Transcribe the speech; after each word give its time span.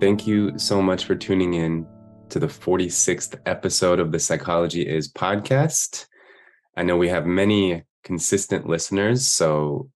Thank 0.00 0.26
you 0.26 0.58
so 0.58 0.80
much 0.80 1.04
for 1.04 1.14
tuning 1.14 1.52
in 1.52 1.86
to 2.30 2.38
the 2.38 2.46
46th 2.46 3.38
episode 3.44 4.00
of 4.00 4.12
the 4.12 4.18
Psychology 4.18 4.88
Is 4.88 5.12
podcast. 5.12 6.06
I 6.74 6.84
know 6.84 6.96
we 6.96 7.10
have 7.10 7.26
many 7.26 7.84
consistent 8.02 8.66
listeners, 8.66 9.26
so 9.26 9.90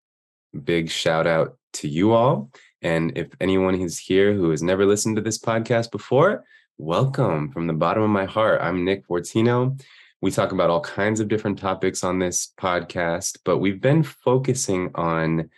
big 0.62 0.90
shout 0.90 1.26
out 1.26 1.56
to 1.74 1.88
you 1.88 2.12
all. 2.12 2.50
And 2.82 3.16
if 3.16 3.28
anyone 3.40 3.80
is 3.80 3.98
here 3.98 4.34
who 4.34 4.50
has 4.50 4.62
never 4.62 4.84
listened 4.84 5.16
to 5.16 5.22
this 5.22 5.38
podcast 5.38 5.90
before, 5.90 6.44
welcome 6.76 7.50
from 7.50 7.66
the 7.66 7.72
bottom 7.72 8.02
of 8.02 8.10
my 8.10 8.26
heart. 8.26 8.60
I'm 8.60 8.84
Nick 8.84 9.08
Fortino. 9.08 9.82
We 10.20 10.30
talk 10.30 10.52
about 10.52 10.68
all 10.68 10.82
kinds 10.82 11.20
of 11.20 11.28
different 11.28 11.58
topics 11.58 12.04
on 12.04 12.18
this 12.18 12.52
podcast, 12.60 13.38
but 13.42 13.56
we've 13.56 13.80
been 13.80 14.02
focusing 14.02 14.90
on 14.96 15.48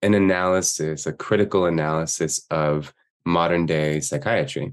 an 0.00 0.14
analysis, 0.14 1.04
a 1.04 1.12
critical 1.12 1.66
analysis 1.66 2.46
of 2.50 2.94
modern 3.24 3.66
day 3.66 4.00
psychiatry. 4.00 4.72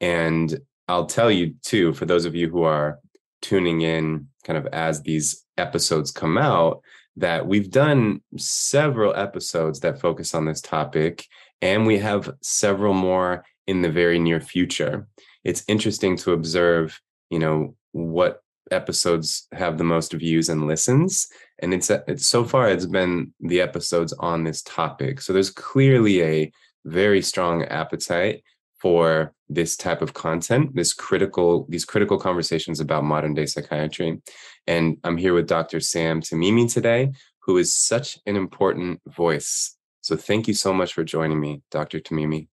And 0.00 0.58
I'll 0.88 1.06
tell 1.06 1.30
you 1.30 1.54
too, 1.62 1.92
for 1.94 2.06
those 2.06 2.24
of 2.24 2.34
you 2.34 2.48
who 2.48 2.62
are 2.64 2.98
tuning 3.40 3.82
in 3.82 4.28
kind 4.44 4.58
of 4.58 4.66
as 4.72 5.02
these 5.02 5.44
episodes 5.56 6.10
come 6.10 6.36
out, 6.36 6.82
that 7.16 7.46
we've 7.46 7.70
done 7.70 8.22
several 8.38 9.14
episodes 9.14 9.80
that 9.80 10.00
focus 10.00 10.34
on 10.34 10.46
this 10.46 10.60
topic, 10.60 11.26
and 11.60 11.86
we 11.86 11.98
have 11.98 12.30
several 12.40 12.94
more 12.94 13.44
in 13.66 13.82
the 13.82 13.90
very 13.90 14.18
near 14.18 14.40
future. 14.40 15.06
It's 15.44 15.64
interesting 15.68 16.16
to 16.18 16.32
observe, 16.32 17.00
you 17.30 17.38
know, 17.38 17.76
what 17.92 18.42
episodes 18.70 19.46
have 19.52 19.76
the 19.76 19.84
most 19.84 20.12
views 20.12 20.48
and 20.48 20.66
listens 20.66 21.28
and 21.58 21.74
it's, 21.74 21.90
it's 21.90 22.26
so 22.26 22.44
far 22.44 22.68
it's 22.68 22.86
been 22.86 23.32
the 23.40 23.60
episodes 23.60 24.12
on 24.14 24.44
this 24.44 24.62
topic 24.62 25.20
so 25.20 25.32
there's 25.32 25.50
clearly 25.50 26.22
a 26.22 26.52
very 26.84 27.22
strong 27.22 27.64
appetite 27.64 28.42
for 28.80 29.32
this 29.48 29.76
type 29.76 30.02
of 30.02 30.12
content 30.12 30.74
this 30.74 30.92
critical 30.92 31.66
these 31.68 31.84
critical 31.84 32.18
conversations 32.18 32.80
about 32.80 33.04
modern 33.04 33.34
day 33.34 33.46
psychiatry. 33.46 34.20
And 34.66 34.96
i'm 35.04 35.16
here 35.16 35.34
with 35.34 35.46
dr 35.46 35.78
sam 35.80 36.20
timimi 36.20 36.72
today 36.72 37.12
who 37.44 37.58
is 37.58 37.74
such 37.74 38.18
an 38.26 38.36
important 38.36 39.00
voice. 39.06 39.76
So 40.00 40.16
thank 40.16 40.48
you 40.48 40.54
so 40.54 40.72
much 40.72 40.92
for 40.92 41.04
joining 41.04 41.40
me 41.40 41.62
dr 41.70 41.98
timimi. 42.00 42.48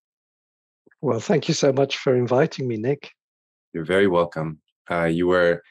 Well 1.01 1.19
thank 1.19 1.47
you 1.47 1.53
so 1.53 1.71
much 1.73 1.97
for 1.97 2.15
inviting 2.15 2.67
me 2.67 2.77
nick. 2.77 3.11
You're 3.73 3.85
very 3.85 4.07
welcome. 4.07 4.59
Uh, 4.89 5.05
you 5.05 5.27
were 5.27 5.63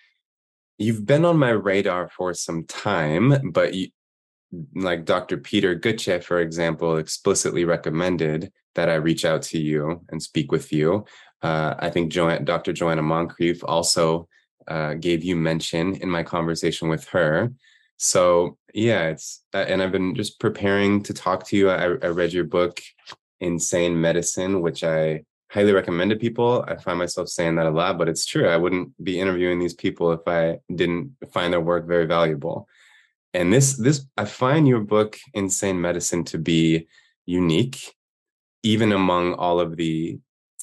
you've 0.78 1.04
been 1.04 1.24
on 1.24 1.38
my 1.38 1.50
radar 1.50 2.08
for 2.08 2.32
some 2.32 2.64
time, 2.64 3.52
but 3.52 3.74
you, 3.74 3.88
like 4.74 5.04
Dr. 5.04 5.36
Peter 5.38 5.78
Gøtzsche, 5.78 6.22
for 6.22 6.40
example, 6.40 6.96
explicitly 6.96 7.64
recommended 7.64 8.50
that 8.74 8.88
I 8.88 8.94
reach 8.94 9.24
out 9.24 9.42
to 9.42 9.58
you 9.58 10.02
and 10.10 10.22
speak 10.22 10.52
with 10.52 10.72
you. 10.72 11.04
Uh, 11.42 11.74
I 11.78 11.90
think 11.90 12.12
jo- 12.12 12.38
Dr. 12.38 12.72
Joanna 12.72 13.02
Moncrieff 13.02 13.62
also 13.64 14.28
uh, 14.66 14.94
gave 14.94 15.24
you 15.24 15.36
mention 15.36 15.96
in 15.96 16.08
my 16.08 16.22
conversation 16.22 16.88
with 16.88 17.06
her. 17.08 17.52
So 17.96 18.56
yeah, 18.74 19.08
it's 19.08 19.42
uh, 19.54 19.64
and 19.68 19.82
I've 19.82 19.92
been 19.92 20.14
just 20.14 20.38
preparing 20.38 21.02
to 21.04 21.12
talk 21.12 21.44
to 21.48 21.56
you. 21.56 21.70
I, 21.70 21.84
I 21.84 22.08
read 22.08 22.32
your 22.32 22.44
book, 22.44 22.80
Insane 23.40 24.00
Medicine, 24.00 24.60
which 24.60 24.84
I 24.84 25.24
highly 25.50 25.72
recommend 25.72 26.10
to 26.10 26.16
people. 26.16 26.64
I 26.68 26.76
find 26.76 26.98
myself 26.98 27.28
saying 27.28 27.56
that 27.56 27.66
a 27.66 27.70
lot, 27.70 27.98
but 27.98 28.08
it's 28.08 28.26
true. 28.26 28.48
I 28.48 28.56
wouldn't 28.56 28.92
be 29.02 29.18
interviewing 29.18 29.58
these 29.58 29.74
people 29.74 30.12
if 30.12 30.20
I 30.26 30.58
didn't 30.74 31.16
find 31.32 31.52
their 31.52 31.60
work 31.60 31.86
very 31.86 32.06
valuable. 32.06 32.68
And 33.34 33.52
this 33.52 33.76
this 33.76 34.06
I 34.16 34.24
find 34.24 34.66
your 34.66 34.80
book 34.80 35.18
Insane 35.34 35.80
Medicine 35.80 36.24
to 36.24 36.38
be 36.38 36.88
unique, 37.26 37.94
even 38.62 38.92
among 38.92 39.34
all 39.34 39.60
of 39.60 39.76
the 39.76 40.18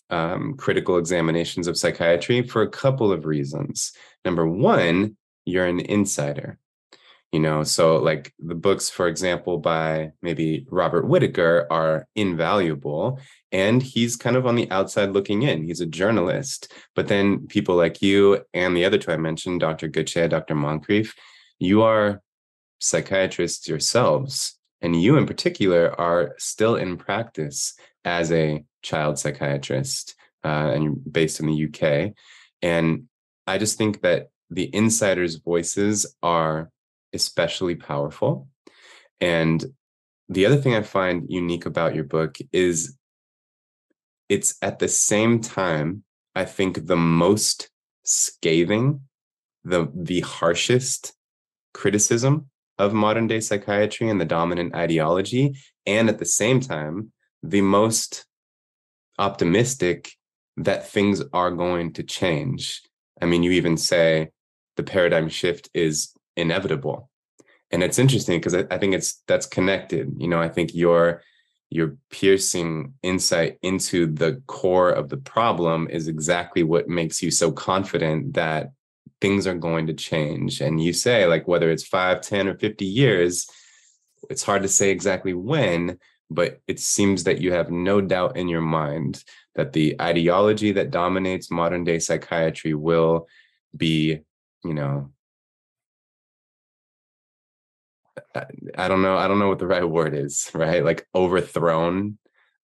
um, 0.10 0.56
critical 0.58 0.98
examinations 0.98 1.68
of 1.68 1.78
psychiatry 1.78 2.42
for 2.44 2.62
a 2.62 2.70
couple 2.70 3.12
of 3.12 3.26
reasons. 3.26 3.94
Number 4.24 4.48
one, 4.48 5.18
you're 5.46 5.66
an 5.66 5.80
insider 5.80 6.58
you 7.36 7.42
know 7.42 7.64
so 7.64 7.98
like 7.98 8.34
the 8.40 8.56
books 8.56 8.90
for 8.90 9.08
example 9.10 9.58
by 9.58 10.12
maybe 10.22 10.66
robert 10.70 11.06
whitaker 11.06 11.68
are 11.70 12.08
invaluable 12.16 13.20
and 13.52 13.84
he's 13.84 14.16
kind 14.16 14.38
of 14.38 14.46
on 14.46 14.56
the 14.56 14.72
outside 14.72 15.12
looking 15.12 15.42
in 15.42 15.64
he's 15.64 15.82
a 15.82 15.86
journalist 15.86 16.72
but 16.96 17.08
then 17.10 17.46
people 17.48 17.76
like 17.76 18.02
you 18.02 18.42
and 18.54 18.76
the 18.76 18.86
other 18.86 18.98
two 18.98 19.12
i 19.12 19.18
mentioned 19.18 19.60
dr 19.60 19.88
Gøtzsche, 19.90 20.30
dr 20.30 20.56
moncrieff 20.56 21.14
you 21.60 21.82
are 21.82 22.22
psychiatrists 22.80 23.68
yourselves 23.68 24.58
and 24.82 25.02
you 25.02 25.18
in 25.18 25.26
particular 25.26 26.00
are 26.00 26.36
still 26.38 26.76
in 26.76 26.98
practice 26.98 27.74
as 28.04 28.32
a 28.32 28.64
child 28.82 29.18
psychiatrist 29.18 30.16
uh, 30.44 30.72
and 30.74 30.98
based 31.12 31.40
in 31.40 31.48
the 31.48 31.66
uk 31.66 32.14
and 32.62 33.04
i 33.48 33.58
just 33.58 33.78
think 33.78 34.02
that 34.02 34.28
the 34.50 34.74
insiders 34.74 35.36
voices 35.36 36.16
are 36.22 36.70
especially 37.14 37.76
powerful. 37.76 38.48
And 39.20 39.64
the 40.30 40.46
other 40.46 40.58
thing 40.58 40.76
I 40.76 40.82
find 40.82 41.26
unique 41.30 41.66
about 41.66 41.96
your 41.96 42.04
book 42.04 42.38
is 42.52 42.98
it's 44.30 44.56
at 44.62 44.80
the 44.80 44.88
same 44.88 45.40
time, 45.42 46.04
I 46.36 46.46
think, 46.46 46.86
the 46.86 46.98
most 46.98 47.70
scathing, 48.04 49.02
the, 49.64 49.90
the 49.94 50.22
harshest 50.22 51.14
criticism 51.74 52.50
of 52.78 52.94
modern 52.94 53.28
day 53.28 53.40
psychiatry 53.40 54.10
and 54.10 54.20
the 54.20 54.26
dominant 54.26 54.76
ideology. 54.76 55.56
And 55.86 56.10
at 56.10 56.20
the 56.20 56.26
same 56.26 56.60
time, 56.60 57.12
the 57.44 57.62
most 57.62 58.26
optimistic 59.18 60.12
that 60.58 60.88
things 60.90 61.22
are 61.34 61.52
going 61.52 61.94
to 61.94 62.04
change. 62.04 62.82
I 63.22 63.26
mean, 63.26 63.44
you 63.44 63.52
even 63.52 63.78
say 63.78 64.30
the 64.76 64.84
paradigm 64.84 65.30
shift 65.30 65.70
is 65.74 66.14
inevitable 66.36 67.10
and 67.72 67.84
it's 67.84 68.00
interesting 68.00 68.40
because 68.40 68.56
I, 68.56 68.66
I, 68.72 68.78
think 68.78 68.94
it's 68.94 69.22
that's 69.28 69.46
connected 69.46 70.14
you 70.18 70.28
know 70.28 70.42
i 70.42 70.50
think 70.50 70.74
your 70.74 71.22
your 71.70 71.98
piercing 72.10 72.94
insight 73.02 73.58
into 73.62 74.08
the 74.08 74.42
core 74.48 74.92
of 74.92 75.10
the 75.10 75.18
problem 75.18 75.88
is 75.90 76.08
exactly 76.08 76.64
what 76.64 76.88
makes 76.88 77.22
you 77.22 77.32
so 77.32 77.52
confident 77.52 78.34
that 78.36 78.72
things 79.22 79.48
are 79.48 79.56
going 79.56 79.88
to 79.88 79.94
change 79.94 80.62
and 80.62 80.82
you 80.82 80.94
say 80.94 81.26
like 81.26 81.48
whether 81.48 81.72
it's 81.72 81.88
5 81.88 82.22
10 82.22 82.48
or 82.48 82.58
50 82.58 82.86
years 82.86 83.48
it's 84.30 84.44
hard 84.44 84.62
to 84.64 84.68
say 84.68 84.90
exactly 84.92 85.34
when 85.34 85.98
but 86.30 86.60
it 86.68 86.80
seems 86.80 87.24
that 87.26 87.40
you 87.40 87.52
have 87.52 87.70
no 87.70 88.02
doubt 88.02 88.36
in 88.36 88.48
your 88.48 88.62
mind 88.62 89.24
that 89.54 89.74
the 89.74 89.96
ideology 90.02 90.72
that 90.74 90.92
dominates 90.92 91.52
modern 91.52 91.84
day 91.84 92.00
psychiatry 92.00 92.74
will 92.74 93.28
be 93.76 94.20
you 94.64 94.74
know 94.74 95.12
I 98.78 98.88
don't 98.88 99.02
know. 99.02 99.18
I 99.18 99.28
don't 99.28 99.40
know 99.40 99.50
what 99.50 99.60
the 99.60 99.68
right 99.68 99.88
word 99.90 100.14
is, 100.14 100.50
right? 100.54 100.84
Like 100.84 101.08
overthrown, 101.14 102.18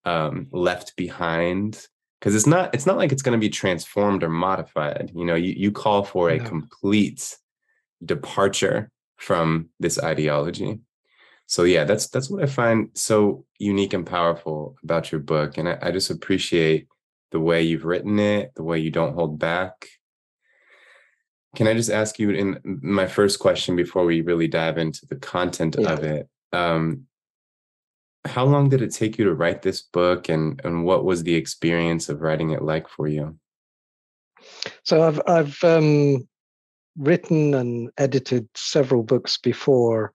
um, 0.05 0.47
left 0.51 0.95
behind. 0.95 1.85
Because 2.21 2.35
it's 2.35 2.47
not. 2.47 2.73
It's 2.73 2.85
not 2.85 2.97
like 2.97 3.11
it's 3.11 3.23
going 3.23 3.37
to 3.37 3.43
be 3.43 3.49
transformed 3.49 4.23
or 4.23 4.29
modified. 4.29 5.11
You 5.13 5.25
know, 5.25 5.35
you 5.35 5.53
you 5.57 5.71
call 5.71 6.03
for 6.03 6.29
a 6.29 6.37
no. 6.37 6.45
complete 6.45 7.35
departure 8.05 8.91
from 9.17 9.69
this 9.79 9.99
ideology. 9.99 10.79
So 11.47 11.63
yeah, 11.63 11.83
that's 11.83 12.07
that's 12.07 12.29
what 12.29 12.43
I 12.43 12.45
find 12.45 12.89
so 12.93 13.45
unique 13.57 13.93
and 13.93 14.05
powerful 14.05 14.75
about 14.83 15.11
your 15.11 15.19
book, 15.19 15.57
and 15.57 15.67
I, 15.67 15.79
I 15.81 15.91
just 15.91 16.11
appreciate 16.11 16.87
the 17.31 17.39
way 17.39 17.63
you've 17.63 17.85
written 17.85 18.19
it, 18.19 18.53
the 18.55 18.63
way 18.63 18.77
you 18.77 18.91
don't 18.91 19.15
hold 19.15 19.39
back, 19.39 19.87
can 21.55 21.67
I 21.67 21.73
just 21.73 21.89
ask 21.89 22.17
you 22.17 22.29
in 22.29 22.59
my 22.63 23.07
first 23.07 23.39
question 23.39 23.75
before 23.75 24.05
we 24.05 24.21
really 24.21 24.47
dive 24.47 24.77
into 24.77 25.05
the 25.05 25.17
content 25.17 25.75
yeah. 25.77 25.91
of 25.91 26.03
it? 26.03 26.29
Um, 26.53 27.07
how 28.25 28.45
long 28.45 28.69
did 28.69 28.81
it 28.81 28.93
take 28.93 29.17
you 29.17 29.25
to 29.25 29.33
write 29.33 29.61
this 29.61 29.81
book 29.81 30.29
and, 30.29 30.61
and 30.63 30.85
what 30.85 31.05
was 31.05 31.23
the 31.23 31.35
experience 31.35 32.09
of 32.09 32.21
writing 32.21 32.51
it 32.51 32.61
like 32.61 32.87
for 32.87 33.07
you? 33.07 33.37
So 34.83 35.03
I've, 35.07 35.21
I've 35.27 35.63
um, 35.63 36.27
written 36.97 37.53
and 37.53 37.89
edited 37.97 38.47
several 38.55 39.03
books 39.03 39.37
before. 39.37 40.13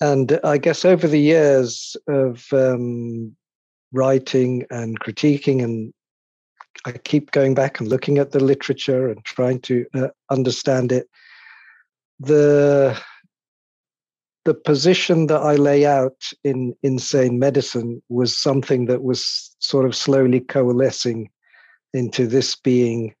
And 0.00 0.40
I 0.44 0.56
guess 0.56 0.84
over 0.84 1.06
the 1.06 1.20
years 1.20 1.96
of 2.08 2.46
um, 2.52 3.36
writing 3.92 4.64
and 4.70 4.98
critiquing 5.00 5.62
and 5.62 5.92
I 6.86 6.92
keep 6.92 7.32
going 7.32 7.54
back 7.54 7.80
and 7.80 7.88
looking 7.88 8.18
at 8.18 8.30
the 8.30 8.40
literature 8.40 9.08
and 9.08 9.22
trying 9.24 9.60
to 9.62 9.84
uh, 9.94 10.08
understand 10.30 10.92
it. 10.92 11.08
The 12.20 12.98
the 14.44 14.54
position 14.54 15.26
that 15.26 15.40
I 15.40 15.56
lay 15.56 15.84
out 15.86 16.24
in 16.44 16.74
insane 16.82 17.38
medicine 17.38 18.02
was 18.08 18.36
something 18.36 18.86
that 18.86 19.02
was 19.02 19.54
sort 19.58 19.84
of 19.84 19.94
slowly 19.94 20.40
coalescing 20.40 21.30
into 21.92 22.26
this 22.26 22.56
being. 22.56 23.14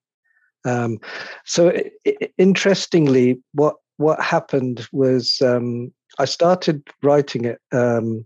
Um, 0.64 0.98
so 1.44 1.68
it, 1.68 2.32
interestingly, 2.38 3.40
what 3.52 3.76
what 3.96 4.20
happened 4.22 4.88
was 4.92 5.42
um, 5.42 5.92
I 6.18 6.24
started 6.24 6.82
writing 7.02 7.44
it. 7.44 7.60
Um, 7.72 8.24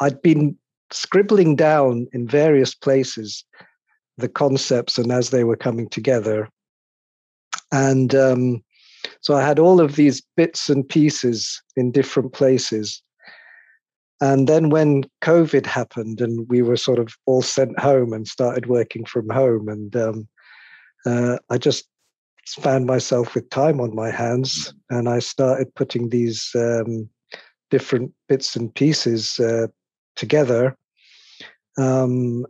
I'd 0.00 0.22
been 0.22 0.56
scribbling 0.92 1.56
down 1.56 2.06
in 2.12 2.26
various 2.26 2.74
places 2.74 3.44
the 4.16 4.28
concepts 4.28 4.98
and 4.98 5.12
as 5.12 5.30
they 5.30 5.44
were 5.44 5.56
coming 5.56 5.88
together. 5.88 6.48
And 7.72 8.14
um, 8.14 8.62
so 9.20 9.34
I 9.34 9.42
had 9.42 9.58
all 9.58 9.80
of 9.80 9.96
these 9.96 10.22
bits 10.36 10.68
and 10.68 10.88
pieces 10.88 11.60
in 11.76 11.90
different 11.90 12.32
places. 12.32 13.02
And 14.20 14.48
then 14.48 14.70
when 14.70 15.04
COVID 15.22 15.66
happened 15.66 16.20
and 16.20 16.48
we 16.48 16.62
were 16.62 16.76
sort 16.76 16.98
of 16.98 17.14
all 17.26 17.42
sent 17.42 17.78
home 17.78 18.12
and 18.12 18.26
started 18.26 18.66
working 18.66 19.04
from 19.04 19.28
home, 19.28 19.68
and 19.68 19.94
um, 19.94 20.28
uh, 21.06 21.38
I 21.50 21.58
just 21.58 21.88
found 22.48 22.86
myself 22.86 23.34
with 23.34 23.50
time 23.50 23.80
on 23.80 23.94
my 23.94 24.10
hands 24.10 24.72
and 24.90 25.08
I 25.08 25.18
started 25.18 25.74
putting 25.74 26.08
these 26.08 26.50
um, 26.54 27.08
different 27.70 28.12
bits 28.28 28.56
and 28.56 28.74
pieces 28.74 29.38
uh, 29.38 29.66
together. 30.16 30.76
Um, 31.76 32.46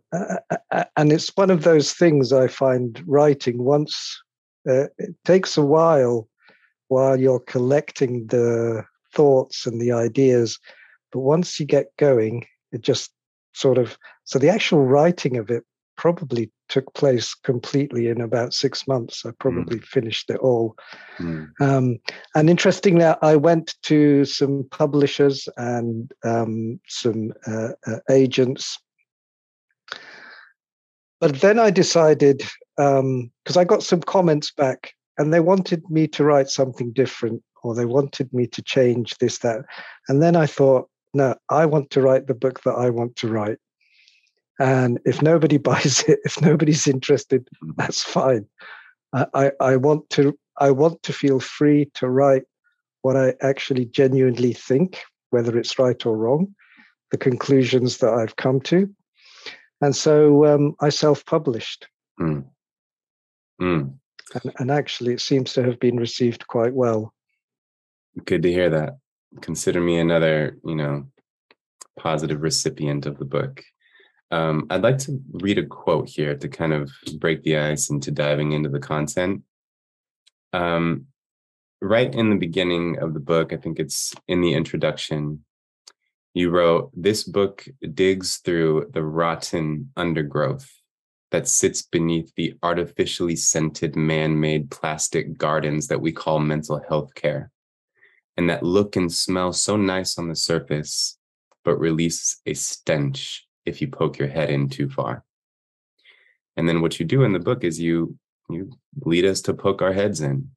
and 0.97 1.13
it's 1.13 1.31
one 1.35 1.51
of 1.51 1.65
those 1.65 1.93
things 1.93 2.33
I 2.33 2.47
find 2.47 3.03
writing 3.07 3.63
once, 3.63 4.23
uh, 4.69 4.87
it 4.97 5.15
takes 5.25 5.59
a 5.59 5.63
while 5.63 6.29
while 6.89 7.19
you're 7.19 7.41
collecting 7.41 8.27
the 8.27 8.85
thoughts 9.15 9.67
and 9.67 9.81
the 9.81 9.93
ideas. 9.93 10.59
But 11.13 11.21
once 11.21 11.59
you 11.59 11.67
get 11.67 11.97
going, 11.97 12.47
it 12.73 12.83
just 12.83 13.13
sort 13.55 13.79
of, 13.79 13.97
so 14.25 14.39
the 14.39 14.51
actual 14.51 14.85
writing 14.85 15.37
of 15.37 15.51
it 15.51 15.65
probably 15.97 16.51
took 16.69 16.93
place 16.95 17.35
completely 17.35 18.09
in 18.09 18.21
about 18.21 18.55
six 18.55 18.87
months. 18.87 19.25
I 19.27 19.31
probably 19.41 19.79
mm. 19.79 19.85
finished 19.85 20.31
it 20.31 20.37
all. 20.37 20.77
Mm. 21.19 21.49
Um, 21.61 21.99
and 22.35 22.49
interestingly, 22.49 23.05
I 23.05 23.37
went 23.37 23.75
to 23.85 24.25
some 24.25 24.67
publishers 24.71 25.49
and 25.57 26.13
um, 26.25 26.79
some 26.87 27.33
uh, 27.47 27.71
uh, 27.87 27.99
agents. 28.11 28.79
But 31.21 31.41
then 31.41 31.59
I 31.59 31.71
decided, 31.71 32.45
because 32.77 33.01
um, 33.01 33.31
I 33.57 33.65
got 33.65 33.83
some 33.83 34.01
comments 34.01 34.53
back, 34.53 34.93
and 35.19 35.35
they 35.35 35.41
wanted 35.41 35.89
me 35.91 36.07
to 36.09 36.25
write 36.25 36.49
something 36.49 36.93
different, 36.93 37.43
or 37.63 37.75
they 37.75 37.85
wanted 37.85 38.33
me 38.33 38.47
to 38.47 38.63
change 38.63 39.19
this, 39.19 39.39
that. 39.39 39.65
And 40.09 40.23
then 40.23 40.37
I 40.37 40.47
thought, 40.47 40.89
no, 41.13 41.35
I 41.51 41.67
want 41.67 41.91
to 41.91 42.01
write 42.01 42.27
the 42.27 42.35
book 42.35 42.63
that 42.63 42.75
I 42.75 42.91
want 42.91 43.17
to 43.17 43.29
write. 43.29 43.59
And 44.61 45.01
if 45.05 45.21
nobody 45.21 45.57
buys 45.71 46.05
it, 46.07 46.21
if 46.25 46.41
nobody's 46.41 46.87
interested, 46.87 47.49
mm-hmm. 47.63 47.73
that's 47.77 48.03
fine. 48.03 48.47
I, 49.13 49.27
I, 49.35 49.53
I 49.61 49.77
want 49.77 50.09
to 50.11 50.39
I 50.61 50.71
want 50.73 51.03
to 51.05 51.13
feel 51.13 51.39
free 51.39 51.89
to 51.95 52.09
write 52.09 52.43
what 53.03 53.17
I 53.17 53.35
actually 53.41 53.87
genuinely 53.87 54.53
think, 54.53 55.03
whether 55.31 55.57
it's 55.57 55.79
right 55.79 56.05
or 56.05 56.17
wrong, 56.17 56.55
the 57.13 57.17
conclusions 57.17 57.99
that 57.99 58.13
I've 58.13 58.37
come 58.37 58.61
to. 58.63 58.93
And 59.81 59.95
so 59.95 60.47
um, 60.47 60.75
I 60.81 60.89
self 60.89 61.25
published. 61.25 61.87
Mm. 62.21 62.45
Mm. 63.61 63.95
And, 64.35 64.53
and 64.59 64.71
actually, 64.71 65.15
it 65.15 65.21
seems 65.21 65.53
to 65.55 65.63
have 65.63 65.81
been 65.81 65.97
received 65.97 66.47
quite 66.47 66.75
well. 66.75 67.15
Good 68.25 68.43
to 68.43 68.53
hear 68.53 68.71
that. 68.71 68.99
Consider 69.41 69.81
me 69.81 69.99
another, 69.99 70.59
you 70.65 70.75
know, 70.75 71.07
positive 71.99 72.43
recipient 72.43 73.07
of 73.07 73.19
the 73.19 73.25
book. 73.25 73.63
Um, 74.31 74.67
I'd 74.71 74.83
like 74.83 74.99
to 74.99 75.21
read 75.33 75.59
a 75.59 75.67
quote 75.67 76.09
here 76.09 76.37
to 76.37 76.49
kind 76.49 76.73
of 76.73 76.91
break 77.19 77.43
the 77.43 77.57
ice 77.57 77.91
into 77.91 78.11
diving 78.11 78.53
into 78.53 78.69
the 78.69 78.81
content. 78.81 79.43
Um, 80.53 81.07
right 81.81 82.13
in 82.15 82.31
the 82.31 82.37
beginning 82.37 82.99
of 82.99 83.15
the 83.15 83.21
book, 83.21 83.53
I 83.53 83.57
think 83.57 83.79
it's 83.79 84.15
in 84.27 84.41
the 84.41 84.55
introduction, 84.55 85.45
you 86.35 86.51
wrote, 86.51 86.91
This 86.95 87.25
book 87.25 87.67
digs 87.95 88.39
through 88.39 88.91
the 88.93 89.03
rotten 89.03 89.91
undergrowth 89.97 90.71
that 91.31 91.49
sits 91.49 91.83
beneath 91.83 92.35
the 92.35 92.55
artificially 92.63 93.37
scented 93.37 93.97
man 93.97 94.39
made 94.39 94.71
plastic 94.71 95.37
gardens 95.37 95.89
that 95.89 96.01
we 96.01 96.13
call 96.13 96.39
mental 96.39 96.81
health 96.89 97.15
care, 97.15 97.51
and 98.37 98.49
that 98.49 98.63
look 98.63 98.97
and 98.97 99.13
smell 99.13 99.53
so 99.53 99.77
nice 99.77 100.19
on 100.19 100.29
the 100.29 100.37
surface, 100.37 101.19
but 101.65 101.79
release 101.79 102.41
a 102.47 102.55
stench 102.55 103.47
if 103.67 103.81
you 103.81 103.89
poke 103.89 104.19
your 104.19 104.29
head 104.29 104.51
in 104.51 104.69
too 104.69 104.89
far. 104.89 105.25
And 106.57 106.69
then 106.69 106.81
what 106.81 106.99
you 106.99 107.07
do 107.07 107.23
in 107.23 107.33
the 107.33 107.39
book 107.39 107.63
is 107.63 107.81
you 107.81 108.17
you 108.51 108.73
lead 109.03 109.25
us 109.25 109.43
to 109.43 109.55
poke 109.55 109.83
our 109.83 109.93
heads 109.93 110.21
in 110.21 110.51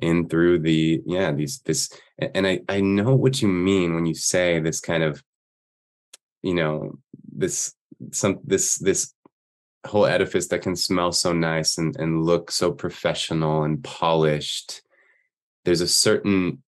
in 0.00 0.28
through 0.28 0.60
the 0.60 1.02
yeah 1.06 1.32
these 1.32 1.60
this 1.60 1.90
and 2.18 2.46
I 2.46 2.60
I 2.68 2.80
know 2.80 3.14
what 3.14 3.40
you 3.42 3.48
mean 3.48 3.94
when 3.94 4.06
you 4.06 4.14
say 4.14 4.60
this 4.60 4.80
kind 4.80 5.02
of 5.02 5.22
you 6.42 6.54
know 6.54 6.98
this 7.32 7.74
some 8.12 8.38
this 8.44 8.76
this 8.76 9.12
whole 9.86 10.06
edifice 10.06 10.48
that 10.48 10.62
can 10.62 10.76
smell 10.76 11.12
so 11.12 11.32
nice 11.32 11.78
and, 11.78 11.96
and 11.96 12.24
look 12.24 12.50
so 12.50 12.72
professional 12.72 13.62
and 13.62 13.82
polished 13.84 14.82
there's 15.64 15.80
a 15.80 15.88
certain 15.88 16.62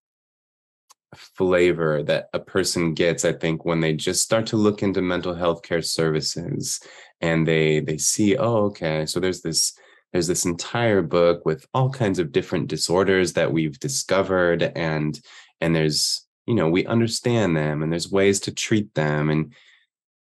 flavor 1.15 2.03
that 2.03 2.29
a 2.33 2.39
person 2.39 2.93
gets 2.93 3.25
i 3.25 3.33
think 3.33 3.65
when 3.65 3.81
they 3.81 3.93
just 3.93 4.21
start 4.21 4.45
to 4.45 4.55
look 4.55 4.81
into 4.81 5.01
mental 5.01 5.33
health 5.33 5.61
care 5.61 5.81
services 5.81 6.79
and 7.19 7.45
they 7.45 7.81
they 7.81 7.97
see 7.97 8.37
oh 8.37 8.65
okay 8.65 9.05
so 9.05 9.19
there's 9.19 9.41
this 9.41 9.73
there's 10.13 10.27
this 10.27 10.45
entire 10.45 11.01
book 11.01 11.45
with 11.45 11.65
all 11.73 11.89
kinds 11.89 12.19
of 12.19 12.31
different 12.31 12.67
disorders 12.67 13.33
that 13.33 13.51
we've 13.51 13.79
discovered 13.79 14.63
and 14.75 15.19
and 15.59 15.75
there's 15.75 16.25
you 16.45 16.55
know 16.55 16.69
we 16.69 16.85
understand 16.85 17.57
them 17.57 17.83
and 17.83 17.91
there's 17.91 18.11
ways 18.11 18.39
to 18.39 18.53
treat 18.53 18.93
them 18.93 19.29
and 19.29 19.53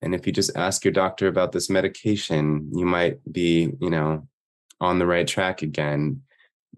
and 0.03 0.15
if 0.15 0.27
you 0.27 0.33
just 0.33 0.57
ask 0.57 0.85
your 0.85 0.93
doctor 0.93 1.27
about 1.29 1.53
this 1.53 1.71
medication 1.71 2.71
you 2.75 2.85
might 2.85 3.19
be 3.33 3.73
you 3.81 3.91
know 3.91 4.27
on 4.81 4.99
the 4.99 5.07
right 5.07 5.27
track 5.27 5.63
again. 5.63 6.23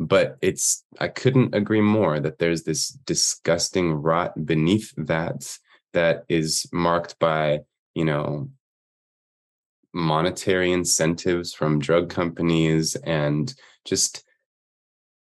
But 0.01 0.39
it's 0.41 0.85
i 1.01 1.09
couldn't 1.09 1.57
agree 1.57 1.81
more 1.81 2.21
that 2.21 2.39
there's 2.39 2.63
this 2.63 2.91
disgusting 2.91 3.95
rot 3.95 4.47
beneath 4.47 4.95
that 4.97 5.59
that 5.93 6.25
is 6.29 6.69
marked 6.73 7.19
by 7.19 7.61
you 7.97 8.05
know 8.05 8.49
monetary 9.93 10.71
incentives 10.71 11.53
from 11.53 11.81
drug 11.81 12.11
companies 12.11 12.95
and 12.95 13.53
just 13.85 14.23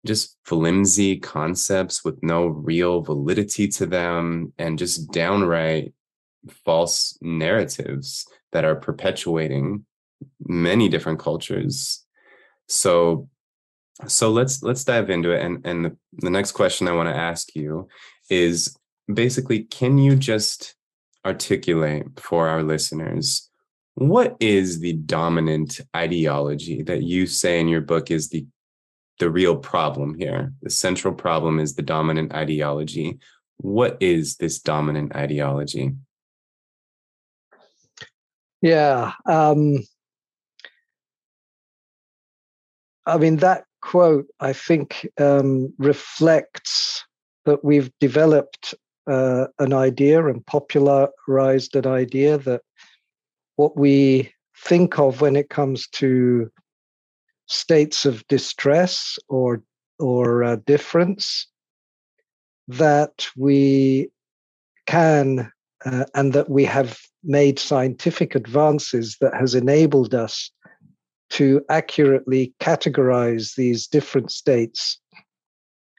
just 0.05 0.37
flimsy 0.45 1.19
concepts 1.19 2.05
with 2.05 2.21
no 2.23 2.47
real 2.47 3.01
validity 3.01 3.69
to 3.69 3.87
them 3.87 4.53
and 4.59 4.77
just 4.79 5.13
downright 5.13 5.95
false 6.65 7.19
narratives 7.21 8.27
that 8.53 8.65
are 8.65 8.77
perpetuating 8.77 9.85
many 10.41 10.89
different 10.89 11.19
cultures. 11.19 12.05
So 12.69 13.29
so 14.07 14.31
let's 14.31 14.63
let's 14.63 14.85
dive 14.85 15.11
into 15.11 15.31
it. 15.31 15.43
And 15.43 15.65
and 15.67 15.85
the, 15.85 15.97
the 16.15 16.31
next 16.31 16.53
question 16.53 16.89
i 16.89 16.93
want 16.93 17.09
to 17.09 17.17
ask 17.17 17.55
you 17.55 17.89
is 18.31 18.77
basically 19.13 19.65
can 19.65 19.99
you 19.99 20.17
just 20.17 20.75
articulate 21.25 22.05
for 22.19 22.49
our 22.49 22.63
listeners 22.63 23.49
what 23.95 24.37
is 24.41 24.81
the 24.81 24.95
dominant 24.95 25.81
ideology 25.95 26.83
that 26.83 27.03
you 27.03 27.27
say 27.27 27.61
in 27.61 27.69
your 27.69 27.81
book 27.81 28.11
is 28.11 28.29
the 28.29 28.47
the 29.21 29.31
real 29.31 29.57
problem 29.57 30.15
here? 30.15 30.53
The 30.63 30.71
central 30.71 31.15
problem 31.15 31.61
is 31.61 31.75
the 31.75 31.83
dominant 31.83 32.35
ideology. 32.35 33.19
What 33.59 33.97
is 34.01 34.37
this 34.37 34.59
dominant 34.59 35.15
ideology 35.15 35.93
yeah 38.65 39.13
um 39.27 39.79
i 43.07 43.19
mean 43.19 43.37
that 43.37 43.65
quote, 43.85 44.27
I 44.41 44.55
think, 44.55 45.07
um, 45.21 45.75
reflects 45.79 47.05
that 47.45 47.63
we've 47.63 47.91
developed 48.01 48.75
uh, 49.07 49.49
an 49.59 49.75
idea 49.75 50.27
and 50.27 50.45
popularized 50.47 51.77
an 51.77 51.87
idea 51.87 52.39
that 52.39 52.63
what 53.57 53.77
we 53.77 54.33
think 54.57 54.99
of 54.99 55.21
when 55.21 55.37
it 55.37 55.51
comes 55.51 55.87
to 55.89 56.51
states 57.47 58.07
of 58.07 58.27
distress 58.27 59.19
or 59.29 59.63
or 59.99 60.43
uh, 60.43 60.57
difference 60.65 61.47
that 62.69 63.29
we 63.37 64.09
can 64.87 65.53
uh, 65.85 66.05
and 66.15 66.33
that 66.33 66.49
we 66.49 66.65
have 66.65 66.99
made 67.23 67.59
scientific 67.59 68.35
advances 68.35 69.17
that 69.21 69.35
has 69.35 69.55
enabled 69.55 70.15
us 70.15 70.51
to 71.31 71.63
accurately 71.69 72.55
categorize 72.61 73.55
these 73.55 73.87
different 73.87 74.31
states 74.31 75.01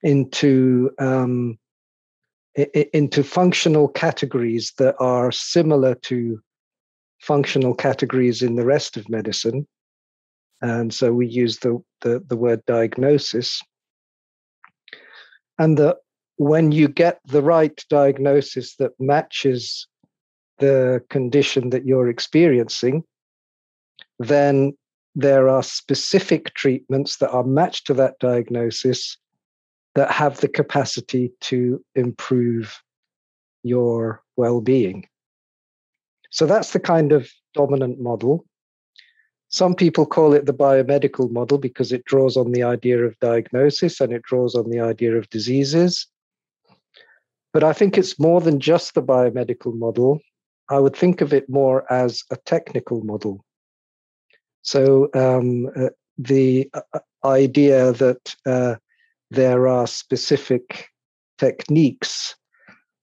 into 0.03 0.91
um, 0.99 1.57
into 2.93 3.21
functional 3.23 3.87
categories 3.87 4.71
that 4.77 4.95
are 4.99 5.31
similar 5.31 5.93
to 5.93 6.39
functional 7.19 7.73
categories 7.73 8.41
in 8.41 8.55
the 8.55 8.65
rest 8.65 8.97
of 8.97 9.09
medicine. 9.09 9.67
And 10.61 10.93
so 10.93 11.11
we 11.11 11.27
use 11.27 11.59
the, 11.59 11.83
the, 12.01 12.23
the 12.25 12.37
word 12.37 12.63
diagnosis. 12.65 13.61
And 15.57 15.77
that 15.77 15.97
when 16.37 16.71
you 16.71 16.87
get 16.87 17.19
the 17.25 17.41
right 17.41 17.83
diagnosis 17.89 18.75
that 18.75 18.91
matches 18.99 19.87
the 20.59 21.03
condition 21.09 21.69
that 21.69 21.85
you're 21.85 22.09
experiencing, 22.09 23.03
then 24.19 24.73
there 25.15 25.47
are 25.47 25.63
specific 25.63 26.53
treatments 26.53 27.17
that 27.17 27.31
are 27.31 27.43
matched 27.43 27.87
to 27.87 27.93
that 27.93 28.19
diagnosis 28.19 29.17
that 29.95 30.11
have 30.11 30.41
the 30.41 30.47
capacity 30.47 31.31
to 31.39 31.83
improve 31.95 32.81
your 33.63 34.21
well 34.35 34.59
being. 34.59 35.07
So 36.31 36.45
that's 36.45 36.73
the 36.73 36.81
kind 36.81 37.13
of 37.13 37.29
dominant 37.53 37.99
model. 37.99 38.45
Some 39.47 39.73
people 39.73 40.05
call 40.05 40.33
it 40.33 40.45
the 40.45 40.53
biomedical 40.53 41.31
model 41.31 41.57
because 41.57 41.93
it 41.93 42.03
draws 42.03 42.35
on 42.35 42.51
the 42.51 42.63
idea 42.63 43.05
of 43.05 43.17
diagnosis 43.19 44.01
and 44.01 44.11
it 44.11 44.23
draws 44.23 44.53
on 44.53 44.69
the 44.69 44.81
idea 44.81 45.15
of 45.15 45.29
diseases. 45.29 46.07
But 47.55 47.63
I 47.63 47.71
think 47.71 47.97
it's 47.97 48.19
more 48.19 48.41
than 48.41 48.59
just 48.59 48.95
the 48.95 49.01
biomedical 49.01 49.73
model. 49.73 50.19
I 50.69 50.77
would 50.77 50.93
think 50.93 51.21
of 51.21 51.31
it 51.31 51.49
more 51.49 51.89
as 51.89 52.21
a 52.29 52.35
technical 52.35 53.01
model. 53.05 53.45
So 54.63 55.07
um, 55.13 55.69
uh, 55.73 55.91
the 56.17 56.69
uh, 56.73 56.99
idea 57.23 57.93
that 57.93 58.35
uh, 58.45 58.75
there 59.31 59.69
are 59.69 59.87
specific 59.87 60.89
techniques 61.37 62.35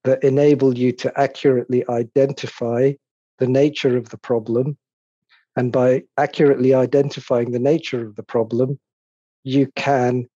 that 0.05 0.23
enable 0.23 0.77
you 0.77 0.93
to 0.93 1.19
accurately 1.19 1.89
identify 1.89 2.93
the 3.39 3.49
nature 3.49 3.97
of 3.97 4.11
the 4.11 4.19
problem. 4.19 4.77
And 5.57 5.73
by 5.73 6.03
accurately 6.19 6.75
identifying 6.75 7.53
the 7.53 7.59
nature 7.73 8.07
of 8.07 8.17
the 8.17 8.23
problem, 8.23 8.79
you 9.45 9.73
can 9.77 10.29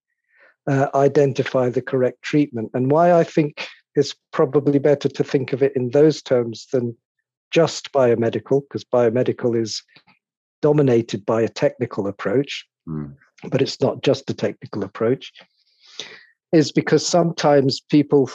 uh, 0.67 0.89
identify 0.95 1.69
the 1.69 1.83
correct 1.83 2.23
treatment. 2.23 2.71
And 2.73 2.91
why 2.91 3.13
I 3.13 3.23
think 3.23 3.69
it's 3.97 4.15
probably 4.33 4.79
better 4.79 5.09
to 5.09 5.25
think 5.25 5.53
of 5.53 5.63
it 5.63 5.75
in 5.75 5.91
those 5.91 6.23
terms 6.23 6.67
than 6.73 6.97
just 7.51 7.93
biomedical, 7.93 8.63
because 8.63 8.85
biomedical 8.85 9.61
is 9.61 9.83
dominated 10.63 11.25
by 11.25 11.41
a 11.41 11.49
technical 11.49 12.07
approach, 12.07 12.67
mm. 12.89 13.15
but 13.51 13.63
it's 13.63 13.81
not 13.81 14.03
just 14.03 14.29
a 14.31 14.35
technical 14.35 14.85
approach, 14.85 15.33
is 16.53 16.73
because 16.73 17.07
sometimes 17.07 17.81
people 17.81 18.31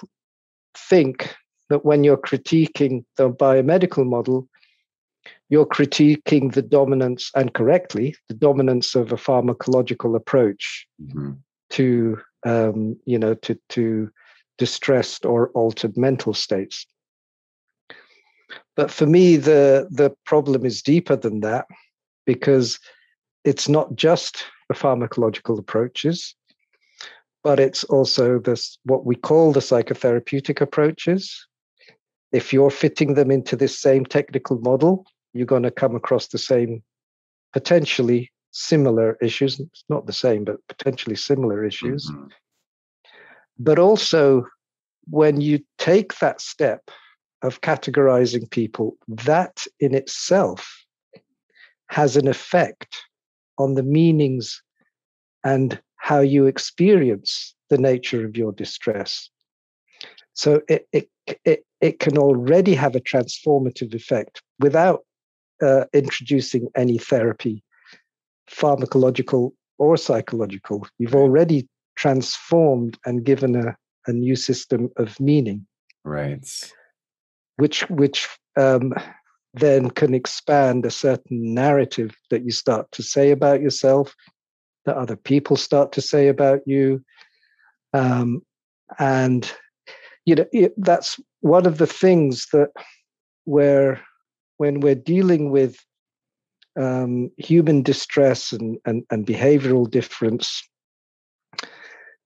think 0.76 1.36
that 1.70 1.86
when 1.86 2.04
you're 2.04 2.18
critiquing 2.18 3.04
the 3.18 3.30
biomedical 3.30 4.06
model, 4.06 4.48
you're 5.50 5.66
critiquing 5.66 6.54
the 6.54 6.62
dominance, 6.62 7.30
and 7.36 7.54
correctly, 7.54 8.16
the 8.30 8.34
dominance 8.34 8.96
of 8.96 9.12
a 9.12 9.18
pharmacological 9.18 10.16
approach 10.16 10.88
mm-hmm. 11.02 11.32
to, 11.70 12.18
um, 12.46 12.98
you 13.06 13.20
know, 13.20 13.34
to 13.36 13.60
to 13.70 14.10
distressed 14.66 15.26
or 15.26 15.50
altered 15.62 15.98
mental 15.98 16.34
states. 16.34 16.86
But 18.76 18.92
for 18.92 19.08
me, 19.08 19.38
the 19.38 19.88
the 19.90 20.12
problem 20.26 20.66
is 20.66 20.82
deeper 20.82 21.16
than 21.16 21.40
that 21.42 21.66
because 22.26 22.80
it's 23.44 23.68
not 23.68 23.96
just 23.96 24.46
the 24.70 24.76
pharmacological 24.76 25.58
approaches 25.58 26.36
but 27.44 27.60
it's 27.60 27.84
also 27.86 28.40
this 28.40 28.78
what 28.84 29.06
we 29.06 29.16
call 29.16 29.52
the 29.52 29.60
psychotherapeutic 29.60 30.62
approaches. 30.62 31.48
If 32.32 32.54
you're 32.54 32.72
fitting 32.72 33.16
them 33.16 33.32
into 33.32 33.56
this 33.56 33.80
same 33.80 34.06
technical 34.06 34.60
model, 34.60 35.06
you're 35.34 35.46
going 35.46 35.64
to 35.64 35.72
come 35.72 35.96
across 35.96 36.28
the 36.28 36.38
same 36.38 36.84
potentially 37.52 38.32
similar 38.52 39.18
issues. 39.22 39.60
It's 39.60 39.84
not 39.90 40.06
the 40.06 40.14
same, 40.14 40.46
but 40.46 40.58
potentially 40.68 41.16
similar 41.16 41.66
issues. 41.66 42.10
Mm-hmm. 42.10 42.28
But 43.64 43.78
also, 43.78 44.48
when 45.06 45.40
you 45.40 45.60
take 45.78 46.18
that 46.18 46.42
step 46.42 46.90
of 47.44 47.62
categorizing 47.62 48.50
people, 48.50 48.98
that 49.08 49.66
in 49.80 49.94
itself 49.94 50.84
has 51.90 52.18
an 52.18 52.28
effect 52.28 52.98
on 53.60 53.76
the 53.76 53.84
meanings 53.84 54.64
and 55.44 55.80
how 55.98 56.22
you 56.22 56.48
experience 56.48 57.54
the 57.70 57.78
nature 57.78 58.26
of 58.26 58.36
your 58.36 58.52
distress. 58.52 59.30
So 60.34 60.62
it, 60.68 60.88
it, 60.92 61.10
it, 61.46 61.64
it 61.82 62.00
can 62.00 62.18
already 62.18 62.74
have 62.74 62.96
a 62.96 63.02
transformative 63.02 63.94
effect 63.94 64.42
without 64.60 65.02
uh, 65.62 65.86
introducing 65.94 66.68
any 66.76 66.98
therapy, 66.98 67.64
pharmacological 68.50 69.52
or 69.78 69.98
psychological. 69.98 70.88
You've 70.98 71.16
already 71.16 71.68
transformed 72.02 72.98
and 73.06 73.24
given 73.24 73.56
a, 73.56 73.78
a 74.08 74.12
new 74.12 74.36
system 74.36 74.90
of 74.98 75.20
meaning. 75.20 75.68
Right. 76.04 76.48
Which, 77.58 77.88
which 77.92 78.28
um, 78.58 78.94
then 79.54 79.92
can 79.92 80.16
expand 80.16 80.84
a 80.84 80.92
certain 80.92 81.54
narrative 81.54 82.16
that 82.32 82.44
you 82.44 82.52
start 82.52 82.92
to 82.94 83.04
say 83.04 83.30
about 83.30 83.62
yourself, 83.62 84.16
that 84.86 84.98
other 84.98 85.16
people 85.16 85.56
start 85.56 85.92
to 85.92 86.02
say 86.02 86.28
about 86.28 86.62
you. 86.66 87.04
Um, 87.94 88.42
and 88.98 89.52
you 90.26 90.36
know 90.36 90.46
it, 90.52 90.74
that's 90.78 91.20
one 91.40 91.66
of 91.66 91.78
the 91.78 91.88
things 91.88 92.48
that 92.52 92.70
where 93.46 94.02
when 94.58 94.80
we're 94.80 94.96
dealing 94.96 95.50
with 95.50 95.78
um, 96.80 97.32
human 97.38 97.84
distress 97.84 98.52
and, 98.52 98.78
and, 98.86 99.04
and 99.12 99.26
behavioral 99.26 99.90
difference 99.90 100.62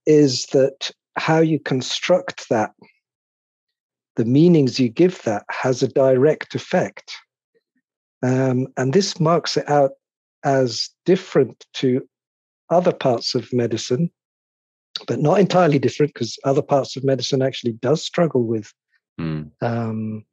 is 0.06 0.46
that 0.48 0.92
how 1.16 1.40
you 1.40 1.60
construct 1.60 2.50
that 2.50 2.72
the 4.16 4.26
meanings 4.26 4.80
you 4.80 4.90
give 4.90 5.22
that 5.24 5.44
has 5.50 5.84
a 5.84 5.88
direct 5.88 6.56
effect 6.56 7.16
um, 8.26 8.68
and 8.78 8.94
this 8.94 9.20
marks 9.20 9.56
it 9.58 9.70
out 9.70 9.92
as 10.44 10.90
different 11.06 11.66
to 11.74 12.08
other 12.70 12.94
parts 12.94 13.36
of 13.36 13.52
medicine, 13.54 14.10
but 15.08 15.20
not 15.20 15.40
entirely 15.40 15.78
different 15.78 16.14
because 16.14 16.40
other 16.44 16.62
parts 16.62 16.96
of 16.96 17.04
medicine 17.04 17.42
actually 17.44 17.74
does 17.74 18.04
struggle 18.04 18.44
with 18.44 18.74
mm. 19.20 19.50
um, 19.62 20.26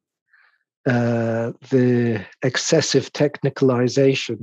uh, 0.86 1.52
the 1.70 2.24
excessive 2.42 3.12
technicalization 3.12 4.38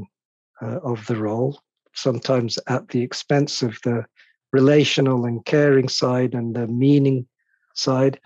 uh, 0.61 0.79
of 0.83 1.05
the 1.07 1.15
role, 1.15 1.59
sometimes 1.95 2.59
at 2.67 2.87
the 2.89 3.01
expense 3.01 3.63
of 3.63 3.79
the 3.83 4.05
relational 4.51 5.25
and 5.25 5.45
caring 5.45 5.89
side 5.89 6.33
and 6.33 6.55
the 6.55 6.67
meaning 6.67 7.27
side. 7.73 8.19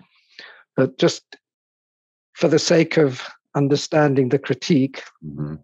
But 0.76 0.98
just 0.98 1.22
for 2.32 2.48
the 2.48 2.58
sake 2.58 2.96
of 2.96 3.22
understanding 3.54 4.28
the 4.28 4.38
critique, 4.38 5.02
mm-hmm. 5.24 5.56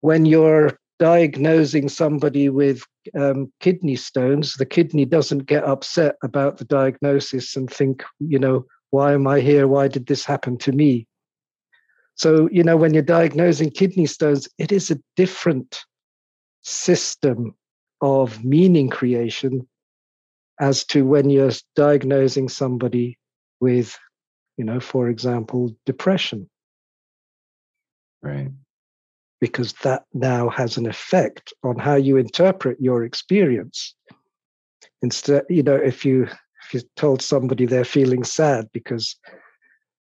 when 0.00 0.26
you're 0.26 0.78
diagnosing 0.98 1.88
somebody 1.88 2.48
with 2.48 2.84
um, 3.18 3.50
kidney 3.60 3.96
stones, 3.96 4.54
the 4.54 4.66
kidney 4.66 5.04
doesn't 5.04 5.46
get 5.46 5.64
upset 5.64 6.16
about 6.22 6.58
the 6.58 6.64
diagnosis 6.66 7.56
and 7.56 7.70
think, 7.70 8.04
you 8.18 8.38
know, 8.38 8.66
why 8.90 9.14
am 9.14 9.26
I 9.26 9.40
here? 9.40 9.66
Why 9.66 9.88
did 9.88 10.06
this 10.06 10.24
happen 10.24 10.58
to 10.58 10.72
me? 10.72 11.06
So, 12.16 12.48
you 12.52 12.62
know, 12.62 12.76
when 12.76 12.92
you're 12.92 13.02
diagnosing 13.02 13.70
kidney 13.70 14.06
stones, 14.06 14.46
it 14.58 14.72
is 14.72 14.90
a 14.90 15.00
different 15.16 15.80
system 16.62 17.54
of 18.00 18.44
meaning 18.44 18.88
creation 18.88 19.66
as 20.58 20.84
to 20.84 21.04
when 21.04 21.30
you're 21.30 21.52
diagnosing 21.74 22.48
somebody 22.48 23.18
with, 23.60 23.98
you 24.56 24.64
know, 24.64 24.80
for 24.80 25.08
example, 25.08 25.74
depression. 25.86 26.48
Right 28.22 28.50
because 29.40 29.72
that 29.82 30.04
now 30.12 30.48
has 30.50 30.76
an 30.76 30.86
effect 30.86 31.52
on 31.64 31.78
how 31.78 31.94
you 31.94 32.16
interpret 32.18 32.80
your 32.80 33.04
experience. 33.04 33.94
Instead, 35.02 35.44
you 35.48 35.62
know, 35.62 35.76
if 35.76 36.04
you 36.04 36.28
if 36.64 36.74
you 36.74 36.80
told 36.94 37.22
somebody 37.22 37.64
they're 37.64 37.84
feeling 37.84 38.22
sad 38.22 38.68
because 38.72 39.16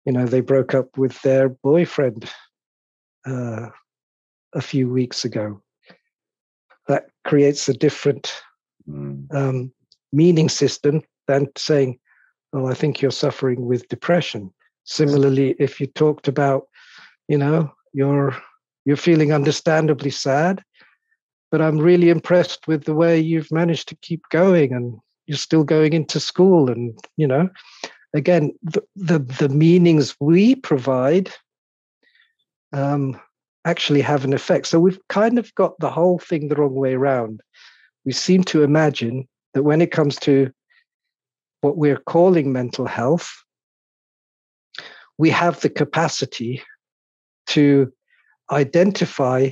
you 0.06 0.12
know 0.12 0.26
they 0.26 0.42
broke 0.42 0.76
up 0.76 0.98
with 0.98 1.20
their 1.22 1.50
boyfriend 1.50 2.30
uh, 3.26 3.70
a 4.54 4.62
few 4.62 4.90
weeks 4.90 5.24
ago, 5.24 5.62
creates 7.24 7.70
a 7.70 7.74
different 7.74 8.34
mm. 8.90 9.34
um, 9.34 9.72
meaning 10.12 10.50
system 10.50 11.02
than 11.28 11.48
saying, 11.58 12.00
"Oh, 12.54 12.68
I 12.68 12.74
think 12.74 13.02
you're 13.02 13.12
suffering 13.12 13.66
with 13.66 13.88
depression." 13.90 14.54
Similarly, 14.84 15.56
if 15.60 15.80
you 15.80 15.88
talked 15.88 16.28
about, 16.28 16.68
you 17.28 17.38
know, 17.38 17.72
you're 17.94 18.36
you're 18.86 18.98
feeling 18.98 19.32
understandably 19.32 20.10
sad, 20.10 20.64
but 21.52 21.62
I'm 21.62 21.78
really 21.78 22.10
impressed 22.10 22.68
with 22.68 22.86
the 22.86 22.96
way 22.96 23.20
you've 23.20 23.52
managed 23.52 23.90
to 23.90 23.96
keep 24.02 24.24
going 24.32 24.74
and 24.74 24.98
you're 25.28 25.38
still 25.38 25.64
going 25.64 25.94
into 25.94 26.20
school. 26.20 26.72
And, 26.72 26.98
you 27.18 27.28
know, 27.28 27.50
again, 28.14 28.54
the, 28.64 28.82
the, 28.96 29.20
the 29.20 29.50
meanings 29.50 30.16
we 30.20 30.56
provide 30.56 31.30
um, 32.74 33.20
actually 33.66 34.02
have 34.02 34.26
an 34.26 34.34
effect. 34.34 34.68
So 34.68 34.80
we've 34.80 35.00
kind 35.10 35.38
of 35.38 35.54
got 35.56 35.78
the 35.80 35.90
whole 35.90 36.20
thing 36.20 36.48
the 36.48 36.56
wrong 36.56 36.74
way 36.74 36.94
around. 36.94 37.42
We 38.06 38.12
seem 38.12 38.44
to 38.46 38.64
imagine 38.64 39.28
that 39.54 39.64
when 39.64 39.82
it 39.82 39.92
comes 39.92 40.16
to 40.18 40.52
what 41.62 41.78
we're 41.78 41.98
calling 41.98 42.52
mental 42.52 42.86
health, 42.86 43.32
we 45.18 45.30
have 45.30 45.62
the 45.62 45.70
capacity 45.70 46.64
to 47.48 47.92
identify 48.52 49.50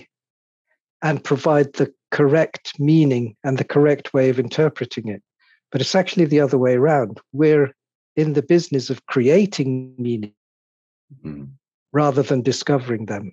and 1.02 1.24
provide 1.24 1.74
the 1.74 1.94
correct 2.12 2.80
meaning 2.80 3.36
and 3.44 3.58
the 3.58 3.64
correct 3.64 4.14
way 4.14 4.30
of 4.30 4.40
interpreting 4.40 5.08
it. 5.08 5.22
But 5.72 5.82
it's 5.82 5.96
actually 5.96 6.26
the 6.26 6.40
other 6.40 6.58
way 6.58 6.76
around. 6.76 7.20
We're 7.32 7.74
in 8.16 8.34
the 8.34 8.42
business 8.42 8.90
of 8.90 9.06
creating 9.06 9.94
meaning 9.98 10.34
mm. 11.24 11.50
rather 11.94 12.24
than 12.24 12.42
discovering 12.42 13.06
them. 13.06 13.32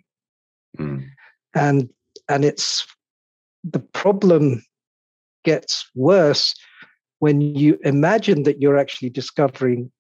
Mm. 0.79 1.09
And 1.55 1.91
and 2.29 2.45
it's 2.45 2.87
the 3.65 3.81
problem 3.81 4.65
gets 5.45 5.89
worse 5.95 6.55
when 7.19 7.41
you 7.41 7.79
imagine 7.85 8.43
that 8.45 8.61
you're 8.61 8.79
actually 8.79 9.11
discovering 9.11 9.91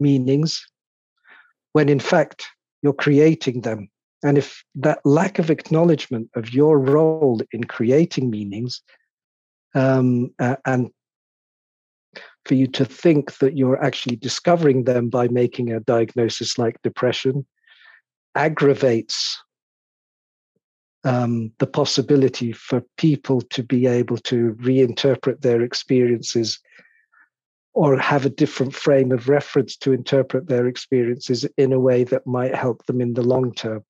meanings 0.00 0.64
when 1.72 1.88
in 1.88 2.00
fact 2.00 2.46
you're 2.82 2.92
creating 2.92 3.62
them. 3.62 3.88
And 4.22 4.38
if 4.38 4.64
that 4.76 5.00
lack 5.04 5.38
of 5.38 5.50
acknowledgement 5.50 6.30
of 6.34 6.52
your 6.54 6.78
role 6.78 7.40
in 7.52 7.64
creating 7.64 8.30
meanings 8.30 8.80
um, 9.74 10.30
uh, 10.38 10.56
and 10.64 10.90
for 12.46 12.54
you 12.54 12.66
to 12.68 12.84
think 12.84 13.38
that 13.38 13.56
you're 13.56 13.82
actually 13.82 14.16
discovering 14.16 14.84
them 14.84 15.10
by 15.10 15.28
making 15.28 15.72
a 15.72 15.80
diagnosis 15.80 16.58
like 16.58 16.80
depression 16.82 17.44
aggravates 18.34 19.38
um, 21.06 21.52
the 21.58 21.68
possibility 21.68 22.50
for 22.52 22.82
people 22.98 23.40
to 23.40 23.62
be 23.62 23.86
able 23.86 24.18
to 24.18 24.54
reinterpret 24.54 25.40
their 25.40 25.62
experiences 25.62 26.58
or 27.74 27.96
have 27.96 28.26
a 28.26 28.30
different 28.30 28.74
frame 28.74 29.12
of 29.12 29.28
reference 29.28 29.76
to 29.76 29.92
interpret 29.92 30.48
their 30.48 30.66
experiences 30.66 31.46
in 31.56 31.72
a 31.72 31.78
way 31.78 32.02
that 32.02 32.26
might 32.26 32.54
help 32.54 32.84
them 32.86 33.00
in 33.00 33.14
the 33.14 33.22
long 33.22 33.54
term. 33.54 33.84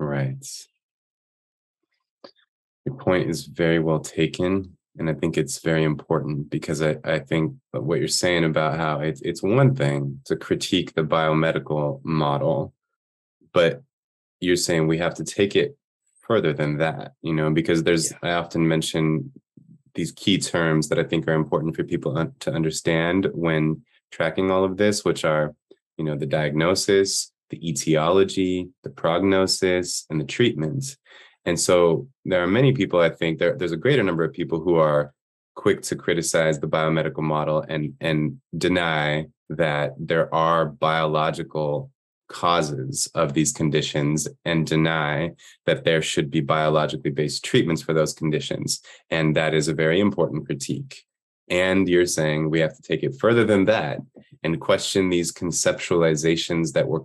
Right. 0.00 0.44
Your 2.84 2.96
point 2.96 3.30
is 3.30 3.44
very 3.44 3.78
well 3.78 4.00
taken. 4.00 4.76
And 4.98 5.08
I 5.08 5.14
think 5.14 5.38
it's 5.38 5.60
very 5.62 5.84
important 5.84 6.50
because 6.50 6.82
I, 6.82 6.96
I 7.04 7.20
think 7.20 7.54
what 7.70 8.00
you're 8.00 8.08
saying 8.08 8.44
about 8.44 8.76
how 8.76 8.98
it's, 8.98 9.20
it's 9.20 9.44
one 9.44 9.76
thing 9.76 10.20
to 10.24 10.34
critique 10.34 10.94
the 10.94 11.04
biomedical 11.04 12.00
model, 12.04 12.74
but 13.52 13.84
you're 14.40 14.56
saying 14.56 14.86
we 14.86 14.98
have 14.98 15.14
to 15.14 15.24
take 15.24 15.54
it 15.54 15.76
further 16.22 16.52
than 16.52 16.78
that, 16.78 17.12
you 17.22 17.32
know, 17.32 17.50
because 17.50 17.82
there's, 17.82 18.10
yeah. 18.10 18.18
I 18.22 18.32
often 18.32 18.66
mention 18.66 19.32
these 19.94 20.12
key 20.12 20.38
terms 20.38 20.88
that 20.88 20.98
I 20.98 21.04
think 21.04 21.26
are 21.26 21.34
important 21.34 21.76
for 21.76 21.84
people 21.84 22.32
to 22.40 22.52
understand 22.52 23.28
when 23.34 23.82
tracking 24.10 24.50
all 24.50 24.64
of 24.64 24.76
this, 24.76 25.04
which 25.04 25.24
are, 25.24 25.54
you 25.96 26.04
know, 26.04 26.16
the 26.16 26.26
diagnosis, 26.26 27.32
the 27.50 27.68
etiology, 27.68 28.68
the 28.84 28.90
prognosis, 28.90 30.06
and 30.08 30.20
the 30.20 30.24
treatment. 30.24 30.96
And 31.44 31.58
so 31.58 32.08
there 32.24 32.42
are 32.42 32.46
many 32.46 32.72
people, 32.72 33.00
I 33.00 33.10
think 33.10 33.38
there, 33.38 33.56
there's 33.56 33.72
a 33.72 33.76
greater 33.76 34.02
number 34.02 34.24
of 34.24 34.32
people 34.32 34.60
who 34.60 34.76
are 34.76 35.12
quick 35.56 35.82
to 35.82 35.96
criticize 35.96 36.60
the 36.60 36.68
biomedical 36.68 37.22
model 37.22 37.64
and, 37.68 37.94
and 38.00 38.40
deny 38.56 39.26
that 39.48 39.94
there 39.98 40.32
are 40.34 40.66
biological 40.66 41.90
causes 42.30 43.10
of 43.14 43.34
these 43.34 43.52
conditions 43.52 44.28
and 44.44 44.66
deny 44.66 45.32
that 45.66 45.84
there 45.84 46.00
should 46.00 46.30
be 46.30 46.40
biologically 46.40 47.10
based 47.10 47.44
treatments 47.44 47.82
for 47.82 47.92
those 47.92 48.14
conditions. 48.14 48.80
And 49.10 49.36
that 49.36 49.52
is 49.52 49.68
a 49.68 49.74
very 49.74 50.00
important 50.00 50.46
critique. 50.46 51.04
And 51.48 51.88
you're 51.88 52.06
saying 52.06 52.48
we 52.48 52.60
have 52.60 52.76
to 52.76 52.82
take 52.82 53.02
it 53.02 53.18
further 53.18 53.44
than 53.44 53.64
that 53.64 53.98
and 54.44 54.60
question 54.60 55.10
these 55.10 55.32
conceptualizations 55.32 56.72
that 56.72 56.86
were 56.88 57.04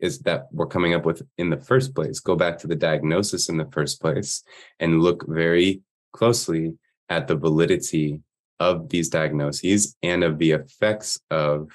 is 0.00 0.18
that 0.20 0.48
we're 0.50 0.66
coming 0.66 0.92
up 0.92 1.06
with 1.06 1.22
in 1.38 1.50
the 1.50 1.56
first 1.56 1.94
place. 1.94 2.18
Go 2.18 2.34
back 2.34 2.58
to 2.58 2.66
the 2.66 2.74
diagnosis 2.74 3.48
in 3.48 3.56
the 3.56 3.70
first 3.70 4.00
place 4.00 4.42
and 4.80 5.00
look 5.00 5.24
very 5.28 5.82
closely 6.12 6.76
at 7.08 7.28
the 7.28 7.36
validity 7.36 8.20
of 8.58 8.88
these 8.88 9.08
diagnoses 9.08 9.96
and 10.02 10.24
of 10.24 10.38
the 10.38 10.52
effects 10.52 11.20
of 11.30 11.70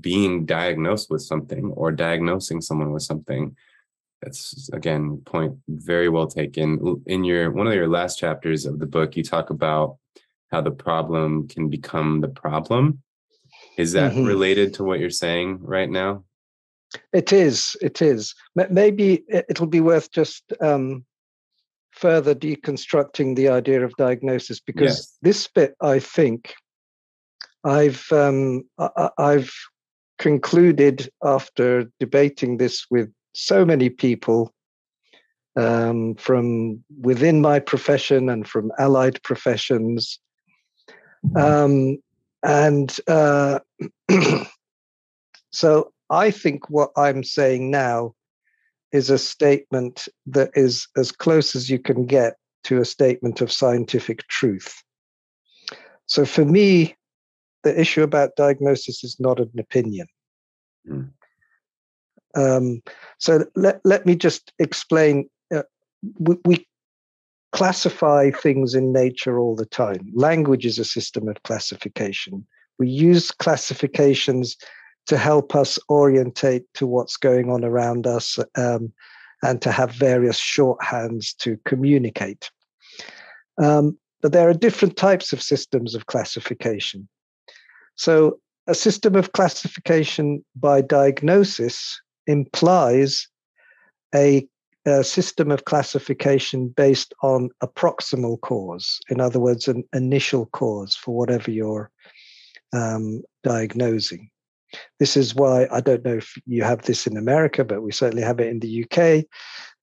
being 0.00 0.46
diagnosed 0.46 1.10
with 1.10 1.22
something 1.22 1.66
or 1.76 1.92
diagnosing 1.92 2.60
someone 2.60 2.92
with 2.92 3.02
something. 3.02 3.56
That's 4.22 4.70
again 4.72 5.18
point 5.24 5.56
very 5.68 6.08
well 6.08 6.26
taken. 6.26 7.02
In 7.06 7.24
your 7.24 7.50
one 7.50 7.66
of 7.66 7.74
your 7.74 7.88
last 7.88 8.18
chapters 8.18 8.64
of 8.64 8.78
the 8.78 8.86
book, 8.86 9.16
you 9.16 9.22
talk 9.22 9.50
about 9.50 9.98
how 10.50 10.60
the 10.60 10.70
problem 10.70 11.48
can 11.48 11.68
become 11.68 12.20
the 12.20 12.28
problem. 12.28 13.02
Is 13.76 13.92
that 13.92 14.12
mm-hmm. 14.12 14.24
related 14.24 14.74
to 14.74 14.84
what 14.84 15.00
you're 15.00 15.10
saying 15.10 15.58
right 15.60 15.90
now? 15.90 16.24
It 17.12 17.32
is. 17.32 17.76
It 17.82 18.00
is. 18.02 18.34
Maybe 18.54 19.24
it'll 19.28 19.66
be 19.66 19.80
worth 19.80 20.10
just 20.12 20.52
um, 20.60 21.04
further 21.90 22.34
deconstructing 22.34 23.36
the 23.36 23.48
idea 23.48 23.84
of 23.84 23.94
diagnosis 23.96 24.60
because 24.60 24.98
yes. 24.98 25.18
this 25.22 25.48
bit, 25.48 25.74
I 25.80 25.98
think, 25.98 26.54
I've 27.64 28.04
um, 28.12 28.64
I, 28.78 29.10
I've 29.18 29.52
concluded 30.18 31.08
after 31.22 31.90
debating 31.98 32.56
this 32.56 32.86
with 32.90 33.12
so 33.34 33.64
many 33.64 33.90
people 33.90 34.52
um, 35.56 36.14
from 36.16 36.82
within 37.00 37.40
my 37.40 37.58
profession 37.58 38.28
and 38.28 38.46
from 38.46 38.72
allied 38.78 39.22
professions. 39.22 40.18
Um, 41.36 41.98
and 42.42 42.96
uh, 43.08 43.60
so 45.50 45.92
I 46.10 46.30
think 46.30 46.68
what 46.70 46.90
I'm 46.96 47.24
saying 47.24 47.70
now 47.70 48.14
is 48.92 49.10
a 49.10 49.18
statement 49.18 50.08
that 50.26 50.50
is 50.54 50.86
as 50.96 51.10
close 51.10 51.56
as 51.56 51.68
you 51.68 51.78
can 51.78 52.06
get 52.06 52.36
to 52.64 52.80
a 52.80 52.84
statement 52.84 53.40
of 53.40 53.50
scientific 53.50 54.26
truth. 54.28 54.82
So 56.06 56.24
for 56.24 56.44
me, 56.44 56.94
the 57.64 57.78
issue 57.78 58.02
about 58.02 58.36
diagnosis 58.36 59.02
is 59.02 59.18
not 59.18 59.40
an 59.40 59.50
opinion. 59.58 60.06
Mm. 60.88 61.10
Um, 62.36 62.82
so 63.18 63.46
let, 63.56 63.80
let 63.84 64.06
me 64.06 64.16
just 64.16 64.52
explain. 64.58 65.28
Uh, 65.54 65.62
we, 66.18 66.36
we 66.44 66.66
classify 67.52 68.30
things 68.30 68.74
in 68.74 68.92
nature 68.92 69.38
all 69.38 69.54
the 69.54 69.66
time. 69.66 70.10
Language 70.12 70.66
is 70.66 70.78
a 70.78 70.84
system 70.84 71.28
of 71.28 71.42
classification. 71.44 72.46
We 72.78 72.88
use 72.88 73.30
classifications 73.30 74.56
to 75.06 75.16
help 75.16 75.54
us 75.54 75.78
orientate 75.88 76.64
to 76.74 76.86
what's 76.86 77.16
going 77.16 77.50
on 77.50 77.64
around 77.64 78.06
us 78.06 78.38
um, 78.56 78.92
and 79.42 79.62
to 79.62 79.70
have 79.70 79.92
various 79.92 80.40
shorthands 80.40 81.36
to 81.36 81.58
communicate. 81.64 82.50
Um, 83.62 83.98
but 84.20 84.32
there 84.32 84.48
are 84.48 84.54
different 84.54 84.96
types 84.96 85.32
of 85.32 85.42
systems 85.42 85.94
of 85.94 86.06
classification. 86.06 87.08
So, 87.96 88.38
a 88.66 88.74
system 88.74 89.14
of 89.14 89.32
classification 89.32 90.44
by 90.56 90.80
diagnosis 90.80 92.00
implies 92.26 93.28
a, 94.14 94.46
a, 94.86 95.04
system 95.04 95.50
of 95.50 95.66
classification 95.66 96.68
based 96.68 97.12
on 97.22 97.50
a 97.60 97.68
proximal 97.68 98.40
cause, 98.40 99.00
in 99.10 99.20
other 99.20 99.38
words, 99.38 99.68
an 99.68 99.84
initial 99.92 100.46
cause 100.46 100.94
for 100.94 101.14
whatever 101.14 101.50
you're 101.50 101.90
um, 102.72 103.22
diagnosing. 103.42 104.30
This 104.98 105.16
is 105.16 105.34
why 105.34 105.68
I 105.70 105.80
don't 105.80 106.04
know 106.04 106.16
if 106.16 106.34
you 106.46 106.62
have 106.62 106.82
this 106.82 107.06
in 107.06 107.16
America, 107.16 107.64
but 107.64 107.82
we 107.82 107.92
certainly 107.92 108.22
have 108.22 108.40
it 108.40 108.48
in 108.48 108.60
the 108.60 108.84
UK. 108.84 109.24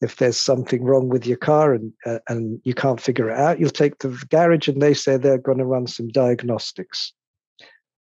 If 0.01 0.17
there's 0.17 0.37
something 0.37 0.83
wrong 0.83 1.07
with 1.07 1.25
your 1.25 1.37
car 1.37 1.73
and 1.73 1.93
uh, 2.05 2.19
and 2.27 2.59
you 2.63 2.73
can't 2.73 2.99
figure 2.99 3.29
it 3.29 3.37
out, 3.37 3.59
you'll 3.59 3.69
take 3.69 3.99
to 3.99 4.09
the 4.09 4.25
garage 4.25 4.67
and 4.67 4.81
they 4.81 4.93
say 4.93 5.15
they're 5.15 5.37
going 5.37 5.59
to 5.59 5.65
run 5.65 5.87
some 5.87 6.09
diagnostics. 6.09 7.13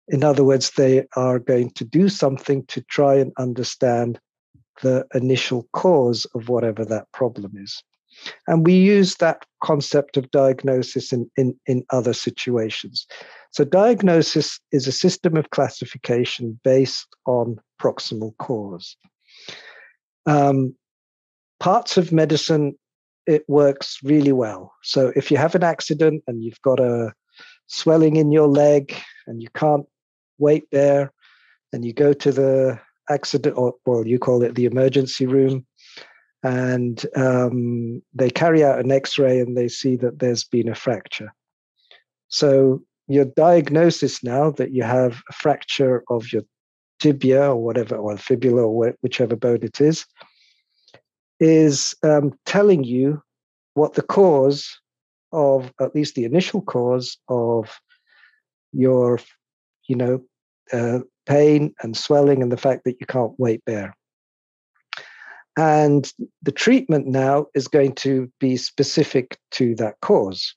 In 0.07 0.23
other 0.23 0.43
words, 0.43 0.71
they 0.71 1.05
are 1.15 1.39
going 1.39 1.71
to 1.71 1.83
do 1.83 2.09
something 2.09 2.65
to 2.67 2.81
try 2.81 3.15
and 3.15 3.31
understand 3.37 4.19
the 4.81 5.05
initial 5.13 5.67
cause 5.73 6.25
of 6.35 6.49
whatever 6.49 6.85
that 6.85 7.11
problem 7.11 7.53
is. 7.55 7.81
And 8.47 8.65
we 8.65 8.73
use 8.73 9.15
that 9.15 9.45
concept 9.63 10.15
of 10.17 10.31
diagnosis 10.31 11.11
in, 11.11 11.29
in, 11.35 11.59
in 11.65 11.85
other 11.89 12.13
situations. 12.13 13.07
So, 13.51 13.65
diagnosis 13.65 14.59
is 14.71 14.87
a 14.87 14.91
system 14.91 15.35
of 15.37 15.49
classification 15.49 16.59
based 16.63 17.07
on 17.25 17.57
proximal 17.81 18.35
cause. 18.37 18.95
Um, 20.25 20.75
parts 21.59 21.97
of 21.97 22.11
medicine, 22.11 22.77
it 23.27 23.43
works 23.47 23.99
really 24.03 24.31
well. 24.31 24.73
So, 24.83 25.11
if 25.15 25.29
you 25.29 25.37
have 25.37 25.55
an 25.55 25.63
accident 25.63 26.23
and 26.27 26.43
you've 26.43 26.61
got 26.61 26.79
a 26.79 27.13
swelling 27.67 28.15
in 28.15 28.31
your 28.31 28.47
leg 28.47 28.95
and 29.27 29.41
you 29.41 29.49
can't 29.55 29.85
wait 30.37 30.65
there, 30.71 31.11
and 31.73 31.83
you 31.85 31.93
go 31.93 32.13
to 32.13 32.31
the 32.31 32.79
accident, 33.09 33.57
or 33.57 33.75
well, 33.85 34.05
you 34.05 34.19
call 34.19 34.43
it 34.43 34.55
the 34.55 34.65
emergency 34.65 35.25
room, 35.25 35.65
and 36.43 37.05
um, 37.15 38.01
they 38.13 38.29
carry 38.29 38.63
out 38.63 38.79
an 38.79 38.91
x 38.91 39.17
ray 39.17 39.39
and 39.39 39.57
they 39.57 39.67
see 39.67 39.95
that 39.97 40.19
there's 40.19 40.43
been 40.43 40.69
a 40.69 40.75
fracture. 40.75 41.33
So, 42.27 42.81
your 43.07 43.25
diagnosis 43.25 44.23
now 44.23 44.51
that 44.51 44.71
you 44.71 44.83
have 44.83 45.21
a 45.29 45.33
fracture 45.33 46.03
of 46.09 46.31
your 46.33 46.43
tibia 46.99 47.51
or 47.51 47.63
whatever, 47.63 47.95
or 47.95 48.17
fibula 48.17 48.63
or 48.63 48.95
whichever 49.01 49.35
bone 49.35 49.63
it 49.63 49.79
is, 49.79 50.05
is 51.39 51.95
um, 52.03 52.33
telling 52.45 52.83
you 52.83 53.21
what 53.73 53.93
the 53.93 54.01
cause 54.01 54.79
of, 55.31 55.71
at 55.79 55.93
least 55.93 56.15
the 56.15 56.23
initial 56.23 56.61
cause 56.61 57.17
of 57.27 57.79
your, 58.71 59.19
you 59.87 59.95
know, 59.95 60.21
uh, 60.71 60.99
pain 61.25 61.73
and 61.81 61.95
swelling 61.95 62.41
and 62.41 62.51
the 62.51 62.57
fact 62.57 62.83
that 62.85 62.97
you 62.99 63.05
can't 63.05 63.39
weight 63.39 63.63
bear. 63.65 63.95
And 65.57 66.11
the 66.41 66.51
treatment 66.51 67.07
now 67.07 67.47
is 67.55 67.67
going 67.67 67.95
to 67.95 68.31
be 68.39 68.57
specific 68.57 69.37
to 69.51 69.75
that 69.75 69.95
cause. 70.01 70.53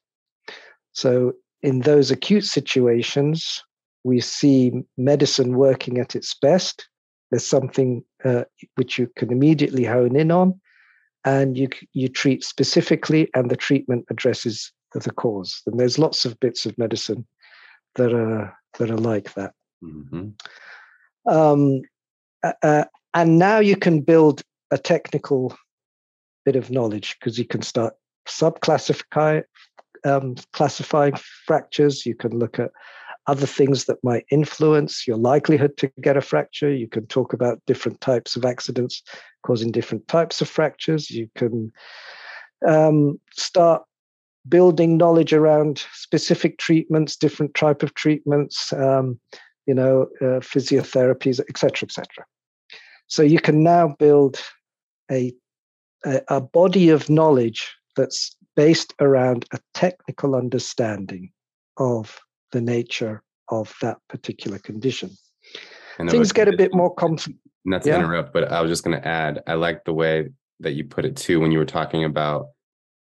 So, 0.92 1.34
in 1.62 1.80
those 1.80 2.10
acute 2.10 2.44
situations, 2.44 3.62
we 4.04 4.20
see 4.20 4.72
medicine 4.96 5.56
working 5.56 5.98
at 5.98 6.16
its 6.16 6.34
best. 6.34 6.88
There's 7.30 7.46
something 7.46 8.04
uh, 8.24 8.44
which 8.74 8.98
you 8.98 9.10
can 9.16 9.30
immediately 9.30 9.84
hone 9.84 10.16
in 10.16 10.30
on, 10.30 10.60
and 11.24 11.56
you 11.56 11.68
you 11.92 12.08
treat 12.08 12.42
specifically, 12.42 13.28
and 13.34 13.50
the 13.50 13.56
treatment 13.56 14.06
addresses 14.10 14.72
the 14.94 15.12
cause. 15.12 15.62
And 15.66 15.78
there's 15.78 15.98
lots 15.98 16.24
of 16.24 16.40
bits 16.40 16.66
of 16.66 16.78
medicine 16.78 17.26
that 17.94 18.12
are 18.12 18.57
that 18.78 18.90
are 18.90 18.96
like 18.96 19.34
that. 19.34 19.52
Mm-hmm. 19.82 20.30
Um, 21.30 21.82
uh, 22.62 22.84
and 23.14 23.38
now 23.38 23.58
you 23.58 23.76
can 23.76 24.00
build 24.00 24.42
a 24.70 24.78
technical 24.78 25.56
bit 26.44 26.56
of 26.56 26.70
knowledge 26.70 27.16
because 27.18 27.38
you 27.38 27.44
can 27.44 27.62
start 27.62 27.94
subclassify 28.28 29.42
um, 30.04 30.36
classifying 30.52 31.14
fractures. 31.46 32.06
You 32.06 32.14
can 32.14 32.38
look 32.38 32.58
at 32.58 32.70
other 33.26 33.46
things 33.46 33.84
that 33.84 34.02
might 34.02 34.24
influence 34.30 35.06
your 35.06 35.16
likelihood 35.16 35.76
to 35.78 35.90
get 36.00 36.16
a 36.16 36.20
fracture. 36.20 36.72
You 36.72 36.88
can 36.88 37.06
talk 37.06 37.32
about 37.32 37.60
different 37.66 38.00
types 38.00 38.36
of 38.36 38.44
accidents 38.44 39.02
causing 39.44 39.70
different 39.70 40.08
types 40.08 40.40
of 40.40 40.48
fractures. 40.48 41.10
You 41.10 41.28
can 41.34 41.72
um, 42.66 43.20
start 43.32 43.82
building 44.48 44.96
knowledge 44.96 45.32
around 45.32 45.84
specific 45.92 46.58
treatments, 46.58 47.16
different 47.16 47.54
type 47.54 47.82
of 47.82 47.94
treatments, 47.94 48.72
um, 48.72 49.18
you 49.66 49.74
know, 49.74 50.08
uh, 50.20 50.40
physiotherapies, 50.40 51.40
etc., 51.48 51.86
etc. 51.86 52.06
So 53.06 53.22
you 53.22 53.40
can 53.40 53.62
now 53.62 53.96
build 53.98 54.40
a, 55.10 55.32
a, 56.04 56.20
a 56.28 56.40
body 56.40 56.90
of 56.90 57.08
knowledge 57.08 57.74
that's 57.96 58.36
based 58.56 58.94
around 59.00 59.46
a 59.52 59.58
technical 59.74 60.34
understanding 60.34 61.30
of 61.76 62.18
the 62.52 62.60
nature 62.60 63.22
of 63.50 63.74
that 63.82 63.98
particular 64.08 64.58
condition. 64.58 65.10
And 65.98 66.10
Things 66.10 66.32
get 66.32 66.48
a 66.48 66.56
bit 66.56 66.74
more 66.74 66.94
complex. 66.94 67.38
Not 67.64 67.82
to 67.82 67.90
yeah? 67.90 67.98
interrupt, 67.98 68.32
but 68.32 68.50
I 68.50 68.60
was 68.60 68.70
just 68.70 68.84
going 68.84 69.00
to 69.00 69.06
add, 69.06 69.42
I 69.46 69.54
like 69.54 69.84
the 69.84 69.92
way 69.92 70.28
that 70.60 70.72
you 70.72 70.84
put 70.84 71.04
it 71.04 71.16
too 71.16 71.40
when 71.40 71.52
you 71.52 71.58
were 71.58 71.64
talking 71.64 72.04
about 72.04 72.48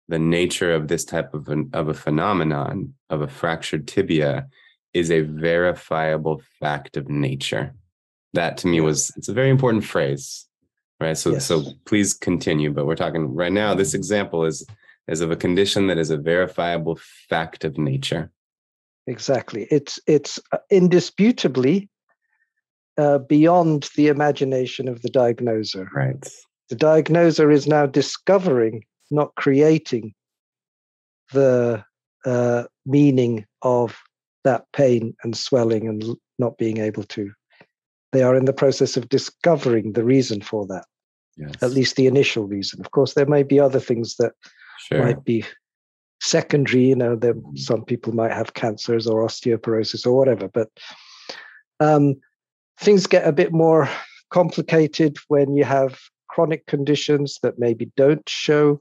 the 0.09 0.19
nature 0.19 0.75
of 0.75 0.89
this 0.89 1.05
type 1.05 1.33
of 1.35 1.49
an, 1.49 1.71
of 1.73 1.89
a 1.89 1.95
phenomenon 1.95 2.95
of 3.11 3.21
a 3.23 3.29
fractured 3.29 3.89
tibia 3.89 4.47
is 4.93 5.11
a 5.11 5.23
verifiable 5.23 6.43
fact 6.61 6.97
of 6.97 7.09
nature. 7.09 7.75
That 8.35 8.57
to 8.59 8.67
me 8.67 8.81
was 8.81 9.13
it's 9.17 9.29
a 9.29 9.33
very 9.33 9.51
important 9.51 9.85
phrase, 9.85 10.47
right? 11.01 11.17
So 11.17 11.33
yes. 11.33 11.47
so 11.47 11.65
please 11.85 12.15
continue. 12.15 12.71
But 12.73 12.87
we're 12.87 12.97
talking 12.97 13.35
right 13.35 13.53
now. 13.53 13.75
This 13.75 13.95
example 13.95 14.45
is 14.45 14.67
is 15.07 15.21
of 15.21 15.31
a 15.31 15.37
condition 15.37 15.87
that 15.89 15.99
is 15.99 16.11
a 16.11 16.17
verifiable 16.17 16.99
fact 17.29 17.65
of 17.65 17.79
nature. 17.79 18.31
Exactly. 19.07 19.67
It's 19.71 19.99
it's 20.07 20.41
uh, 20.53 20.59
indisputably 20.71 21.89
uh, 22.97 23.19
beyond 23.19 23.91
the 23.97 24.09
imagination 24.09 24.89
of 24.89 25.03
the 25.03 25.11
diagnoser. 25.11 25.89
Right. 25.95 26.27
The 26.71 26.77
diagnoser 26.77 27.51
is 27.51 27.67
now 27.67 27.87
discovering, 27.87 28.85
not 29.15 29.35
creating, 29.37 30.15
the 31.33 31.85
uh, 32.25 32.65
meaning 32.85 33.47
of 33.63 33.97
that 34.45 34.65
pain 34.73 35.15
and 35.23 35.37
swelling 35.37 35.89
and 35.89 36.05
not 36.39 36.59
being 36.59 36.79
able 36.79 37.05
to. 37.05 37.33
They 38.13 38.23
are 38.23 38.37
in 38.37 38.45
the 38.45 38.53
process 38.53 38.97
of 38.97 39.09
discovering 39.09 39.93
the 39.93 40.05
reason 40.05 40.41
for 40.41 40.67
that. 40.67 40.85
Yes. 41.37 41.55
At 41.63 41.73
least 41.73 41.97
the 41.97 42.07
initial 42.07 42.45
reason. 42.45 42.81
Of 42.81 42.93
course, 42.93 43.15
there 43.15 43.27
may 43.27 43.43
be 43.43 43.59
other 43.59 43.81
things 43.81 44.17
that 44.17 44.33
sure. 44.79 45.03
might 45.03 45.25
be 45.25 45.45
secondary. 46.21 46.85
You 46.85 46.97
know, 46.97 47.17
there, 47.17 47.35
some 47.57 47.85
people 47.85 48.15
might 48.15 48.33
have 48.33 48.55
cancers 48.55 49.07
or 49.07 49.27
osteoporosis 49.27 50.07
or 50.07 50.13
whatever, 50.13 50.49
but 50.49 50.69
um, 51.81 52.15
things 52.79 53.07
get 53.07 53.27
a 53.27 53.33
bit 53.33 53.53
more 53.53 53.89
complicated 54.31 55.17
when 55.29 55.57
you 55.57 55.65
have 55.65 55.99
chronic 56.35 56.67
conditions 56.67 57.39
that 57.43 57.59
maybe 57.59 57.93
don't 57.97 58.29
show 58.29 58.81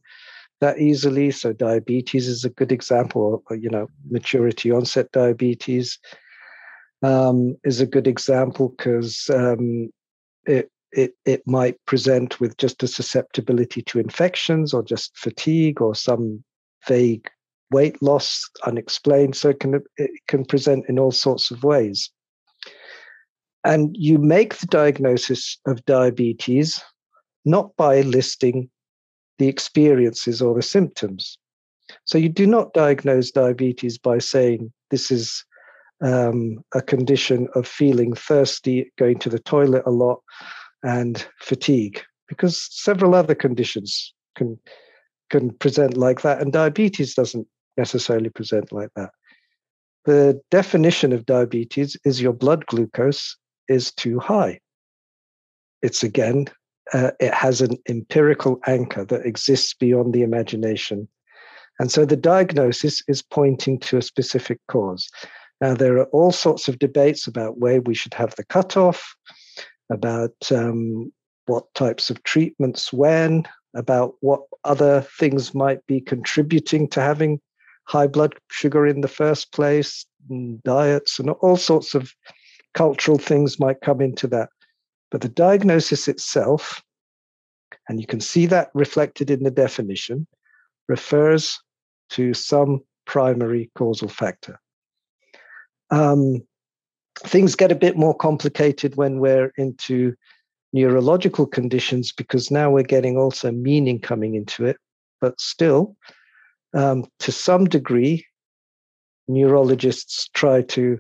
that 0.60 0.80
easily. 0.80 1.30
So 1.30 1.54
diabetes 1.54 2.28
is 2.28 2.44
a 2.44 2.50
good 2.50 2.72
example, 2.72 3.44
or, 3.48 3.56
you 3.56 3.70
know, 3.70 3.88
maturity 4.10 4.72
onset 4.72 5.12
diabetes 5.12 6.00
um, 7.04 7.56
is 7.64 7.80
a 7.80 7.86
good 7.86 8.08
example 8.08 8.70
because 8.70 9.30
um, 9.32 9.92
it 10.46 10.70
it, 10.92 11.16
it 11.26 11.42
might 11.48 11.84
present 11.88 12.40
with 12.40 12.56
just 12.58 12.84
a 12.84 12.88
susceptibility 12.88 13.82
to 13.82 14.00
infections 14.00 14.74
or 14.74 14.84
just 14.84 15.18
fatigue 15.18 15.82
or 15.82 15.96
some 15.96 16.44
vague 16.88 17.28
weight 17.72 18.00
loss 18.02 18.48
unexplained 18.68 19.36
so 19.36 19.50
it 19.50 19.60
can 19.60 19.82
it 19.98 20.12
can 20.28 20.46
present 20.46 20.86
in 20.88 21.00
all 21.00 21.12
sorts 21.12 21.50
of 21.50 21.64
ways 21.64 22.12
and 23.64 23.96
you 23.98 24.20
make 24.20 24.58
the 24.58 24.68
diagnosis 24.68 25.58
of 25.66 25.84
diabetes 25.86 26.84
not 27.46 27.76
by 27.76 28.02
listing 28.02 28.70
the 29.40 29.48
experiences 29.48 30.42
or 30.42 30.54
the 30.56 30.62
symptoms. 30.62 31.38
So 32.06 32.18
you 32.18 32.30
do 32.30 32.48
not 32.48 32.74
diagnose 32.74 33.32
diabetes 33.32 33.98
by 33.98 34.20
saying 34.20 34.72
this 34.90 35.12
is 35.12 35.44
um, 36.02 36.64
a 36.74 36.82
condition 36.82 37.48
of 37.56 37.68
feeling 37.68 38.14
thirsty 38.14 38.92
going 38.98 39.20
to 39.20 39.30
the 39.30 39.40
toilet 39.40 39.84
a 39.86 39.92
lot 39.92 40.22
and 40.84 41.26
fatigue. 41.40 42.02
Because 42.28 42.68
several 42.72 43.16
other 43.16 43.36
conditions 43.36 44.14
can 44.36 44.60
can 45.30 45.52
present 45.52 45.98
like 45.98 46.22
that 46.22 46.42
and 46.42 46.54
diabetes 46.54 47.16
doesn't 47.16 47.48
necessarily 47.78 48.30
present 48.30 48.72
like 48.72 48.90
that. 48.96 49.10
The 50.06 50.40
definition 50.52 51.12
of 51.12 51.26
diabetes 51.26 51.98
is 52.06 52.22
your 52.22 52.34
blood 52.34 52.66
glucose 52.68 53.36
is 53.68 53.92
too 53.92 54.20
high. 54.20 54.60
It's 55.82 56.04
again 56.04 56.48
uh, 56.94 57.12
it 57.20 57.34
has 57.34 57.62
an 57.62 57.78
empirical 57.88 58.60
anchor 58.68 59.06
that 59.06 59.26
exists 59.26 59.74
beyond 59.74 60.14
the 60.14 60.24
imagination 60.24 61.08
and 61.80 61.92
so 61.92 62.06
the 62.06 62.18
diagnosis 62.18 63.02
is 63.08 63.22
pointing 63.22 63.80
to 63.80 63.98
a 63.98 64.02
specific 64.02 64.60
cause 64.68 65.10
now 65.62 65.74
there 65.74 65.98
are 65.98 66.06
all 66.06 66.32
sorts 66.32 66.68
of 66.68 66.80
debates 66.80 67.28
about 67.28 67.58
where 67.58 67.82
we 67.82 67.94
should 67.94 68.14
have 68.14 68.36
the 68.36 68.46
cutoff 68.46 69.16
about 69.90 70.36
um, 70.52 71.12
what 71.46 71.74
types 71.74 72.10
of 72.10 72.24
treatments 72.24 72.94
when, 72.94 73.48
about 73.76 74.16
what 74.22 74.42
other 74.64 75.02
things 75.20 75.54
might 75.54 75.86
be 75.88 76.00
contributing 76.00 76.88
to 76.90 77.02
having 77.02 77.40
high 77.86 78.08
blood 78.08 78.36
sugar 78.50 78.88
in 78.88 79.02
the 79.02 79.08
first 79.08 79.52
place, 79.52 80.06
and 80.30 80.64
diets, 80.64 81.20
and 81.20 81.30
all 81.30 81.58
sorts 81.58 81.96
of 81.96 82.14
cultural 82.74 83.18
things 83.18 83.60
might 83.60 83.82
come 83.82 84.02
into 84.02 84.28
that. 84.28 84.50
But 85.14 85.22
the 85.22 85.30
diagnosis 85.30 86.08
itself, 86.08 86.82
and 87.88 88.02
you 88.02 88.08
can 88.08 88.20
see 88.20 88.48
that 88.48 88.72
reflected 88.74 89.30
in 89.30 89.44
the 89.44 89.52
definition, 89.52 90.26
refers 90.90 91.62
to 92.10 92.34
some 92.34 92.82
primary 93.06 93.70
causal 93.76 94.08
factor. 94.08 94.60
Um, 95.92 96.42
things 97.20 97.56
get 97.56 97.72
a 97.72 97.76
bit 97.76 97.96
more 97.96 98.16
complicated 98.16 98.96
when 98.96 99.20
we're 99.20 99.54
into 99.56 100.16
neurological 100.74 101.46
conditions 101.46 102.12
because 102.12 102.50
now 102.50 102.72
we're 102.72 102.82
getting 102.82 103.16
also 103.16 103.52
meaning 103.52 104.00
coming 104.00 104.34
into 104.34 104.66
it. 104.66 104.78
But 105.22 105.40
still, 105.40 105.96
um, 106.74 107.06
to 107.20 107.32
some 107.32 107.66
degree, 107.66 108.26
neurologists 109.28 110.28
try 110.34 110.64
to 110.64 110.98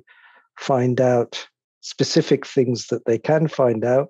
find 0.60 1.02
out 1.02 1.48
specific 1.84 2.48
things 2.48 2.88
that 2.88 3.06
they 3.06 3.20
can 3.20 3.48
find 3.48 3.86
out. 3.86 4.08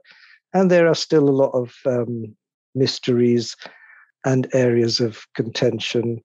And 0.53 0.69
there 0.71 0.87
are 0.87 0.95
still 0.95 1.27
a 1.27 1.39
lot 1.41 1.51
of 1.51 1.73
um, 1.85 2.35
mysteries 2.75 3.55
and 4.23 4.47
areas 4.53 4.99
of 4.99 5.25
contention. 5.35 6.23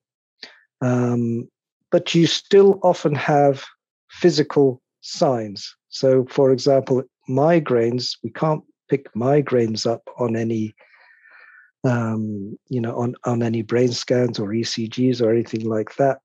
Um, 0.81 1.49
but 1.91 2.13
you 2.15 2.27
still 2.27 2.79
often 2.83 3.15
have 3.15 3.65
physical 4.09 4.81
signs. 5.01 5.75
So, 5.89 6.25
for 6.29 6.51
example, 6.51 7.03
migraines, 7.27 8.15
we 8.23 8.29
can't 8.29 8.63
pick 8.87 9.11
migraines 9.13 9.87
up 9.87 10.03
on 10.19 10.35
any, 10.35 10.75
um, 11.83 12.57
you 12.69 12.79
know, 12.79 12.95
on, 12.95 13.15
on 13.25 13.41
any 13.41 13.63
brain 13.63 13.91
scans 13.91 14.39
or 14.39 14.49
ECGs 14.49 15.19
or 15.19 15.31
anything 15.31 15.67
like 15.67 15.95
that. 15.95 16.19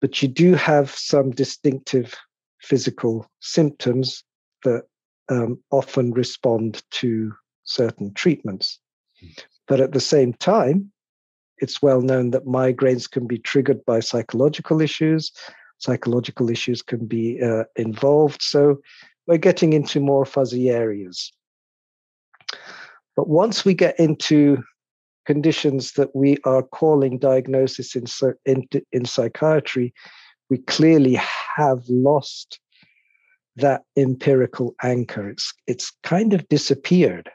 But 0.00 0.22
you 0.22 0.28
do 0.28 0.54
have 0.54 0.90
some 0.90 1.30
distinctive 1.30 2.14
physical 2.60 3.30
symptoms 3.40 4.24
that 4.64 4.84
um, 5.28 5.58
often 5.70 6.12
respond 6.12 6.82
to 6.90 7.32
certain 7.64 8.12
treatments. 8.14 8.78
But 9.66 9.80
at 9.80 9.92
the 9.92 10.00
same 10.00 10.34
time, 10.34 10.92
it's 11.58 11.80
well 11.80 12.02
known 12.02 12.30
that 12.32 12.46
migraines 12.46 13.10
can 13.10 13.26
be 13.26 13.38
triggered 13.38 13.84
by 13.84 14.00
psychological 14.00 14.80
issues. 14.80 15.32
Psychological 15.78 16.50
issues 16.50 16.82
can 16.82 17.06
be 17.06 17.40
uh, 17.40 17.64
involved. 17.76 18.42
So 18.42 18.80
we're 19.26 19.38
getting 19.38 19.72
into 19.72 20.00
more 20.00 20.26
fuzzy 20.26 20.68
areas. 20.70 21.32
But 23.16 23.28
once 23.28 23.64
we 23.64 23.74
get 23.74 23.98
into 23.98 24.62
conditions 25.24 25.92
that 25.92 26.14
we 26.14 26.36
are 26.44 26.62
calling 26.62 27.18
diagnosis 27.18 27.96
in, 27.96 28.04
in, 28.44 28.68
in 28.92 29.04
psychiatry, 29.04 29.94
we 30.50 30.58
clearly 30.58 31.18
have 31.56 31.82
lost 31.88 32.60
that 33.56 33.82
empirical 33.96 34.74
anchor. 34.82 35.28
It's, 35.28 35.52
it's 35.66 35.92
kind 36.02 36.32
of 36.32 36.48
disappeared. 36.48 37.30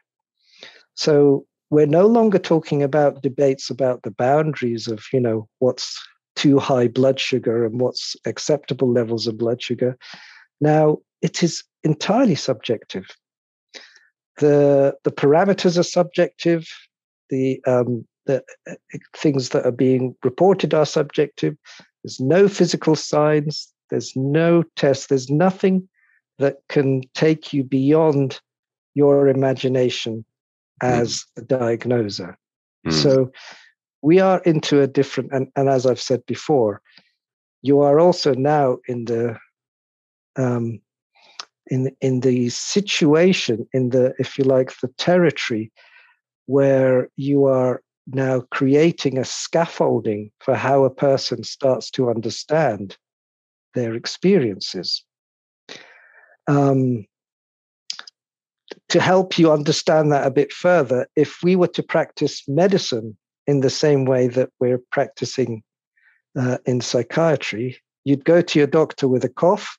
So 0.95 1.45
we're 1.69 1.85
no 1.85 2.07
longer 2.07 2.39
talking 2.39 2.83
about 2.83 3.21
debates 3.21 3.69
about 3.69 4.03
the 4.03 4.11
boundaries 4.11 4.87
of, 4.87 5.03
you 5.13 5.19
know, 5.19 5.47
what's 5.59 5.97
too 6.35 6.59
high 6.59 6.87
blood 6.87 7.19
sugar 7.19 7.65
and 7.65 7.79
what's 7.79 8.15
acceptable 8.25 8.91
levels 8.91 9.27
of 9.27 9.37
blood 9.37 9.61
sugar. 9.61 9.97
Now 10.61 10.97
it 11.21 11.43
is 11.43 11.63
entirely 11.83 12.35
subjective. 12.35 13.05
The, 14.37 14.95
the 15.03 15.11
parameters 15.11 15.77
are 15.77 15.83
subjective. 15.83 16.65
The, 17.29 17.61
um, 17.67 18.05
the 18.25 18.43
uh, 18.69 18.75
things 19.15 19.49
that 19.49 19.65
are 19.65 19.71
being 19.71 20.15
reported 20.23 20.73
are 20.73 20.85
subjective. 20.85 21.55
There's 22.03 22.19
no 22.19 22.47
physical 22.47 22.95
signs. 22.95 23.71
There's 23.89 24.15
no 24.15 24.63
test. 24.75 25.09
There's 25.09 25.29
nothing 25.29 25.87
that 26.39 26.57
can 26.67 27.01
take 27.13 27.53
you 27.53 27.63
beyond 27.63 28.41
your 28.95 29.27
imagination 29.27 30.25
as 30.81 31.25
mm. 31.37 31.41
a 31.41 31.45
diagnoser. 31.45 32.37
Mm. 32.87 32.93
So 32.93 33.31
we 34.01 34.19
are 34.19 34.39
into 34.39 34.81
a 34.81 34.87
different, 34.87 35.31
and, 35.31 35.51
and 35.55 35.69
as 35.69 35.85
I've 35.85 36.01
said 36.01 36.25
before, 36.25 36.81
you 37.61 37.81
are 37.81 37.99
also 37.99 38.33
now 38.33 38.77
in 38.87 39.05
the 39.05 39.37
um, 40.37 40.81
in 41.67 41.95
in 42.01 42.21
the 42.21 42.49
situation, 42.49 43.67
in 43.73 43.89
the 43.89 44.13
if 44.17 44.37
you 44.37 44.45
like, 44.45 44.73
the 44.79 44.87
territory 44.97 45.71
where 46.45 47.09
you 47.15 47.45
are 47.45 47.83
now 48.07 48.41
creating 48.49 49.17
a 49.17 49.25
scaffolding 49.25 50.31
for 50.39 50.55
how 50.55 50.83
a 50.83 50.89
person 50.89 51.43
starts 51.43 51.91
to 51.91 52.09
understand 52.09 52.97
their 53.75 53.93
experiences. 53.93 55.03
Um, 56.49 57.05
to 58.89 58.99
help 58.99 59.37
you 59.37 59.51
understand 59.51 60.11
that 60.11 60.25
a 60.25 60.31
bit 60.31 60.51
further, 60.51 61.07
if 61.15 61.43
we 61.43 61.55
were 61.55 61.67
to 61.67 61.83
practice 61.83 62.43
medicine 62.47 63.15
in 63.45 63.61
the 63.61 63.69
same 63.69 64.05
way 64.05 64.27
that 64.27 64.49
we're 64.59 64.81
practicing 64.91 65.61
uh, 66.35 66.57
in 66.65 66.81
psychiatry, 66.81 67.77
you'd 68.03 68.25
go 68.25 68.41
to 68.41 68.59
your 68.59 68.67
doctor 68.67 69.07
with 69.07 69.23
a 69.23 69.29
cough, 69.29 69.77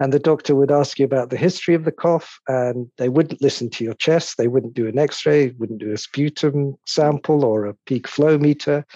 and 0.00 0.12
the 0.12 0.18
doctor 0.18 0.54
would 0.54 0.70
ask 0.70 0.98
you 0.98 1.04
about 1.04 1.28
the 1.28 1.36
history 1.36 1.74
of 1.74 1.84
the 1.84 1.92
cough, 1.92 2.40
and 2.48 2.90
they 2.96 3.10
wouldn't 3.10 3.42
listen 3.42 3.68
to 3.70 3.84
your 3.84 3.94
chest. 3.94 4.36
They 4.38 4.48
wouldn't 4.48 4.74
do 4.74 4.88
an 4.88 4.98
x 4.98 5.26
ray, 5.26 5.50
wouldn't 5.58 5.80
do 5.80 5.92
a 5.92 5.98
sputum 5.98 6.76
sample 6.86 7.44
or 7.44 7.66
a 7.66 7.76
peak 7.86 8.08
flow 8.08 8.38
meter. 8.38 8.86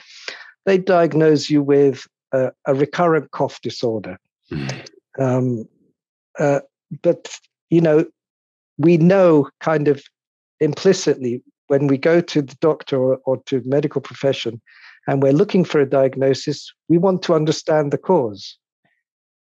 They'd 0.65 0.85
diagnose 0.87 1.51
you 1.51 1.63
with 1.63 2.07
a, 2.33 2.53
a 2.67 2.75
recurrent 2.75 3.31
cough 3.31 3.61
disorder. 3.61 4.19
Mm. 4.51 4.89
Um, 5.19 5.69
uh, 6.39 6.61
but, 7.03 7.39
you 7.71 7.81
know, 7.81 8.07
we 8.79 8.97
know 8.97 9.49
kind 9.61 9.89
of 9.89 10.03
implicitly 10.61 11.43
when 11.69 11.87
we 11.87 11.99
go 11.99 12.21
to 12.21 12.43
the 12.43 12.57
doctor 12.61 12.97
or, 12.97 13.19
or 13.25 13.43
to 13.47 13.63
medical 13.65 14.01
profession 14.01 14.61
and 15.07 15.23
we're 15.23 15.33
looking 15.33 15.65
for 15.65 15.81
a 15.81 15.89
diagnosis, 15.89 16.73
we 16.89 16.99
want 16.99 17.23
to 17.23 17.35
understand 17.35 17.93
the 17.93 17.99
cause. 17.99 18.59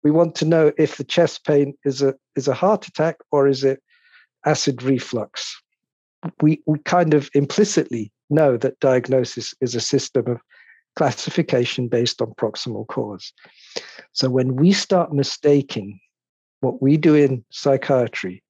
We 0.02 0.10
want 0.10 0.34
to 0.36 0.44
know 0.44 0.72
if 0.76 0.96
the 0.96 1.04
chest 1.04 1.46
pain 1.46 1.74
is 1.84 2.02
a 2.02 2.14
is 2.36 2.48
a 2.48 2.54
heart 2.54 2.86
attack 2.86 3.16
or 3.32 3.48
is 3.48 3.64
it 3.64 3.82
acid 4.44 4.82
reflux. 4.82 5.58
We 6.42 6.62
we 6.66 6.78
kind 6.80 7.14
of 7.14 7.30
implicitly 7.34 8.12
know 8.28 8.58
that 8.58 8.80
diagnosis 8.80 9.54
is 9.62 9.74
a 9.74 9.80
system 9.80 10.26
of 10.26 10.40
classification 10.96 11.88
based 11.88 12.20
on 12.20 12.34
proximal 12.34 12.86
cause. 12.86 13.32
So 14.12 14.28
when 14.28 14.56
we 14.56 14.72
start 14.72 15.12
mistaking 15.12 15.98
what 16.64 16.82
we 16.82 16.96
do 16.96 17.14
in 17.14 17.44
psychiatry 17.50 18.42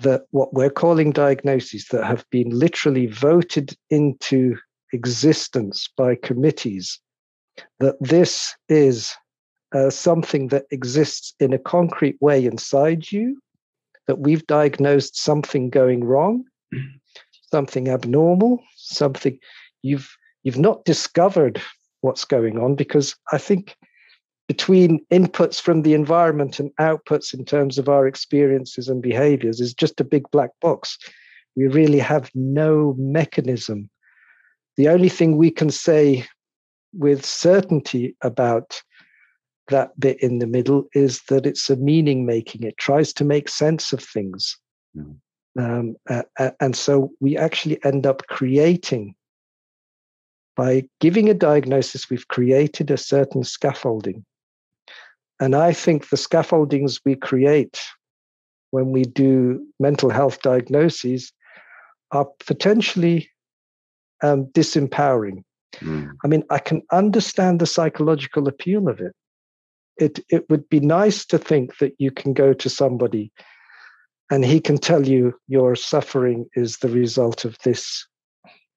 that 0.00 0.22
what 0.30 0.54
we're 0.54 0.70
calling 0.70 1.10
diagnoses 1.10 1.86
that 1.90 2.04
have 2.04 2.24
been 2.30 2.50
literally 2.50 3.06
voted 3.06 3.76
into 3.90 4.56
existence 4.92 5.88
by 5.96 6.14
committees, 6.14 7.00
that 7.80 7.96
this 8.00 8.54
is 8.68 9.14
uh, 9.74 9.90
something 9.90 10.48
that 10.48 10.66
exists 10.70 11.34
in 11.40 11.52
a 11.52 11.58
concrete 11.58 12.16
way 12.20 12.44
inside 12.44 13.10
you, 13.10 13.40
that 14.06 14.20
we've 14.20 14.46
diagnosed 14.46 15.16
something 15.16 15.68
going 15.68 16.04
wrong, 16.04 16.44
something 17.50 17.88
abnormal, 17.88 18.62
something 18.76 19.38
you've 19.82 20.16
you've 20.44 20.58
not 20.58 20.84
discovered 20.84 21.60
what's 22.00 22.24
going 22.24 22.58
on 22.58 22.76
because 22.76 23.16
I 23.32 23.38
think 23.38 23.76
between 24.48 25.04
inputs 25.12 25.60
from 25.60 25.82
the 25.82 25.92
environment 25.92 26.58
and 26.58 26.74
outputs 26.80 27.34
in 27.34 27.44
terms 27.44 27.78
of 27.78 27.88
our 27.88 28.06
experiences 28.06 28.88
and 28.88 29.02
behaviors 29.02 29.60
is 29.60 29.74
just 29.74 30.00
a 30.00 30.04
big 30.04 30.28
black 30.32 30.50
box. 30.62 30.98
We 31.54 31.66
really 31.66 31.98
have 31.98 32.30
no 32.34 32.94
mechanism. 32.98 33.90
The 34.78 34.88
only 34.88 35.10
thing 35.10 35.36
we 35.36 35.50
can 35.50 35.70
say 35.70 36.26
with 36.94 37.26
certainty 37.26 38.16
about 38.22 38.80
that 39.68 39.90
bit 40.00 40.18
in 40.22 40.38
the 40.38 40.46
middle 40.46 40.88
is 40.94 41.20
that 41.28 41.44
it's 41.44 41.68
a 41.68 41.76
meaning 41.76 42.24
making. 42.24 42.62
It 42.62 42.78
tries 42.78 43.12
to 43.14 43.24
make 43.24 43.50
sense 43.50 43.92
of 43.92 44.02
things. 44.02 44.56
Mm. 44.96 45.16
Um, 45.58 45.96
uh, 46.08 46.22
and 46.60 46.74
so 46.74 47.10
we 47.20 47.36
actually 47.36 47.84
end 47.84 48.06
up 48.06 48.26
creating, 48.28 49.14
by 50.56 50.88
giving 51.00 51.28
a 51.28 51.34
diagnosis, 51.34 52.08
we've 52.08 52.28
created 52.28 52.90
a 52.90 52.96
certain 52.96 53.44
scaffolding 53.44 54.24
and 55.40 55.54
I 55.54 55.72
think 55.72 56.08
the 56.08 56.16
scaffoldings 56.16 57.00
we 57.04 57.14
create 57.14 57.80
when 58.70 58.92
we 58.92 59.02
do 59.04 59.66
mental 59.78 60.10
health 60.10 60.42
diagnoses 60.42 61.32
are 62.10 62.26
potentially 62.46 63.30
um, 64.22 64.46
disempowering. 64.46 65.42
Mm. 65.76 66.10
I 66.24 66.28
mean, 66.28 66.44
I 66.50 66.58
can 66.58 66.82
understand 66.92 67.60
the 67.60 67.66
psychological 67.66 68.48
appeal 68.48 68.88
of 68.88 69.00
it. 69.00 69.12
It 69.96 70.20
it 70.28 70.48
would 70.48 70.68
be 70.68 70.80
nice 70.80 71.24
to 71.26 71.38
think 71.38 71.78
that 71.78 71.94
you 71.98 72.10
can 72.10 72.32
go 72.32 72.52
to 72.52 72.68
somebody 72.68 73.32
and 74.30 74.44
he 74.44 74.60
can 74.60 74.78
tell 74.78 75.06
you 75.06 75.34
your 75.48 75.74
suffering 75.74 76.46
is 76.54 76.78
the 76.78 76.88
result 76.88 77.44
of 77.44 77.56
this 77.64 78.06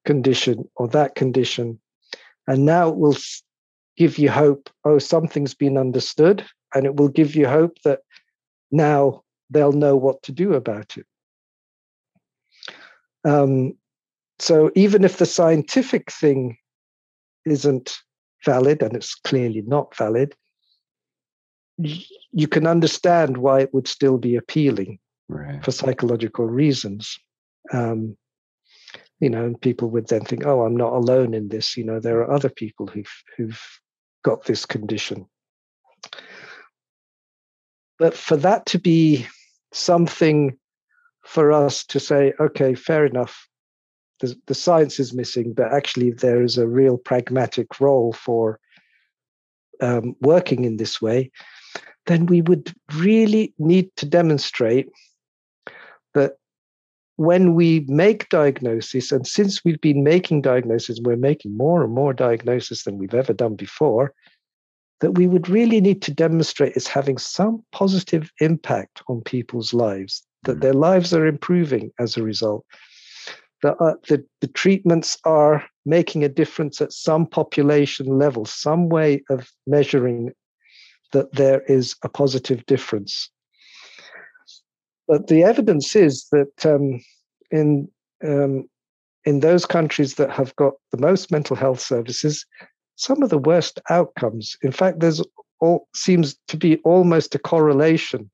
condition 0.06 0.70
or 0.76 0.88
that 0.90 1.16
condition. 1.16 1.80
And 2.48 2.66
now 2.66 2.90
it 2.90 2.98
will 2.98 3.16
give 4.02 4.18
you 4.18 4.32
hope 4.32 4.68
oh 4.84 4.98
something's 4.98 5.54
been 5.54 5.78
understood 5.78 6.44
and 6.74 6.88
it 6.88 6.96
will 6.96 7.08
give 7.08 7.36
you 7.36 7.48
hope 7.48 7.78
that 7.84 8.00
now 8.72 9.22
they'll 9.52 9.80
know 9.86 9.96
what 9.96 10.24
to 10.24 10.32
do 10.32 10.54
about 10.54 10.98
it 10.98 11.06
um, 13.24 13.78
so 14.40 14.72
even 14.74 15.04
if 15.04 15.18
the 15.18 15.26
scientific 15.28 16.12
thing 16.12 16.58
isn't 17.46 18.00
valid 18.44 18.82
and 18.82 18.96
it's 18.96 19.14
clearly 19.14 19.62
not 19.68 19.96
valid 19.96 20.34
you 21.78 22.48
can 22.48 22.66
understand 22.66 23.38
why 23.38 23.60
it 23.60 23.72
would 23.72 23.88
still 23.88 24.18
be 24.18 24.36
appealing 24.36 24.98
right. 25.30 25.64
for 25.64 25.72
psychological 25.72 26.48
reasons 26.48 27.20
um, 27.72 28.18
you 29.20 29.30
know, 29.30 29.46
and 29.46 29.62
people 29.62 29.92
would 29.92 30.08
then 30.08 30.26
think, 30.26 30.46
"Oh, 30.48 30.64
I'm 30.64 30.76
not 30.76 30.94
alone 30.94 31.36
in 31.36 31.48
this." 31.48 31.78
You 31.78 31.84
know, 31.84 32.00
there 32.00 32.18
are 32.22 32.32
other 32.32 32.50
people 32.50 32.88
who've 32.88 33.24
who've 33.38 33.62
got 34.24 34.46
this 34.46 34.66
condition. 34.66 35.26
But 38.00 38.16
for 38.16 38.38
that 38.38 38.66
to 38.68 38.80
be 38.80 39.28
something 39.72 40.58
for 41.24 41.52
us 41.52 41.86
to 41.86 42.00
say, 42.00 42.34
okay, 42.40 42.74
fair 42.74 43.06
enough, 43.06 43.48
the, 44.20 44.36
the 44.48 44.56
science 44.56 45.00
is 45.00 45.14
missing, 45.14 45.54
but 45.54 45.72
actually 45.72 46.12
there 46.12 46.42
is 46.42 46.58
a 46.58 46.68
real 46.68 46.98
pragmatic 46.98 47.80
role 47.80 48.14
for 48.14 48.60
um, 49.82 50.16
working 50.22 50.64
in 50.64 50.78
this 50.78 51.02
way, 51.02 51.32
then 52.06 52.26
we 52.26 52.42
would 52.42 52.74
really 52.96 53.54
need 53.58 53.90
to 53.98 54.06
demonstrate 54.06 54.90
that 56.14 56.34
when 57.22 57.54
we 57.54 57.86
make 57.88 58.30
diagnosis, 58.30 59.12
and 59.12 59.28
since 59.28 59.64
we've 59.64 59.80
been 59.80 60.04
making 60.04 60.42
diagnosis, 60.42 61.00
we're 61.04 61.16
making 61.16 61.56
more 61.56 61.84
and 61.84 61.94
more 61.94 62.14
diagnosis 62.14 62.84
than 62.84 62.98
we've 62.98 63.14
ever 63.14 63.32
done 63.32 63.56
before, 63.56 64.12
that 65.02 65.12
we 65.12 65.28
would 65.28 65.48
really 65.48 65.80
need 65.82 66.02
to 66.02 66.12
demonstrate 66.12 66.76
is 66.76 66.88
having 66.88 67.20
some 67.20 67.64
positive 67.72 68.32
impact 68.40 69.04
on 69.08 69.22
people's 69.22 69.72
lives. 69.72 70.24
that 70.46 70.58
mm. 70.58 70.62
their 70.62 70.74
lives 70.74 71.14
are 71.14 71.28
improving 71.28 71.92
as 72.00 72.18
a 72.18 72.24
result. 72.24 72.66
The, 73.62 73.76
uh, 73.76 73.94
the, 74.08 74.26
the 74.40 74.48
treatments 74.48 75.16
are 75.24 75.64
making 75.86 76.24
a 76.24 76.36
difference 76.42 76.82
at 76.82 76.92
some 76.92 77.28
population 77.28 78.08
level, 78.18 78.46
some 78.46 78.90
way 78.90 79.24
of 79.30 79.48
measuring 79.68 80.32
that 81.12 81.32
there 81.34 81.62
is 81.68 81.96
a 82.04 82.10
positive 82.10 82.66
difference. 82.66 83.30
But 85.12 85.28
the 85.28 85.44
evidence 85.44 85.94
is 85.94 86.30
that 86.32 86.66
um, 86.66 87.02
in 87.52 87.90
um, 88.24 88.70
in 89.26 89.42
those 89.42 89.66
countries 89.66 90.16
that 90.16 90.32
have 90.32 90.56
got 90.56 90.76
the 90.94 91.02
most 91.02 91.32
mental 91.32 91.58
health 91.58 91.82
services, 91.82 92.46
some 92.96 93.22
of 93.22 93.30
the 93.30 93.38
worst 93.38 93.82
outcomes. 93.90 94.56
In 94.62 94.72
fact, 94.72 95.02
there's 95.02 95.22
all 95.60 95.90
seems 95.94 96.38
to 96.48 96.56
be 96.56 96.78
almost 96.86 97.36
a 97.36 97.40
correlation. 97.40 98.32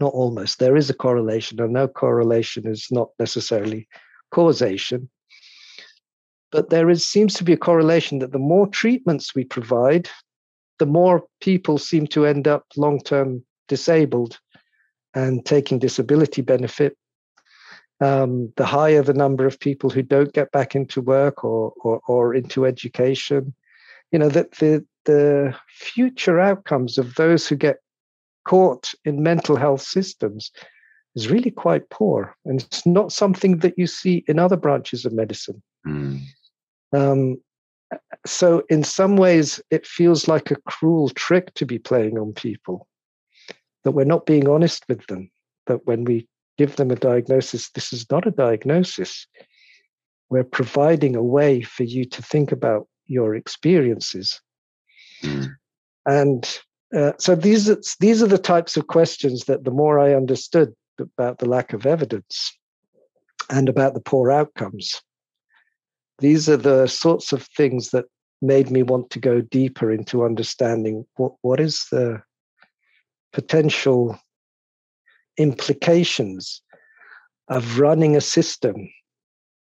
Not 0.00 0.14
almost, 0.14 0.60
there 0.60 0.76
is 0.78 0.88
a 0.88 0.94
correlation, 0.94 1.60
and 1.60 1.74
no 1.74 1.88
correlation 1.88 2.66
is 2.66 2.86
not 2.90 3.10
necessarily 3.18 3.86
causation. 4.30 5.10
But 6.52 6.70
there 6.70 6.88
is 6.88 7.04
seems 7.04 7.34
to 7.34 7.44
be 7.44 7.52
a 7.52 7.66
correlation 7.68 8.20
that 8.20 8.32
the 8.32 8.38
more 8.38 8.66
treatments 8.66 9.34
we 9.34 9.44
provide, 9.44 10.08
the 10.78 10.86
more 10.86 11.24
people 11.42 11.76
seem 11.76 12.06
to 12.06 12.24
end 12.24 12.48
up 12.48 12.64
long-term 12.78 13.44
disabled 13.68 14.38
and 15.14 15.44
taking 15.44 15.78
disability 15.78 16.42
benefit 16.42 16.96
um, 18.02 18.52
the 18.56 18.66
higher 18.66 19.02
the 19.02 19.14
number 19.14 19.46
of 19.46 19.60
people 19.60 19.88
who 19.88 20.02
don't 20.02 20.32
get 20.32 20.50
back 20.50 20.74
into 20.74 21.00
work 21.00 21.44
or, 21.44 21.72
or, 21.82 22.00
or 22.08 22.34
into 22.34 22.66
education, 22.66 23.54
you 24.10 24.18
know, 24.18 24.28
that 24.28 24.50
the, 24.52 24.84
the 25.04 25.54
future 25.68 26.40
outcomes 26.40 26.98
of 26.98 27.14
those 27.14 27.46
who 27.46 27.54
get 27.54 27.76
caught 28.44 28.92
in 29.04 29.22
mental 29.22 29.54
health 29.54 29.82
systems 29.82 30.50
is 31.14 31.28
really 31.28 31.50
quite 31.50 31.90
poor. 31.90 32.34
And 32.44 32.60
it's 32.60 32.84
not 32.84 33.12
something 33.12 33.58
that 33.58 33.78
you 33.78 33.86
see 33.86 34.24
in 34.26 34.40
other 34.40 34.56
branches 34.56 35.04
of 35.04 35.12
medicine. 35.12 35.62
Mm. 35.86 36.22
Um, 36.92 37.40
so, 38.26 38.64
in 38.68 38.82
some 38.82 39.16
ways, 39.16 39.60
it 39.70 39.86
feels 39.86 40.26
like 40.26 40.50
a 40.50 40.56
cruel 40.66 41.10
trick 41.10 41.52
to 41.54 41.66
be 41.66 41.78
playing 41.78 42.18
on 42.18 42.32
people, 42.32 42.88
that 43.84 43.92
we're 43.92 44.04
not 44.04 44.26
being 44.26 44.48
honest 44.48 44.84
with 44.88 45.06
them, 45.06 45.30
that 45.66 45.86
when 45.86 46.04
we 46.04 46.28
give 46.58 46.76
them 46.76 46.90
a 46.90 46.96
diagnosis. 46.96 47.70
This 47.70 47.92
is 47.92 48.10
not 48.10 48.26
a 48.26 48.30
diagnosis. 48.30 49.26
We're 50.30 50.44
providing 50.44 51.16
a 51.16 51.22
way 51.22 51.62
for 51.62 51.84
you 51.84 52.04
to 52.06 52.22
think 52.22 52.52
about 52.52 52.88
your 53.06 53.34
experiences. 53.34 54.40
Mm. 55.22 55.54
And 56.06 56.58
uh, 56.94 57.12
so 57.18 57.34
these 57.34 57.70
are, 57.70 57.80
these 58.00 58.22
are 58.22 58.28
the 58.28 58.38
types 58.38 58.76
of 58.76 58.86
questions 58.86 59.44
that 59.44 59.64
the 59.64 59.70
more 59.70 59.98
I 59.98 60.14
understood 60.14 60.74
about 60.98 61.38
the 61.38 61.48
lack 61.48 61.72
of 61.72 61.86
evidence 61.86 62.56
and 63.50 63.68
about 63.68 63.94
the 63.94 64.00
poor 64.00 64.30
outcomes, 64.30 65.00
these 66.18 66.48
are 66.48 66.56
the 66.56 66.86
sorts 66.86 67.32
of 67.32 67.44
things 67.56 67.90
that 67.90 68.04
made 68.40 68.70
me 68.70 68.82
want 68.82 69.10
to 69.10 69.18
go 69.18 69.40
deeper 69.40 69.90
into 69.90 70.24
understanding 70.24 71.06
what, 71.16 71.32
what 71.42 71.60
is 71.60 71.86
the 71.90 72.22
potential 73.32 74.18
implications 75.38 76.62
of 77.48 77.78
running 77.78 78.16
a 78.16 78.20
system 78.20 78.88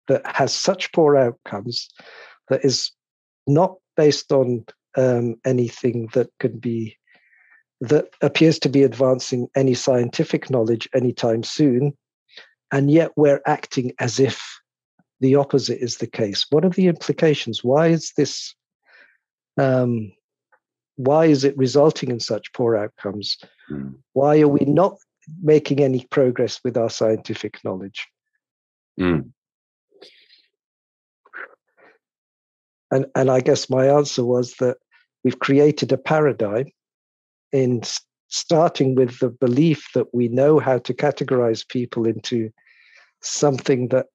that 0.06 0.22
has 0.26 0.54
such 0.54 0.92
poor 0.92 1.16
outcomes 1.16 1.88
that 2.48 2.64
is 2.64 2.92
not 3.46 3.76
based 3.96 4.32
on 4.32 4.64
um, 4.96 5.36
anything 5.44 6.08
that 6.14 6.30
could 6.40 6.60
be 6.60 6.96
that 7.80 8.08
appears 8.22 8.58
to 8.58 8.68
be 8.68 8.82
advancing 8.82 9.48
any 9.54 9.74
scientific 9.74 10.50
knowledge 10.50 10.88
anytime 10.94 11.42
soon 11.42 11.96
and 12.72 12.90
yet 12.90 13.12
we're 13.16 13.40
acting 13.46 13.92
as 13.98 14.18
if 14.18 14.60
the 15.20 15.34
opposite 15.34 15.78
is 15.80 15.96
the 15.96 16.06
case. 16.06 16.46
What 16.50 16.64
are 16.64 16.70
the 16.70 16.86
implications? 16.86 17.64
Why 17.64 17.88
is 17.88 18.12
this 18.16 18.54
um, 19.56 20.12
why 20.98 21.24
is 21.24 21.44
it 21.44 21.56
resulting 21.56 22.10
in 22.10 22.20
such 22.20 22.52
poor 22.52 22.76
outcomes 22.76 23.38
mm. 23.70 23.94
why 24.12 24.40
are 24.40 24.48
we 24.48 24.64
not 24.66 24.94
making 25.42 25.80
any 25.80 26.06
progress 26.10 26.60
with 26.64 26.76
our 26.76 26.90
scientific 26.90 27.62
knowledge. 27.64 28.06
Mm. 28.98 29.30
And, 32.90 33.06
and 33.14 33.30
I 33.30 33.40
guess 33.40 33.68
my 33.68 33.86
answer 33.86 34.24
was 34.24 34.54
that 34.54 34.78
we've 35.22 35.38
created 35.38 35.92
a 35.92 35.98
paradigm 35.98 36.66
in 37.52 37.82
starting 38.28 38.94
with 38.94 39.18
the 39.20 39.28
belief 39.28 39.88
that 39.94 40.14
we 40.14 40.28
know 40.28 40.58
how 40.58 40.78
to 40.78 40.94
categorize 40.94 41.66
people 41.66 42.06
into 42.06 42.50
something 43.20 43.88
that 43.88 44.06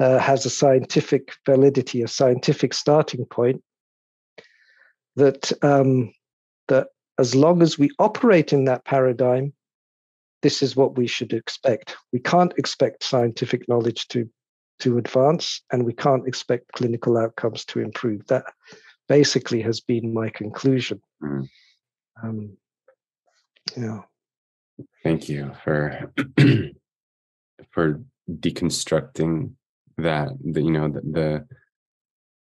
uh, 0.00 0.18
has 0.18 0.46
a 0.46 0.50
scientific 0.50 1.34
validity, 1.44 2.02
a 2.02 2.08
scientific 2.08 2.72
starting 2.72 3.24
point. 3.26 3.62
That 5.16 5.52
um, 5.62 6.12
that 6.68 6.88
as 7.18 7.34
long 7.34 7.62
as 7.62 7.78
we 7.78 7.90
operate 7.98 8.52
in 8.52 8.64
that 8.64 8.84
paradigm, 8.84 9.52
this 10.42 10.62
is 10.62 10.76
what 10.76 10.96
we 10.96 11.06
should 11.06 11.32
expect. 11.32 11.96
We 12.12 12.18
can't 12.18 12.52
expect 12.58 13.04
scientific 13.04 13.68
knowledge 13.68 14.08
to 14.08 14.28
to 14.80 14.98
advance, 14.98 15.62
and 15.70 15.84
we 15.84 15.92
can't 15.92 16.26
expect 16.26 16.72
clinical 16.72 17.16
outcomes 17.16 17.64
to 17.66 17.80
improve. 17.80 18.26
That 18.26 18.44
basically 19.08 19.62
has 19.62 19.80
been 19.80 20.12
my 20.12 20.28
conclusion. 20.30 21.00
Mm. 21.22 21.48
Um, 22.22 22.56
yeah. 23.76 24.00
Thank 25.02 25.28
you 25.28 25.52
for 25.62 26.12
for 27.70 28.00
deconstructing 28.28 29.52
that. 29.98 30.28
The, 30.44 30.62
you 30.62 30.70
know 30.70 30.88
the, 30.88 31.00
the 31.00 31.46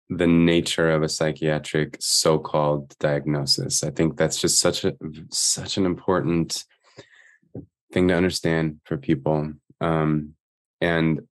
the 0.10 0.28
nature 0.28 0.90
of 0.90 1.04
a 1.04 1.10
psychiatric 1.10 1.98
so-called 2.00 2.98
diagnosis. 3.00 3.84
I 3.84 3.90
think 3.90 4.18
that's 4.18 4.40
just 4.40 4.60
such 4.60 4.86
a 4.86 4.96
such 5.30 5.78
an 5.78 5.86
important 5.86 6.64
thing 7.92 8.08
to 8.08 8.16
understand 8.16 8.80
for 8.86 8.98
people. 8.98 9.54
Um, 9.82 10.34
and 10.80 11.22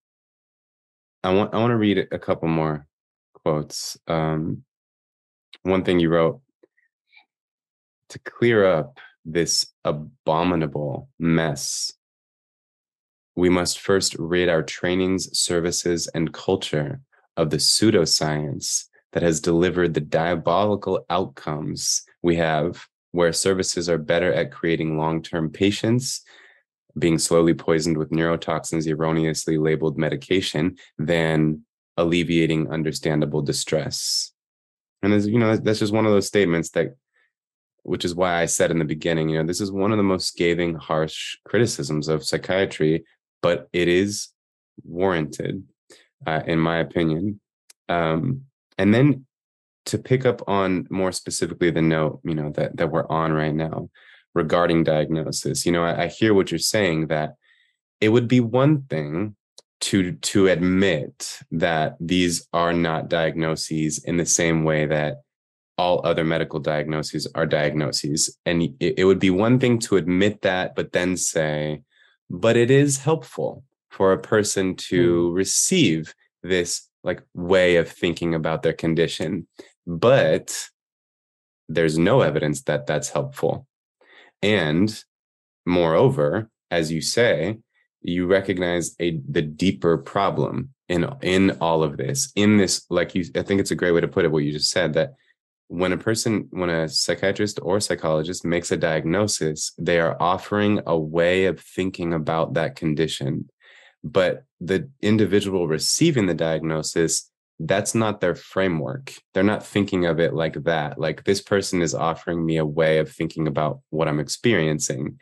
I 1.25 1.33
want 1.33 1.55
I 1.55 1.59
want 1.59 1.71
to 1.71 1.77
read 1.77 2.07
a 2.13 2.19
couple 2.19 2.49
more 2.49 2.87
quotes. 3.35 3.97
Um, 4.07 4.65
one 5.63 5.85
thing 5.85 5.99
you 5.99 6.11
wrote 6.11 6.41
to 8.11 8.19
clear 8.19 8.65
up 8.65 8.99
this 9.25 9.67
abominable 9.85 11.09
mess. 11.19 11.93
We 13.35 13.49
must 13.49 13.81
first 13.81 14.15
rid 14.19 14.49
our 14.49 14.63
trainings, 14.63 15.37
services, 15.39 16.09
and 16.15 16.33
culture 16.33 17.01
of 17.37 17.51
the 17.51 17.57
pseudoscience 17.59 18.85
that 19.13 19.23
has 19.23 19.41
delivered 19.41 19.95
the 19.95 20.01
diabolical 20.01 21.05
outcomes 21.11 22.03
we 22.23 22.37
have, 22.37 22.87
where 23.13 23.33
services 23.33 23.89
are 23.89 23.99
better 23.99 24.33
at 24.33 24.53
creating 24.53 24.99
long 24.99 25.23
term 25.23 25.51
patients 25.51 26.23
being 26.99 27.19
slowly 27.19 27.55
poisoned 27.55 27.97
with 27.97 28.11
neurotoxins 28.11 28.89
erroneously 28.89 29.59
labeled 29.59 29.99
medication 29.99 30.77
than 30.99 31.63
alleviating 31.97 32.71
understandable 32.71 33.43
distress. 33.43 34.33
And 35.03 35.13
as 35.13 35.27
you 35.27 35.39
know, 35.39 35.57
that's 35.57 35.79
just 35.79 35.93
one 35.93 36.07
of 36.07 36.13
those 36.13 36.27
statements 36.27 36.71
that, 36.71 36.97
which 37.83 38.05
is 38.05 38.15
why 38.15 38.41
I 38.41 38.47
said 38.47 38.71
in 38.71 38.79
the 38.79 38.85
beginning, 38.85 39.29
you 39.29 39.39
know, 39.39 39.47
this 39.47 39.61
is 39.61 39.71
one 39.71 39.93
of 39.93 39.99
the 39.99 40.03
most 40.03 40.29
scathing, 40.29 40.75
harsh 40.75 41.37
criticisms 41.45 42.09
of 42.09 42.25
psychiatry, 42.25 43.05
but 43.43 43.69
it 43.73 43.89
is 43.89 44.29
warranted, 44.83 45.65
uh, 46.27 46.43
in 46.47 46.59
my 46.59 46.79
opinion. 46.79 47.41
Um, 47.89 48.43
and 48.79 48.95
then 48.95 49.27
to 49.87 49.99
pick 49.99 50.27
up 50.27 50.43
on 50.49 50.87
more 50.91 51.13
specifically 51.13 51.71
the 51.71 51.83
note, 51.83 52.21
you 52.25 52.35
know, 52.35 52.51
that 52.51 52.77
that 52.77 52.91
we're 52.91 53.09
on 53.09 53.33
right 53.33 53.55
now, 53.55 53.89
regarding 54.35 54.85
diagnosis. 54.85 55.67
You 55.67 55.73
know, 55.73 55.83
I, 55.83 56.05
I 56.05 56.07
hear 56.09 56.35
what 56.35 56.51
you're 56.51 56.59
saying 56.59 57.09
that 57.09 57.35
it 58.01 58.11
would 58.11 58.29
be 58.29 58.41
one 58.41 58.83
thing 58.83 59.35
to 59.81 60.13
to 60.13 60.49
admit 60.49 61.41
that 61.51 61.97
these 62.01 62.47
are 62.53 62.73
not 62.73 63.09
diagnoses 63.09 64.03
in 64.05 64.17
the 64.17 64.27
same 64.27 64.65
way 64.65 64.87
that 64.87 65.23
all 65.79 66.01
other 66.07 66.25
medical 66.25 66.59
diagnoses 66.59 67.27
are 67.35 67.45
diagnoses 67.45 68.39
and 68.47 68.63
it, 68.81 68.95
it, 68.99 69.05
would 69.05 69.19
be 69.19 69.29
one 69.29 69.59
thing 69.59 69.79
to 69.79 69.97
admit 69.97 70.41
that 70.41 70.75
but 70.75 70.93
then 70.93 71.15
say 71.15 71.83
but 72.31 72.57
it 72.57 72.71
is 72.71 72.97
helpful 72.97 73.63
for 73.91 74.13
a 74.13 74.19
person 74.19 74.75
to 74.77 75.31
mm. 75.31 75.35
receive 75.35 76.15
this 76.43 76.89
like 77.05 77.23
way 77.35 77.77
of 77.77 77.89
thinking 77.89 78.35
about 78.35 78.63
their 78.63 78.73
condition 78.73 79.47
but 79.87 80.69
there's 81.69 81.99
no 81.99 82.21
evidence 82.21 82.63
that 82.63 82.87
that's 82.87 83.09
helpful 83.11 83.67
and 84.43 85.03
moreover, 85.67 86.49
as 86.71 86.93
you 86.93 87.01
say, 87.01 87.59
you 88.03 88.27
recognize 88.27 88.95
a 89.01 89.21
the 89.29 89.43
deeper 89.43 89.99
problem 89.99 90.71
in 90.89 91.11
in 91.23 91.59
all 91.61 91.83
of 91.83 91.97
this. 91.97 92.33
In 92.37 92.57
this, 92.57 92.87
like 92.89 93.15
you, 93.15 93.25
I 93.35 93.43
think 93.43 93.61
it's 93.61 93.73
a 93.73 93.77
great 93.77 93.93
way 93.93 94.01
to 94.01 94.09
put 94.09 94.25
it. 94.25 94.31
What 94.31 94.45
you 94.45 94.53
just 94.53 94.71
said 94.71 94.93
that 94.95 95.15
when 95.69 95.93
a 95.93 95.99
person, 95.99 96.47
when 96.51 96.71
a 96.71 96.89
psychiatrist 96.89 97.59
or 97.61 97.81
psychologist 97.81 98.45
makes 98.45 98.71
a 98.71 98.77
diagnosis, 98.77 99.73
they 99.79 99.99
are 99.99 100.17
offering 100.21 100.81
a 100.87 100.97
way 100.97 101.47
of 101.47 101.61
thinking 101.61 102.13
about 102.15 102.55
that 102.55 102.77
condition. 102.77 103.51
But 104.07 104.45
the 104.61 104.89
individual 105.03 105.67
receiving 105.67 106.27
the 106.27 106.35
diagnosis, 106.35 107.29
that's 107.59 107.95
not 107.95 108.21
their 108.21 108.37
framework. 108.37 109.15
They're 109.35 109.43
not 109.43 109.67
thinking 109.67 110.07
of 110.07 110.21
it 110.21 110.33
like 110.33 110.63
that. 110.65 110.99
Like 110.99 111.25
this 111.25 111.43
person 111.43 111.83
is 111.83 111.95
offering 111.95 112.45
me 112.45 112.59
a 112.59 112.65
way 112.65 112.99
of 112.99 113.11
thinking 113.11 113.49
about 113.49 113.81
what 113.91 114.07
I'm 114.07 114.21
experiencing 114.21 115.19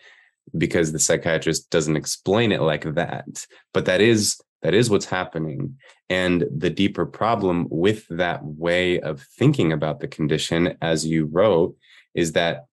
because 0.56 0.92
the 0.92 0.98
psychiatrist 0.98 1.70
doesn't 1.70 1.96
explain 1.96 2.52
it 2.52 2.60
like 2.60 2.94
that. 2.94 3.46
But 3.72 3.86
that 3.86 4.02
is 4.02 4.38
that 4.62 4.74
is 4.74 4.90
what's 4.90 5.06
happening. 5.06 5.78
And 6.10 6.44
the 6.54 6.70
deeper 6.70 7.06
problem 7.06 7.66
with 7.70 8.06
that 8.08 8.44
way 8.44 9.00
of 9.00 9.22
thinking 9.38 9.72
about 9.72 10.00
the 10.00 10.08
condition, 10.08 10.76
as 10.80 11.06
you 11.06 11.26
wrote, 11.26 11.76
is 12.14 12.32
that 12.32 12.66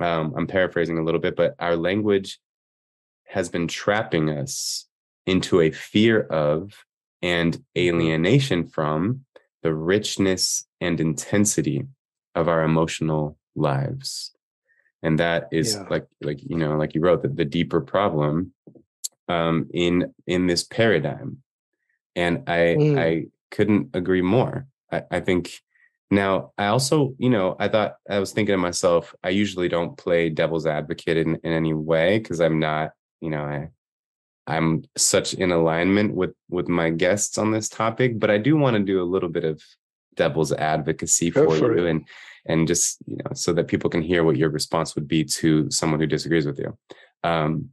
um, 0.00 0.34
I'm 0.36 0.46
paraphrasing 0.46 0.98
a 0.98 1.04
little 1.04 1.20
bit, 1.20 1.36
but 1.36 1.54
our 1.58 1.76
language 1.76 2.38
has 3.26 3.48
been 3.48 3.68
trapping 3.68 4.30
us 4.30 4.87
into 5.28 5.60
a 5.60 5.70
fear 5.70 6.20
of 6.22 6.72
and 7.22 7.62
alienation 7.76 8.68
from 8.68 9.24
the 9.62 9.74
richness 9.74 10.66
and 10.80 11.00
intensity 11.00 11.84
of 12.34 12.48
our 12.48 12.62
emotional 12.62 13.36
lives 13.56 14.32
and 15.02 15.18
that 15.18 15.48
is 15.52 15.74
yeah. 15.74 15.84
like 15.90 16.06
like 16.22 16.40
you 16.42 16.56
know 16.56 16.76
like 16.76 16.94
you 16.94 17.00
wrote 17.00 17.22
that 17.22 17.36
the 17.36 17.44
deeper 17.44 17.80
problem 17.80 18.52
um, 19.28 19.68
in 19.72 20.12
in 20.26 20.46
this 20.46 20.64
paradigm, 20.64 21.38
and 22.16 22.48
I 22.48 22.76
mm. 22.78 22.98
I 22.98 23.26
couldn't 23.50 23.90
agree 23.94 24.22
more. 24.22 24.66
I, 24.90 25.02
I 25.10 25.20
think 25.20 25.52
now 26.10 26.52
I 26.58 26.66
also 26.66 27.14
you 27.18 27.30
know 27.30 27.56
I 27.58 27.68
thought 27.68 27.96
I 28.08 28.18
was 28.18 28.32
thinking 28.32 28.54
to 28.54 28.58
myself 28.58 29.14
I 29.22 29.30
usually 29.30 29.68
don't 29.68 29.96
play 29.96 30.30
devil's 30.30 30.66
advocate 30.66 31.18
in, 31.18 31.36
in 31.36 31.52
any 31.52 31.74
way 31.74 32.18
because 32.18 32.40
I'm 32.40 32.58
not 32.58 32.92
you 33.20 33.30
know 33.30 33.42
I 33.42 33.68
I'm 34.48 34.84
such 34.96 35.34
in 35.34 35.52
alignment 35.52 36.14
with 36.14 36.34
with 36.48 36.68
my 36.68 36.90
guests 36.90 37.38
on 37.38 37.52
this 37.52 37.68
topic, 37.68 38.18
but 38.18 38.30
I 38.30 38.38
do 38.38 38.56
want 38.56 38.76
to 38.76 38.82
do 38.82 39.00
a 39.00 39.04
little 39.04 39.28
bit 39.28 39.44
of 39.44 39.62
devil's 40.16 40.52
advocacy 40.52 41.30
for, 41.30 41.48
for 41.56 41.76
you 41.76 41.86
it. 41.86 41.90
and 41.90 42.08
and 42.46 42.66
just 42.66 42.98
you 43.06 43.16
know 43.16 43.30
so 43.34 43.52
that 43.52 43.68
people 43.68 43.90
can 43.90 44.02
hear 44.02 44.24
what 44.24 44.36
your 44.36 44.48
response 44.48 44.94
would 44.96 45.06
be 45.06 45.22
to 45.24 45.70
someone 45.70 46.00
who 46.00 46.06
disagrees 46.06 46.46
with 46.46 46.58
you 46.58 46.76
um, 47.22 47.70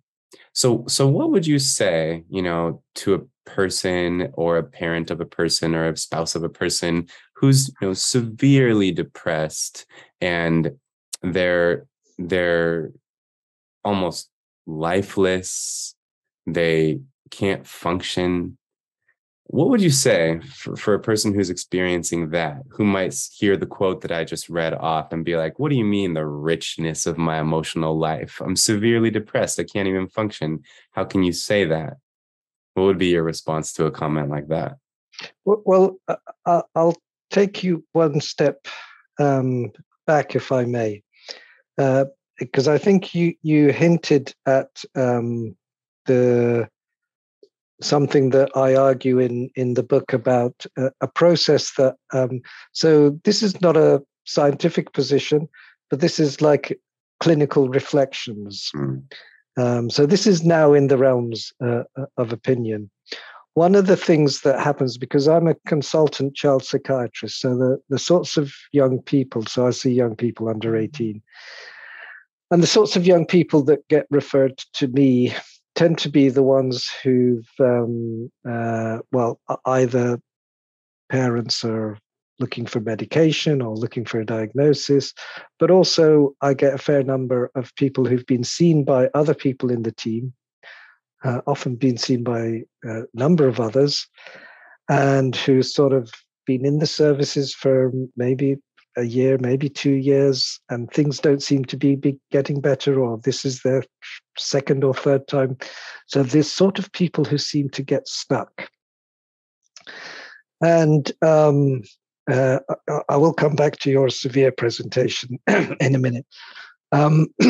so, 0.53 0.85
so 0.87 1.07
what 1.07 1.31
would 1.31 1.45
you 1.45 1.59
say, 1.59 2.23
you 2.29 2.41
know, 2.41 2.81
to 2.95 3.15
a 3.15 3.49
person 3.49 4.29
or 4.33 4.57
a 4.57 4.63
parent 4.63 5.11
of 5.11 5.19
a 5.19 5.25
person 5.25 5.75
or 5.75 5.89
a 5.89 5.97
spouse 5.97 6.35
of 6.35 6.43
a 6.43 6.49
person 6.49 7.07
who's, 7.35 7.69
you 7.81 7.87
know, 7.87 7.93
severely 7.93 8.91
depressed 8.91 9.85
and 10.21 10.71
they're 11.21 11.87
they're 12.17 12.91
almost 13.83 14.29
lifeless, 14.65 15.94
they 16.45 16.99
can't 17.31 17.65
function, 17.65 18.57
what 19.47 19.69
would 19.69 19.81
you 19.81 19.91
say 19.91 20.39
for, 20.39 20.75
for 20.75 20.93
a 20.93 20.99
person 20.99 21.33
who's 21.33 21.49
experiencing 21.49 22.31
that, 22.31 22.63
who 22.69 22.83
might 22.83 23.15
hear 23.33 23.55
the 23.55 23.65
quote 23.65 24.01
that 24.01 24.11
I 24.11 24.23
just 24.23 24.49
read 24.49 24.73
off 24.73 25.11
and 25.11 25.23
be 25.23 25.37
like, 25.37 25.59
What 25.59 25.69
do 25.69 25.75
you 25.75 25.85
mean 25.85 26.13
the 26.13 26.25
richness 26.25 27.05
of 27.05 27.17
my 27.17 27.39
emotional 27.39 27.97
life? 27.97 28.41
I'm 28.43 28.55
severely 28.55 29.11
depressed. 29.11 29.59
I 29.59 29.63
can't 29.63 29.87
even 29.87 30.07
function. 30.07 30.63
How 30.91 31.05
can 31.05 31.23
you 31.23 31.31
say 31.31 31.65
that? 31.65 31.97
What 32.73 32.83
would 32.83 32.97
be 32.97 33.07
your 33.07 33.23
response 33.23 33.71
to 33.73 33.85
a 33.85 33.91
comment 33.91 34.29
like 34.29 34.47
that? 34.47 34.77
Well, 35.45 35.97
uh, 36.07 36.61
I'll 36.75 36.97
take 37.29 37.63
you 37.63 37.85
one 37.93 38.19
step 38.21 38.67
um, 39.19 39.71
back, 40.07 40.35
if 40.35 40.51
I 40.51 40.65
may, 40.65 41.03
uh, 41.77 42.05
because 42.37 42.67
I 42.67 42.77
think 42.77 43.15
you 43.15 43.35
you 43.43 43.71
hinted 43.71 44.33
at 44.45 44.83
um, 44.95 45.55
the 46.05 46.67
something 47.81 48.29
that 48.29 48.49
I 48.55 48.75
argue 48.75 49.19
in 49.19 49.49
in 49.55 49.73
the 49.73 49.83
book 49.83 50.13
about 50.13 50.65
uh, 50.77 50.89
a 51.01 51.07
process 51.07 51.73
that. 51.77 51.95
Um, 52.13 52.41
so 52.71 53.19
this 53.23 53.43
is 53.43 53.59
not 53.61 53.77
a 53.77 54.01
scientific 54.25 54.93
position, 54.93 55.47
but 55.89 55.99
this 55.99 56.19
is 56.19 56.41
like 56.41 56.79
clinical 57.19 57.69
reflections. 57.69 58.69
Mm. 58.75 59.03
Um, 59.57 59.89
so 59.89 60.05
this 60.05 60.27
is 60.27 60.43
now 60.43 60.73
in 60.73 60.87
the 60.87 60.97
realms 60.97 61.53
uh, 61.63 61.83
uh, 61.97 62.05
of 62.17 62.33
opinion. 62.33 62.89
One 63.53 63.73
of 63.75 63.87
the 63.87 63.95
things 63.95 64.41
that 64.41 64.59
happens 64.59 64.97
because 64.97 65.29
I'm 65.29 65.47
a 65.47 65.55
consultant 65.65 66.35
child 66.35 66.65
psychiatrist, 66.65 67.39
so 67.39 67.55
the 67.55 67.79
the 67.89 67.99
sorts 67.99 68.37
of 68.37 68.53
young 68.71 69.01
people. 69.01 69.45
So 69.45 69.67
I 69.67 69.71
see 69.71 69.91
young 69.91 70.15
people 70.15 70.49
under 70.49 70.71
hmm. 70.71 70.83
18. 70.83 71.21
And 72.51 72.61
the 72.61 72.67
sorts 72.67 72.95
of 72.95 73.07
young 73.07 73.25
people 73.25 73.63
that 73.63 73.87
get 73.87 74.05
referred 74.11 74.57
to 74.73 74.87
me 74.87 75.33
tend 75.75 75.97
to 75.99 76.09
be 76.09 76.29
the 76.29 76.43
ones 76.43 76.89
who've, 77.03 77.49
um, 77.59 78.31
uh, 78.49 78.99
well, 79.11 79.39
either 79.65 80.19
parents 81.09 81.63
are 81.63 81.97
looking 82.39 82.65
for 82.65 82.79
medication 82.79 83.61
or 83.61 83.75
looking 83.75 84.05
for 84.05 84.19
a 84.19 84.25
diagnosis, 84.25 85.13
but 85.59 85.71
also 85.71 86.35
I 86.41 86.53
get 86.53 86.73
a 86.73 86.77
fair 86.77 87.03
number 87.03 87.51
of 87.55 87.73
people 87.75 88.05
who've 88.05 88.25
been 88.25 88.43
seen 88.43 88.83
by 88.83 89.09
other 89.13 89.33
people 89.33 89.71
in 89.71 89.83
the 89.83 89.91
team, 89.91 90.33
uh, 91.23 91.41
often 91.47 91.75
been 91.75 91.97
seen 91.97 92.23
by 92.23 92.63
a 92.83 93.03
number 93.13 93.47
of 93.47 93.59
others, 93.59 94.07
and 94.89 95.35
who 95.35 95.61
sort 95.61 95.93
of 95.93 96.11
been 96.45 96.65
in 96.65 96.79
the 96.79 96.87
services 96.87 97.53
for 97.53 97.91
maybe 98.15 98.57
a 98.97 99.03
year, 99.03 99.37
maybe 99.39 99.69
two 99.69 99.93
years, 99.93 100.59
and 100.69 100.89
things 100.91 101.19
don't 101.19 101.43
seem 101.43 101.65
to 101.65 101.77
be, 101.77 101.95
be 101.95 102.19
getting 102.31 102.61
better, 102.61 102.99
or 102.99 103.19
this 103.23 103.45
is 103.45 103.61
their 103.61 103.83
second 104.37 104.83
or 104.83 104.93
third 104.93 105.27
time. 105.27 105.57
So 106.07 106.23
there's 106.23 106.51
sort 106.51 106.79
of 106.79 106.91
people 106.91 107.25
who 107.25 107.37
seem 107.37 107.69
to 107.71 107.83
get 107.83 108.07
stuck. 108.07 108.69
And 110.61 111.11
um, 111.21 111.81
uh, 112.31 112.59
I 113.09 113.17
will 113.17 113.33
come 113.33 113.55
back 113.55 113.77
to 113.79 113.91
your 113.91 114.09
severe 114.09 114.51
presentation 114.51 115.39
in 115.47 115.95
a 115.95 115.99
minute. 115.99 116.25
Um, 116.91 117.27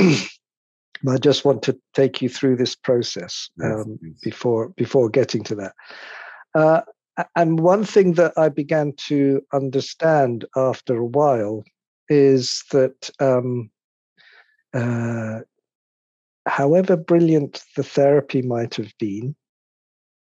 I 1.07 1.17
just 1.19 1.45
want 1.45 1.61
to 1.63 1.77
take 1.93 2.21
you 2.21 2.29
through 2.29 2.55
this 2.55 2.75
process 2.75 3.49
um, 3.63 3.99
before 4.23 4.69
before 4.69 5.09
getting 5.09 5.43
to 5.43 5.55
that. 5.55 5.73
Uh, 6.55 6.81
and 7.35 7.59
one 7.59 7.83
thing 7.83 8.13
that 8.13 8.33
I 8.37 8.49
began 8.49 8.93
to 9.07 9.41
understand 9.53 10.45
after 10.55 10.97
a 10.97 11.05
while 11.05 11.63
is 12.09 12.63
that 12.71 13.09
um, 13.19 13.69
uh, 14.73 15.39
however 16.45 16.95
brilliant 16.95 17.63
the 17.75 17.83
therapy 17.83 18.41
might 18.41 18.75
have 18.75 18.91
been, 18.99 19.35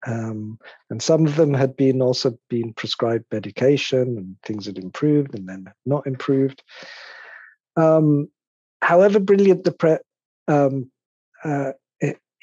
um, 0.06 0.58
and 0.90 1.02
some 1.02 1.26
of 1.26 1.36
them 1.36 1.54
had 1.54 1.76
been 1.76 2.00
also 2.02 2.38
been 2.48 2.72
prescribed 2.74 3.24
medication 3.32 4.18
and 4.18 4.36
things 4.44 4.66
had 4.66 4.78
improved 4.78 5.34
and 5.34 5.48
then 5.48 5.66
not 5.86 6.06
improved. 6.06 6.62
Um, 7.76 8.28
however 8.82 9.18
brilliant 9.18 9.64
the 9.64 9.72
pre- 9.72 9.98
um, 10.46 10.90
uh, 11.42 11.72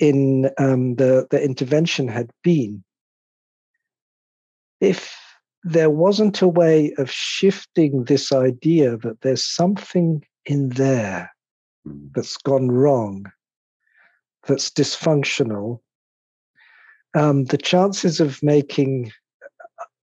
in 0.01 0.49
um, 0.57 0.95
the 0.95 1.27
the 1.29 1.41
intervention 1.41 2.07
had 2.07 2.31
been, 2.43 2.83
if 4.81 5.15
there 5.63 5.91
wasn't 5.91 6.41
a 6.41 6.47
way 6.47 6.93
of 6.97 7.09
shifting 7.09 8.03
this 8.05 8.33
idea 8.33 8.97
that 8.97 9.21
there's 9.21 9.45
something 9.45 10.25
in 10.45 10.69
there 10.69 11.31
hmm. 11.85 12.07
that's 12.13 12.35
gone 12.37 12.69
wrong, 12.69 13.31
that's 14.47 14.69
dysfunctional, 14.71 15.79
um, 17.13 17.45
the 17.45 17.57
chances 17.57 18.19
of 18.19 18.41
making 18.41 19.11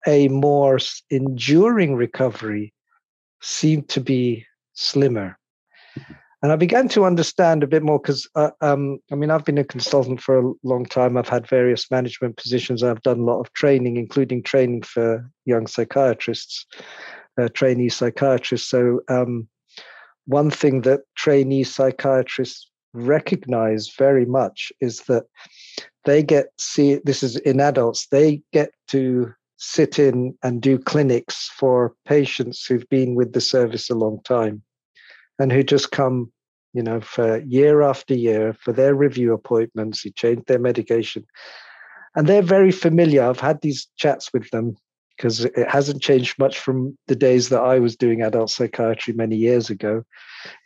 a 0.07 0.29
more 0.29 0.79
enduring 1.11 1.95
recovery 1.95 2.73
seem 3.41 3.83
to 3.85 4.01
be 4.01 4.45
slimmer. 4.75 5.39
And 6.43 6.53
I 6.53 6.57
began 6.57 6.89
to 6.89 7.05
understand 7.05 7.63
a 7.63 7.67
bit 7.67 7.83
more 7.83 7.99
because, 7.99 8.29
uh, 8.35 8.51
um, 8.61 8.99
I 9.11 9.15
mean, 9.15 9.31
I've 9.31 9.45
been 9.45 9.59
a 9.59 9.65
consultant 9.65 10.21
for 10.21 10.39
a 10.39 10.53
long 10.63 10.85
time. 10.85 11.17
I've 11.17 11.29
had 11.29 11.49
various 11.49 11.91
management 11.91 12.37
positions. 12.37 12.83
I've 12.83 13.03
done 13.03 13.21
a 13.21 13.25
lot 13.25 13.41
of 13.41 13.53
training, 13.55 13.97
including 13.97 14.43
training 14.43 14.83
for 14.83 15.29
young 15.47 15.67
psychiatrists, 15.67 16.67
uh, 17.41 17.49
trainee 17.49 17.89
psychiatrists. 17.89 18.69
So, 18.69 19.01
um, 19.09 19.49
one 20.27 20.51
thing 20.51 20.83
that 20.83 21.03
trainee 21.15 21.65
psychiatrists 21.65 22.71
recognize 22.93 23.95
very 23.97 24.27
much 24.27 24.73
is 24.81 25.01
that 25.03 25.25
they 26.05 26.23
get 26.23 26.47
see 26.59 27.01
this 27.05 27.23
is 27.23 27.37
in 27.37 27.61
adults 27.61 28.07
they 28.11 28.43
get 28.53 28.71
to 28.89 29.33
sit 29.59 29.99
in 29.99 30.37
and 30.43 30.63
do 30.63 30.79
clinics 30.79 31.49
for 31.49 31.95
patients 32.07 32.65
who've 32.65 32.89
been 32.89 33.15
with 33.15 33.33
the 33.33 33.41
service 33.41 33.91
a 33.91 33.95
long 33.95 34.21
time 34.25 34.63
and 35.39 35.53
who 35.53 35.63
just 35.63 35.91
come, 35.91 36.33
you 36.73 36.83
know, 36.83 37.01
for 37.01 37.39
year 37.41 37.83
after 37.83 38.15
year 38.15 38.55
for 38.61 38.73
their 38.73 38.95
review 38.95 39.33
appointments. 39.33 40.05
You 40.05 40.13
change 40.13 40.45
their 40.47 40.59
medication. 40.59 41.25
And 42.15 42.27
they're 42.27 42.43
very 42.43 42.73
familiar. 42.73 43.23
I've 43.23 43.41
had 43.41 43.61
these 43.61 43.89
chats 43.97 44.33
with 44.33 44.51
them 44.51 44.77
because 45.17 45.45
it 45.45 45.69
hasn't 45.69 46.03
changed 46.03 46.39
much 46.39 46.59
from 46.59 46.97
the 47.07 47.17
days 47.17 47.49
that 47.49 47.63
I 47.63 47.79
was 47.79 47.97
doing 47.97 48.21
adult 48.21 48.51
psychiatry 48.51 49.15
many 49.15 49.37
years 49.37 49.71
ago, 49.71 50.05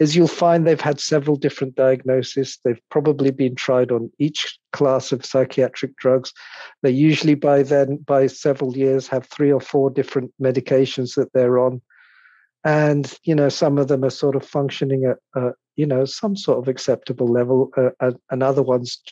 is 0.00 0.16
you'll 0.16 0.26
find 0.26 0.66
they've 0.66 0.80
had 0.80 0.98
several 0.98 1.36
different 1.36 1.76
diagnoses. 1.76 2.58
They've 2.64 2.80
probably 2.90 3.30
been 3.30 3.54
tried 3.54 3.92
on 3.92 4.10
each 4.18 4.58
class 4.72 5.12
of 5.12 5.24
psychiatric 5.24 5.96
drugs. 5.96 6.32
They 6.82 6.90
usually 6.90 7.36
by 7.36 7.62
then, 7.62 7.98
by 7.98 8.26
several 8.26 8.76
years, 8.76 9.06
have 9.08 9.26
three 9.26 9.52
or 9.52 9.60
four 9.60 9.88
different 9.90 10.32
medications 10.42 11.14
that 11.14 11.32
they're 11.32 11.58
on. 11.58 11.80
And, 12.64 13.12
you 13.24 13.34
know, 13.34 13.48
some 13.48 13.78
of 13.78 13.88
them 13.88 14.04
are 14.04 14.10
sort 14.10 14.36
of 14.36 14.44
functioning 14.44 15.04
at, 15.04 15.16
uh, 15.40 15.52
you 15.76 15.86
know, 15.86 16.04
some 16.04 16.36
sort 16.36 16.58
of 16.58 16.68
acceptable 16.68 17.26
level, 17.26 17.70
uh, 17.76 18.12
and 18.30 18.42
other 18.42 18.62
ones 18.62 19.02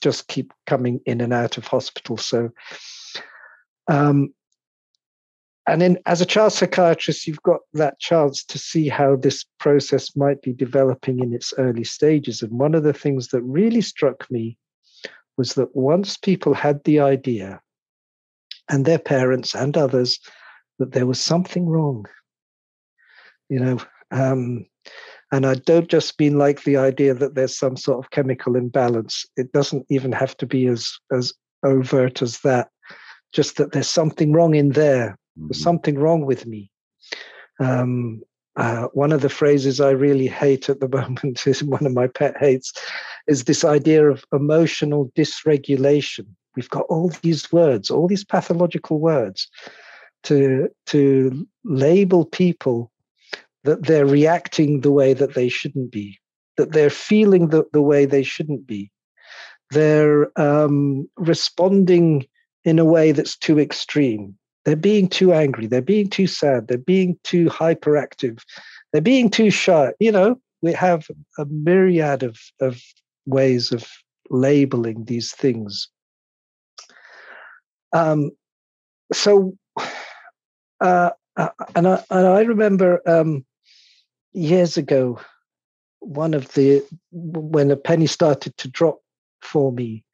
just 0.00 0.28
keep 0.28 0.52
coming 0.66 1.00
in 1.06 1.20
and 1.20 1.32
out 1.32 1.56
of 1.56 1.66
hospital. 1.66 2.16
So, 2.16 2.50
um, 3.86 4.34
and 5.66 5.80
then 5.82 5.98
as 6.06 6.20
a 6.20 6.26
child 6.26 6.52
psychiatrist, 6.52 7.26
you've 7.26 7.42
got 7.42 7.60
that 7.74 8.00
chance 8.00 8.42
to 8.44 8.58
see 8.58 8.88
how 8.88 9.16
this 9.16 9.44
process 9.60 10.16
might 10.16 10.40
be 10.40 10.52
developing 10.52 11.20
in 11.20 11.34
its 11.34 11.52
early 11.58 11.84
stages. 11.84 12.42
And 12.42 12.58
one 12.58 12.74
of 12.74 12.84
the 12.84 12.92
things 12.92 13.28
that 13.28 13.42
really 13.42 13.82
struck 13.82 14.28
me 14.30 14.56
was 15.36 15.54
that 15.54 15.76
once 15.76 16.16
people 16.16 16.54
had 16.54 16.82
the 16.84 17.00
idea, 17.00 17.60
and 18.68 18.84
their 18.84 18.98
parents 18.98 19.54
and 19.54 19.76
others, 19.76 20.18
that 20.78 20.92
there 20.92 21.06
was 21.06 21.20
something 21.20 21.66
wrong, 21.66 22.06
you 23.48 23.58
know, 23.58 23.78
um, 24.10 24.66
and 25.32 25.46
I 25.46 25.54
don't 25.54 25.88
just 25.88 26.18
mean 26.18 26.38
like 26.38 26.64
the 26.64 26.76
idea 26.76 27.14
that 27.14 27.34
there's 27.34 27.58
some 27.58 27.76
sort 27.76 28.04
of 28.04 28.10
chemical 28.10 28.56
imbalance. 28.56 29.26
It 29.36 29.52
doesn't 29.52 29.86
even 29.90 30.12
have 30.12 30.36
to 30.38 30.46
be 30.46 30.66
as 30.66 30.98
as 31.12 31.32
overt 31.62 32.22
as 32.22 32.40
that. 32.40 32.68
Just 33.32 33.56
that 33.56 33.72
there's 33.72 33.90
something 33.90 34.32
wrong 34.32 34.54
in 34.54 34.70
there 34.70 35.18
there's 35.38 35.58
mm-hmm. 35.58 35.62
something 35.62 35.98
wrong 35.98 36.24
with 36.24 36.46
me. 36.46 36.70
Um, 37.60 38.22
uh, 38.56 38.88
one 38.92 39.12
of 39.12 39.22
the 39.22 39.28
phrases 39.28 39.80
I 39.80 39.90
really 39.90 40.26
hate 40.26 40.68
at 40.68 40.80
the 40.80 40.88
moment 40.98 41.46
is 41.46 41.62
one 41.62 41.86
of 41.86 41.94
my 41.94 42.08
pet 42.08 42.36
hates 42.38 42.72
is 43.26 43.44
this 43.44 43.64
idea 43.64 44.08
of 44.10 44.24
emotional 44.32 45.12
dysregulation. 45.16 46.26
We've 46.56 46.70
got 46.70 46.86
all 46.88 47.10
these 47.22 47.52
words, 47.52 47.90
all 47.90 48.08
these 48.08 48.24
pathological 48.24 48.98
words 48.98 49.48
to, 50.24 50.68
to 50.86 51.46
label 51.64 52.24
people 52.24 52.90
that 53.68 53.84
they're 53.84 54.06
reacting 54.06 54.80
the 54.80 54.90
way 54.90 55.12
that 55.12 55.34
they 55.34 55.50
shouldn't 55.50 55.92
be, 55.92 56.18
that 56.56 56.72
they're 56.72 56.88
feeling 56.88 57.48
the, 57.48 57.64
the 57.74 57.82
way 57.82 58.06
they 58.06 58.22
shouldn't 58.22 58.66
be. 58.66 58.90
They're 59.72 60.30
um, 60.40 61.06
responding 61.18 62.26
in 62.64 62.78
a 62.78 62.84
way 62.86 63.12
that's 63.12 63.36
too 63.36 63.58
extreme. 63.58 64.38
They're 64.64 64.74
being 64.74 65.06
too 65.06 65.34
angry. 65.34 65.66
They're 65.66 65.82
being 65.82 66.08
too 66.08 66.26
sad. 66.26 66.66
They're 66.66 66.78
being 66.78 67.18
too 67.24 67.44
hyperactive. 67.50 68.40
They're 68.90 69.02
being 69.02 69.28
too 69.28 69.50
shy. 69.50 69.92
You 70.00 70.12
know, 70.12 70.40
we 70.62 70.72
have 70.72 71.06
a 71.36 71.44
myriad 71.44 72.22
of, 72.22 72.38
of 72.62 72.80
ways 73.26 73.70
of 73.70 73.86
labeling 74.30 75.04
these 75.04 75.32
things. 75.32 75.90
Um, 77.92 78.30
so, 79.12 79.58
uh, 80.80 81.10
uh, 81.36 81.48
and, 81.76 81.86
I, 81.86 82.02
and 82.10 82.26
I 82.26 82.40
remember 82.40 83.02
um, 83.06 83.44
years 84.32 84.76
ago, 84.76 85.20
one 86.00 86.34
of 86.34 86.52
the 86.54 86.84
when 87.10 87.70
a 87.70 87.76
penny 87.76 88.06
started 88.06 88.56
to 88.58 88.68
drop 88.68 89.00
for 89.42 89.72
me, 89.72 90.04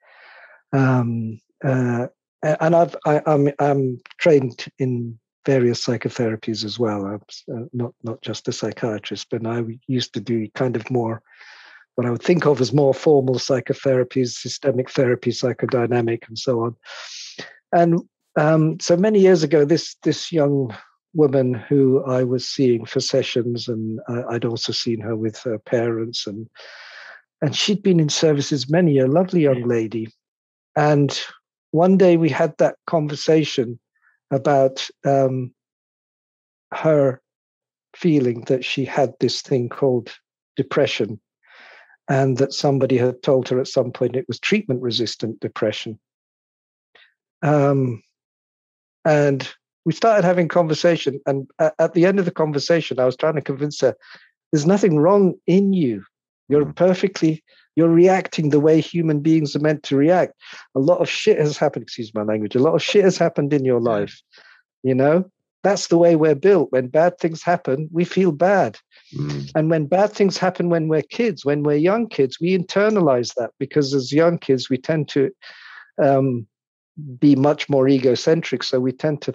um, 0.73 1.41
uh, 1.65 2.07
and 2.43 2.75
I've 2.75 2.97
I, 3.07 3.17
am 3.27 3.49
I'm, 3.49 3.53
I'm 3.59 4.01
trained 4.19 4.67
in 4.79 5.19
various 5.47 5.85
psychotherapies 5.85 6.65
as 6.65 6.79
well. 6.79 7.05
I'm 7.05 7.21
uh, 7.55 7.67
not 7.73 7.95
not 8.03 8.23
just 8.23 8.49
a 8.49 8.53
psychiatrist, 8.53 9.29
but 9.31 9.47
I 9.47 9.63
used 9.87 10.15
to 10.15 10.21
do 10.21 10.49
kind 10.55 10.77
of 10.77 10.91
more 10.91 11.23
what 11.95 12.07
I 12.07 12.11
would 12.11 12.23
think 12.23 12.47
of 12.47 12.61
as 12.61 12.73
more 12.73 12.93
formal 12.93 13.37
psychotherapies, 13.37 14.31
systemic 14.31 14.91
therapy, 14.91 15.31
psychodynamic, 15.31 16.27
and 16.29 16.39
so 16.39 16.65
on. 16.65 16.77
And 17.73 18.01
um, 18.37 18.81
so 18.81 18.97
many 18.97 19.21
years 19.21 19.43
ago, 19.43 19.65
this 19.65 19.97
this 20.03 20.33
young 20.33 20.75
woman 21.15 21.55
who 21.55 22.05
I 22.05 22.25
was 22.25 22.49
seeing 22.49 22.85
for 22.85 23.01
sessions, 23.01 23.69
and 23.69 24.01
I'd 24.29 24.45
also 24.45 24.73
seen 24.73 25.01
her 25.01 25.17
with 25.17 25.39
her 25.39 25.59
parents, 25.59 26.27
and 26.27 26.49
and 27.41 27.55
she'd 27.55 27.83
been 27.83 28.01
in 28.01 28.09
services 28.09 28.71
many, 28.71 28.99
a 28.99 29.07
lovely 29.07 29.43
young 29.43 29.63
lady, 29.67 30.09
and 30.77 31.19
one 31.71 31.97
day 31.97 32.17
we 32.17 32.29
had 32.29 32.57
that 32.59 32.77
conversation 32.87 33.81
about 34.31 34.89
um, 35.05 35.53
her 36.73 37.21
feeling 37.97 38.43
that 38.43 38.65
she 38.65 38.85
had 38.85 39.13
this 39.21 39.43
thing 39.43 39.69
called 39.69 40.15
depression 40.57 41.21
and 42.09 42.37
that 42.39 42.53
somebody 42.53 42.97
had 42.97 43.23
told 43.23 43.49
her 43.49 43.59
at 43.59 43.69
some 43.69 43.91
point 43.91 44.17
it 44.17 44.27
was 44.29 44.39
treatment 44.39 44.83
resistant 44.83 45.41
depression. 45.41 45.99
Um, 47.43 48.03
and 49.05 49.53
we 49.85 49.93
started 49.93 50.25
having 50.25 50.49
conversation 50.49 51.21
and 51.27 51.49
at 51.79 51.95
the 51.95 52.07
end 52.07 52.19
of 52.19 52.25
the 52.25 52.31
conversation 52.31 52.99
i 52.99 53.05
was 53.05 53.17
trying 53.17 53.35
to 53.35 53.43
convince 53.43 53.81
her 53.81 53.95
there's 54.53 54.67
nothing 54.67 54.99
wrong 54.99 55.35
in 55.47 55.73
you 55.73 56.03
you're 56.49 56.65
mm. 56.65 56.77
perfectly 56.77 57.43
you're 57.77 57.89
reacting 57.89 58.51
the 58.51 58.61
way 58.61 58.81
human 58.81 59.21
beings 59.21 59.57
are 59.57 59.61
meant 59.61 59.83
to 59.85 59.97
react. 59.97 60.35
A 60.75 60.81
lot 60.81 61.01
of 61.01 61.09
shit 61.09 61.39
has 61.39 61.59
happened, 61.59 61.83
excuse 61.83 62.15
my 62.15 62.23
language, 62.23 62.55
a 62.55 62.61
lot 62.61 62.75
of 62.75 62.83
shit 62.83 63.05
has 63.05 63.19
happened 63.19 63.53
in 63.53 63.65
your 63.65 63.81
life. 63.81 64.21
You 64.83 64.95
know, 64.95 65.25
that's 65.63 65.89
the 65.89 65.99
way 65.99 66.15
we're 66.15 66.35
built. 66.35 66.71
When 66.71 66.89
bad 66.89 67.19
things 67.19 67.43
happen, 67.43 67.89
we 67.91 68.05
feel 68.05 68.33
bad. 68.33 68.79
Mm. 69.17 69.51
And 69.55 69.71
when 69.71 69.87
bad 69.87 70.13
things 70.13 70.39
happen 70.39 70.69
when 70.69 70.89
we're 70.89 71.03
kids, 71.03 71.45
when 71.45 71.63
we're 71.63 71.77
young 71.77 72.09
kids, 72.09 72.39
we 72.41 72.57
internalize 72.57 73.35
that 73.35 73.51
because 73.59 73.95
as 73.95 74.13
young 74.13 74.39
kids, 74.39 74.71
we 74.71 74.79
tend 74.79 75.09
to 75.09 75.31
um, 76.03 76.47
be 77.19 77.35
much 77.35 77.69
more 77.69 77.89
egocentric. 77.89 78.63
So 78.63 78.79
we 78.79 78.93
tend 78.93 79.23
to 79.23 79.35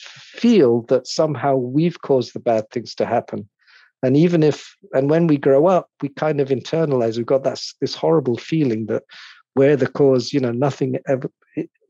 feel 0.00 0.82
that 0.82 1.06
somehow 1.06 1.56
we've 1.56 2.00
caused 2.00 2.34
the 2.34 2.40
bad 2.40 2.70
things 2.70 2.94
to 2.96 3.06
happen. 3.06 3.48
And 4.02 4.16
even 4.16 4.42
if 4.42 4.76
and 4.94 5.10
when 5.10 5.26
we 5.26 5.36
grow 5.36 5.66
up 5.66 5.90
we 6.00 6.08
kind 6.08 6.40
of 6.40 6.48
internalize 6.48 7.18
we've 7.18 7.26
got 7.26 7.44
that 7.44 7.62
this 7.82 7.94
horrible 7.94 8.38
feeling 8.38 8.86
that 8.86 9.02
we're 9.54 9.76
the 9.76 9.86
cause 9.86 10.32
you 10.32 10.40
know 10.40 10.52
nothing 10.52 10.96
ever 11.06 11.30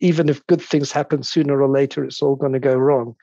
even 0.01 0.29
if 0.29 0.47
good 0.47 0.63
things 0.63 0.91
happen 0.91 1.23
sooner 1.23 1.61
or 1.61 1.69
later 1.69 2.05
it's 2.05 2.23
all 2.23 2.37
going 2.37 2.53
to 2.53 2.59
go 2.59 2.75
wrong. 2.75 3.15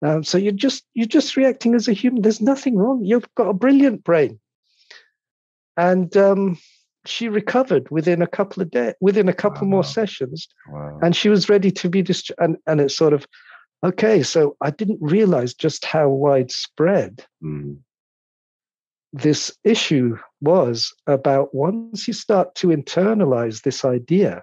Um, 0.00 0.22
so 0.22 0.38
you're 0.38 0.52
just 0.52 0.84
you're 0.94 1.06
just 1.06 1.36
reacting 1.36 1.74
as 1.74 1.88
a 1.88 1.92
human. 1.92 2.22
There's 2.22 2.40
nothing 2.40 2.76
wrong. 2.76 3.04
You've 3.04 3.32
got 3.34 3.48
a 3.48 3.54
brilliant 3.54 4.04
brain. 4.04 4.38
And 5.76 6.16
um, 6.16 6.58
she 7.04 7.28
recovered 7.28 7.90
within 7.90 8.22
a 8.22 8.26
couple 8.26 8.62
of 8.62 8.70
days 8.70 8.94
within 9.00 9.28
a 9.28 9.32
couple 9.32 9.66
wow. 9.66 9.70
more 9.70 9.84
sessions. 9.84 10.48
Wow. 10.68 11.00
and 11.02 11.16
she 11.16 11.28
was 11.28 11.48
ready 11.48 11.70
to 11.72 11.88
be 11.88 12.02
discharged 12.02 12.40
and, 12.40 12.56
and 12.66 12.80
it's 12.80 12.96
sort 12.96 13.12
of 13.12 13.26
okay 13.84 14.22
so 14.22 14.56
i 14.60 14.70
didn't 14.70 14.98
realize 15.00 15.54
just 15.54 15.84
how 15.84 16.08
widespread 16.08 17.24
mm 17.42 17.76
this 19.12 19.56
issue 19.64 20.18
was 20.40 20.92
about 21.06 21.54
once 21.54 22.06
you 22.06 22.12
start 22.12 22.54
to 22.54 22.68
internalize 22.68 23.62
this 23.62 23.84
idea 23.84 24.42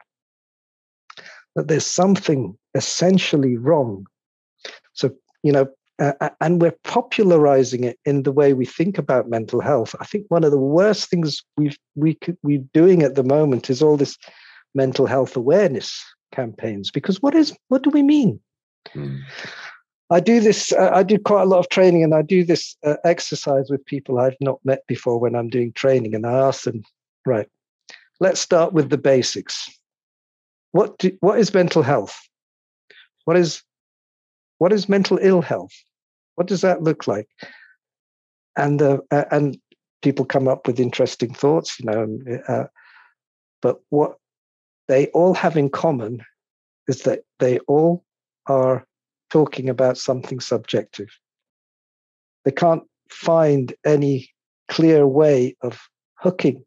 that 1.56 1.68
there's 1.68 1.86
something 1.86 2.58
essentially 2.74 3.58
wrong. 3.58 4.06
So, 4.94 5.12
you 5.44 5.52
know, 5.52 5.68
uh, 6.00 6.30
and 6.42 6.62
we're 6.62 6.76
popularizing 6.84 7.86
it 7.86 7.98
in 8.04 8.24
the 8.24 8.32
way 8.32 8.54
we 8.54 8.66
think 8.66 8.98
about 8.98 9.30
mental 9.30 9.62
health. 9.62 9.96
I 10.02 10.06
think 10.06 10.26
one 10.28 10.44
of 10.44 10.52
the 10.52 10.58
worst 10.58 11.10
things 11.10 11.42
we've, 11.56 11.78
we 11.96 12.16
could, 12.16 12.38
we're 12.44 12.66
doing 12.74 13.04
at 13.04 13.16
the 13.16 13.24
moment 13.24 13.70
is 13.70 13.82
all 13.82 13.96
this 13.96 14.18
mental 14.74 15.06
health 15.06 15.38
awareness 15.38 16.04
campaigns. 16.34 16.92
Because 16.92 17.22
what 17.22 17.34
is 17.34 17.56
what 17.70 17.84
do 17.84 17.90
we 17.92 18.04
mean? 18.04 18.42
Mm. 18.94 19.22
I 20.12 20.20
do 20.20 20.40
this. 20.40 20.72
Uh, 20.72 20.92
I 20.94 21.04
do 21.04 21.18
quite 21.18 21.44
a 21.44 21.46
lot 21.46 21.60
of 21.60 21.70
training, 21.70 22.04
and 22.04 22.14
I 22.14 22.22
do 22.22 22.44
this 22.44 22.76
uh, 22.84 22.98
exercise 23.04 23.70
with 23.70 23.86
people 23.86 24.20
I've 24.20 24.38
not 24.40 24.60
met 24.64 24.86
before 24.88 25.20
when 25.20 25.36
I'm 25.36 25.50
doing 25.50 25.74
training, 25.74 26.14
and 26.14 26.26
I 26.26 26.34
ask 26.34 26.64
them, 26.64 26.84
right, 27.26 27.48
let's 28.20 28.40
start 28.40 28.74
with 28.74 28.90
the 28.90 28.98
basics. 28.98 29.70
What 30.72 30.98
do, 31.00 31.18
what 31.22 31.40
is 31.40 31.54
mental 31.54 31.82
health? 31.82 32.20
What 33.26 33.38
is 33.38 33.64
what 34.60 34.72
is 34.72 34.88
mental 34.88 35.18
ill 35.22 35.42
health? 35.42 35.74
What 36.36 36.48
does 36.48 36.62
that 36.62 36.84
look 36.84 37.08
like? 37.08 37.28
And 38.56 38.82
uh, 38.82 39.00
and 39.10 39.58
people 40.02 40.26
come 40.26 40.48
up 40.48 40.68
with 40.68 40.80
interesting 40.80 41.34
thoughts, 41.34 41.80
you 41.80 41.86
know. 41.86 42.42
Uh, 42.48 42.66
but 43.62 43.80
what 43.90 44.18
they 44.88 45.08
all 45.08 45.34
have 45.34 45.58
in 45.58 45.70
common 45.70 46.24
is 46.88 47.02
that 47.02 47.24
they 47.40 47.58
all 47.60 48.06
are 48.48 48.86
talking 49.30 49.70
about 49.70 49.98
something 49.98 50.40
subjective. 50.40 51.10
They 52.44 52.52
can't 52.52 52.84
find 53.10 53.74
any 53.86 54.30
clear 54.68 55.08
way 55.08 55.56
of 55.62 55.80
hooking. 56.20 56.64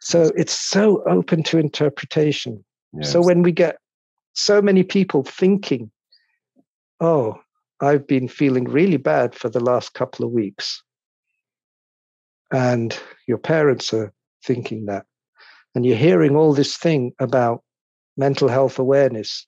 So 0.00 0.30
it's 0.36 0.58
so 0.58 1.02
open 1.08 1.42
to 1.44 1.58
interpretation. 1.58 2.64
Yes. 2.92 3.12
So 3.12 3.20
when 3.20 3.42
we 3.42 3.52
get 3.52 3.78
so 4.34 4.62
many 4.62 4.82
people 4.82 5.24
thinking 5.24 5.90
oh, 7.00 7.40
I've 7.80 8.06
been 8.06 8.28
feeling 8.28 8.64
really 8.64 8.96
bad 8.96 9.34
for 9.34 9.48
the 9.48 9.60
last 9.60 9.94
couple 9.94 10.24
of 10.24 10.32
weeks. 10.32 10.82
And 12.52 12.98
your 13.26 13.38
parents 13.38 13.92
are 13.92 14.12
thinking 14.44 14.86
that. 14.86 15.06
And 15.74 15.84
you're 15.84 15.96
hearing 15.96 16.34
all 16.34 16.54
this 16.54 16.76
thing 16.76 17.12
about 17.18 17.62
mental 18.16 18.48
health 18.48 18.78
awareness 18.78 19.46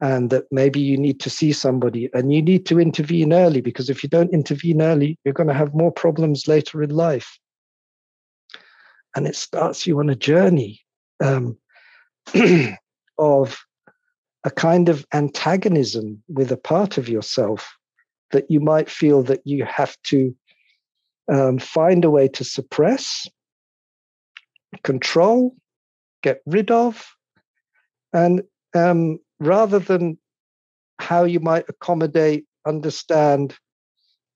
and 0.00 0.30
that 0.30 0.44
maybe 0.50 0.80
you 0.80 0.96
need 0.96 1.20
to 1.20 1.30
see 1.30 1.52
somebody 1.52 2.10
and 2.14 2.32
you 2.32 2.42
need 2.42 2.66
to 2.66 2.80
intervene 2.80 3.32
early 3.32 3.60
because 3.60 3.88
if 3.88 4.02
you 4.02 4.08
don't 4.08 4.32
intervene 4.32 4.82
early, 4.82 5.18
you're 5.24 5.34
going 5.34 5.48
to 5.48 5.54
have 5.54 5.74
more 5.74 5.92
problems 5.92 6.48
later 6.48 6.82
in 6.82 6.90
life. 6.90 7.38
And 9.16 9.26
it 9.26 9.36
starts 9.36 9.86
you 9.86 10.00
on 10.00 10.10
a 10.10 10.16
journey 10.16 10.80
um, 11.22 11.56
of 13.18 13.64
a 14.44 14.50
kind 14.50 14.88
of 14.88 15.06
antagonism 15.14 16.22
with 16.28 16.50
a 16.52 16.56
part 16.56 16.98
of 16.98 17.08
yourself 17.08 17.76
that 18.32 18.50
you 18.50 18.60
might 18.60 18.90
feel 18.90 19.22
that 19.22 19.40
you 19.44 19.64
have 19.64 19.96
to 20.04 20.34
um, 21.32 21.58
find 21.58 22.04
a 22.04 22.10
way 22.10 22.28
to 22.28 22.44
suppress, 22.44 23.26
control, 24.82 25.56
get 26.22 26.42
rid 26.46 26.70
of, 26.70 27.14
and 28.12 28.42
um, 28.74 29.18
rather 29.46 29.78
than 29.78 30.18
how 30.98 31.24
you 31.24 31.40
might 31.40 31.64
accommodate, 31.68 32.46
understand, 32.66 33.56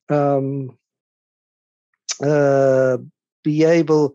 um, 0.08 0.76
uh, 2.22 2.98
be 3.44 3.64
able 3.64 4.14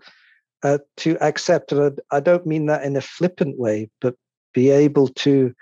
uh, 0.64 0.80
to 0.98 1.18
accept, 1.22 1.72
and 1.72 2.00
I 2.12 2.20
don't 2.20 2.46
mean 2.46 2.68
that 2.68 2.84
in 2.84 2.96
a 2.96 3.02
flippant 3.02 3.58
way, 3.58 3.90
but 4.02 4.16
be 4.54 4.70
able 4.70 5.08
to 5.10 5.54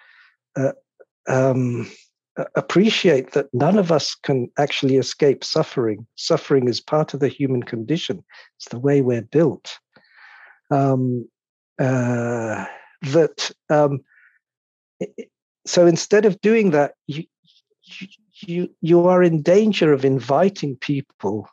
uh, 0.56 0.74
um, 1.28 1.90
appreciate 2.56 3.32
that 3.32 3.48
none 3.54 3.78
of 3.78 3.92
us 3.92 4.16
can 4.16 4.50
actually 4.58 4.98
escape 4.98 5.44
suffering. 5.44 6.06
Suffering 6.16 6.68
is 6.68 6.82
part 6.82 7.14
of 7.14 7.20
the 7.20 7.28
human 7.28 7.64
condition. 7.64 8.24
It's 8.58 8.70
the 8.70 8.80
way 8.80 9.02
we're 9.02 9.22
built. 9.22 9.78
Um, 10.70 11.28
uh, 11.80 12.66
that 13.02 13.52
um, 13.70 14.02
so 15.66 15.86
instead 15.86 16.26
of 16.26 16.42
doing 16.42 16.72
that, 16.72 16.94
you, 17.08 17.24
you 18.46 18.70
you 18.82 19.08
are 19.08 19.24
in 19.24 19.42
danger 19.42 19.94
of 19.94 20.06
inviting 20.06 20.76
people 20.78 21.48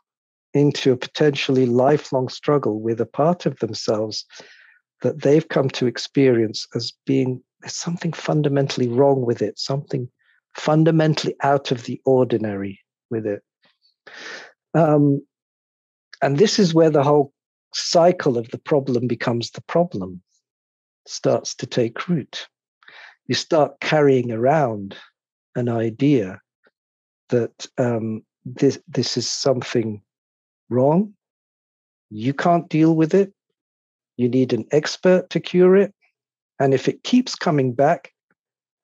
into 0.54 0.92
a 0.92 0.96
potentially 0.96 1.66
lifelong 1.66 2.28
struggle 2.28 2.80
with 2.80 3.00
a 3.00 3.06
part 3.06 3.46
of 3.46 3.58
themselves 3.58 4.24
that 5.02 5.22
they've 5.22 5.48
come 5.48 5.68
to 5.68 5.86
experience 5.86 6.66
as 6.74 6.92
being 7.06 7.42
there's 7.60 7.74
something 7.74 8.12
fundamentally 8.12 8.88
wrong 8.88 9.24
with 9.24 9.42
it, 9.42 9.58
something 9.58 10.08
fundamentally 10.56 11.34
out 11.42 11.70
of 11.70 11.84
the 11.84 12.00
ordinary 12.04 12.80
with 13.10 13.26
it. 13.26 13.42
Um, 14.74 15.26
and 16.22 16.38
this 16.38 16.58
is 16.58 16.74
where 16.74 16.90
the 16.90 17.02
whole 17.02 17.32
cycle 17.74 18.38
of 18.38 18.48
the 18.50 18.58
problem 18.58 19.06
becomes 19.06 19.50
the 19.50 19.60
problem, 19.62 20.22
starts 21.06 21.54
to 21.56 21.66
take 21.66 22.08
root. 22.08 22.48
You 23.28 23.34
start 23.34 23.80
carrying 23.80 24.32
around 24.32 24.96
an 25.54 25.68
idea 25.68 26.40
that 27.28 27.66
um, 27.76 28.22
this 28.44 28.78
this 28.88 29.16
is 29.16 29.28
something 29.28 30.02
wrong. 30.70 31.14
You 32.10 32.32
can't 32.32 32.68
deal 32.68 32.96
with 32.96 33.14
it. 33.14 33.32
You 34.16 34.28
need 34.28 34.52
an 34.52 34.66
expert 34.72 35.30
to 35.30 35.40
cure 35.40 35.76
it. 35.76 35.94
And 36.58 36.74
if 36.74 36.88
it 36.88 37.04
keeps 37.04 37.34
coming 37.34 37.72
back, 37.72 38.12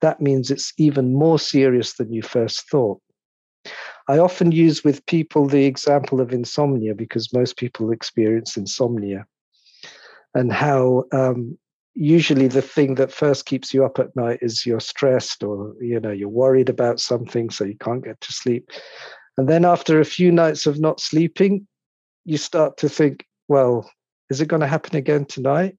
that 0.01 0.21
means 0.21 0.51
it's 0.51 0.73
even 0.77 1.13
more 1.13 1.39
serious 1.39 1.93
than 1.93 2.13
you 2.13 2.21
first 2.21 2.69
thought. 2.69 3.01
I 4.07 4.19
often 4.19 4.51
use 4.51 4.83
with 4.83 5.05
people 5.07 5.47
the 5.47 5.65
example 5.65 6.21
of 6.21 6.31
insomnia 6.31 6.93
because 6.93 7.33
most 7.33 7.57
people 7.57 7.91
experience 7.91 8.55
insomnia 8.55 9.25
and 10.35 10.53
how 10.53 11.05
um, 11.11 11.57
usually 11.95 12.47
the 12.47 12.61
thing 12.61 12.95
that 12.95 13.11
first 13.11 13.45
keeps 13.45 13.73
you 13.73 13.85
up 13.85 13.99
at 13.99 14.15
night 14.15 14.39
is 14.41 14.65
you're 14.65 14.79
stressed 14.79 15.43
or 15.43 15.73
you 15.81 15.99
know 15.99 16.11
you're 16.11 16.27
worried 16.29 16.69
about 16.69 16.99
something 16.99 17.49
so 17.49 17.63
you 17.63 17.77
can't 17.77 18.03
get 18.03 18.19
to 18.21 18.33
sleep 18.33 18.69
and 19.37 19.47
then 19.47 19.63
after 19.65 19.99
a 19.99 20.05
few 20.05 20.31
nights 20.31 20.65
of 20.65 20.79
not 20.79 20.99
sleeping 20.99 21.65
you 22.25 22.37
start 22.37 22.75
to 22.77 22.89
think 22.89 23.25
well 23.47 23.89
is 24.29 24.41
it 24.41 24.47
going 24.47 24.59
to 24.59 24.67
happen 24.67 24.95
again 24.95 25.23
tonight 25.23 25.77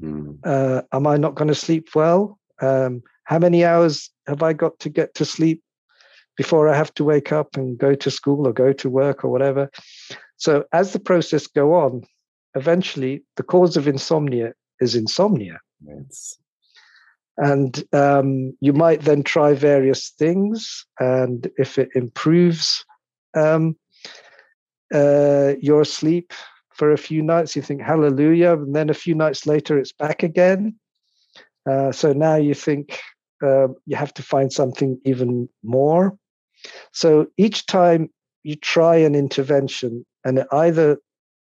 Mm. 0.00 0.38
Uh, 0.44 0.82
am 0.92 1.06
I 1.06 1.16
not 1.16 1.34
going 1.34 1.48
to 1.48 1.54
sleep 1.54 1.90
well? 1.94 2.38
Um, 2.60 3.02
how 3.24 3.38
many 3.38 3.64
hours 3.64 4.10
have 4.26 4.42
I 4.42 4.52
got 4.52 4.78
to 4.80 4.88
get 4.88 5.14
to 5.14 5.24
sleep 5.24 5.62
before 6.36 6.68
I 6.68 6.76
have 6.76 6.92
to 6.94 7.04
wake 7.04 7.32
up 7.32 7.56
and 7.56 7.78
go 7.78 7.94
to 7.94 8.10
school 8.10 8.46
or 8.46 8.52
go 8.52 8.72
to 8.72 8.90
work 8.90 9.24
or 9.24 9.30
whatever? 9.30 9.70
So 10.36 10.64
as 10.72 10.92
the 10.92 11.00
process 11.00 11.46
go 11.46 11.74
on, 11.74 12.04
eventually 12.54 13.24
the 13.36 13.42
cause 13.42 13.76
of 13.76 13.86
insomnia 13.86 14.54
is 14.80 14.94
insomnia. 14.94 15.60
Yes. 15.84 16.36
And 17.36 17.82
um, 17.92 18.56
you 18.60 18.72
might 18.72 19.02
then 19.02 19.22
try 19.22 19.54
various 19.54 20.10
things, 20.10 20.84
and 20.98 21.50
if 21.56 21.78
it 21.78 21.88
improves 21.94 22.84
um, 23.34 23.76
uh, 24.92 25.54
your 25.60 25.84
sleep, 25.84 26.32
for 26.80 26.92
a 26.92 26.96
few 26.96 27.20
nights, 27.20 27.54
you 27.54 27.60
think 27.60 27.82
hallelujah, 27.82 28.54
and 28.54 28.74
then 28.74 28.88
a 28.88 28.94
few 28.94 29.14
nights 29.14 29.46
later 29.46 29.78
it's 29.78 29.92
back 29.92 30.22
again. 30.22 30.74
Uh, 31.70 31.92
so 31.92 32.14
now 32.14 32.36
you 32.36 32.54
think 32.54 32.98
uh, 33.44 33.68
you 33.84 33.96
have 33.96 34.14
to 34.14 34.22
find 34.22 34.50
something 34.50 34.98
even 35.04 35.46
more. 35.62 36.16
So 36.94 37.26
each 37.36 37.66
time 37.66 38.08
you 38.44 38.56
try 38.56 38.96
an 38.96 39.14
intervention 39.14 40.06
and 40.24 40.38
it 40.38 40.46
either 40.52 40.96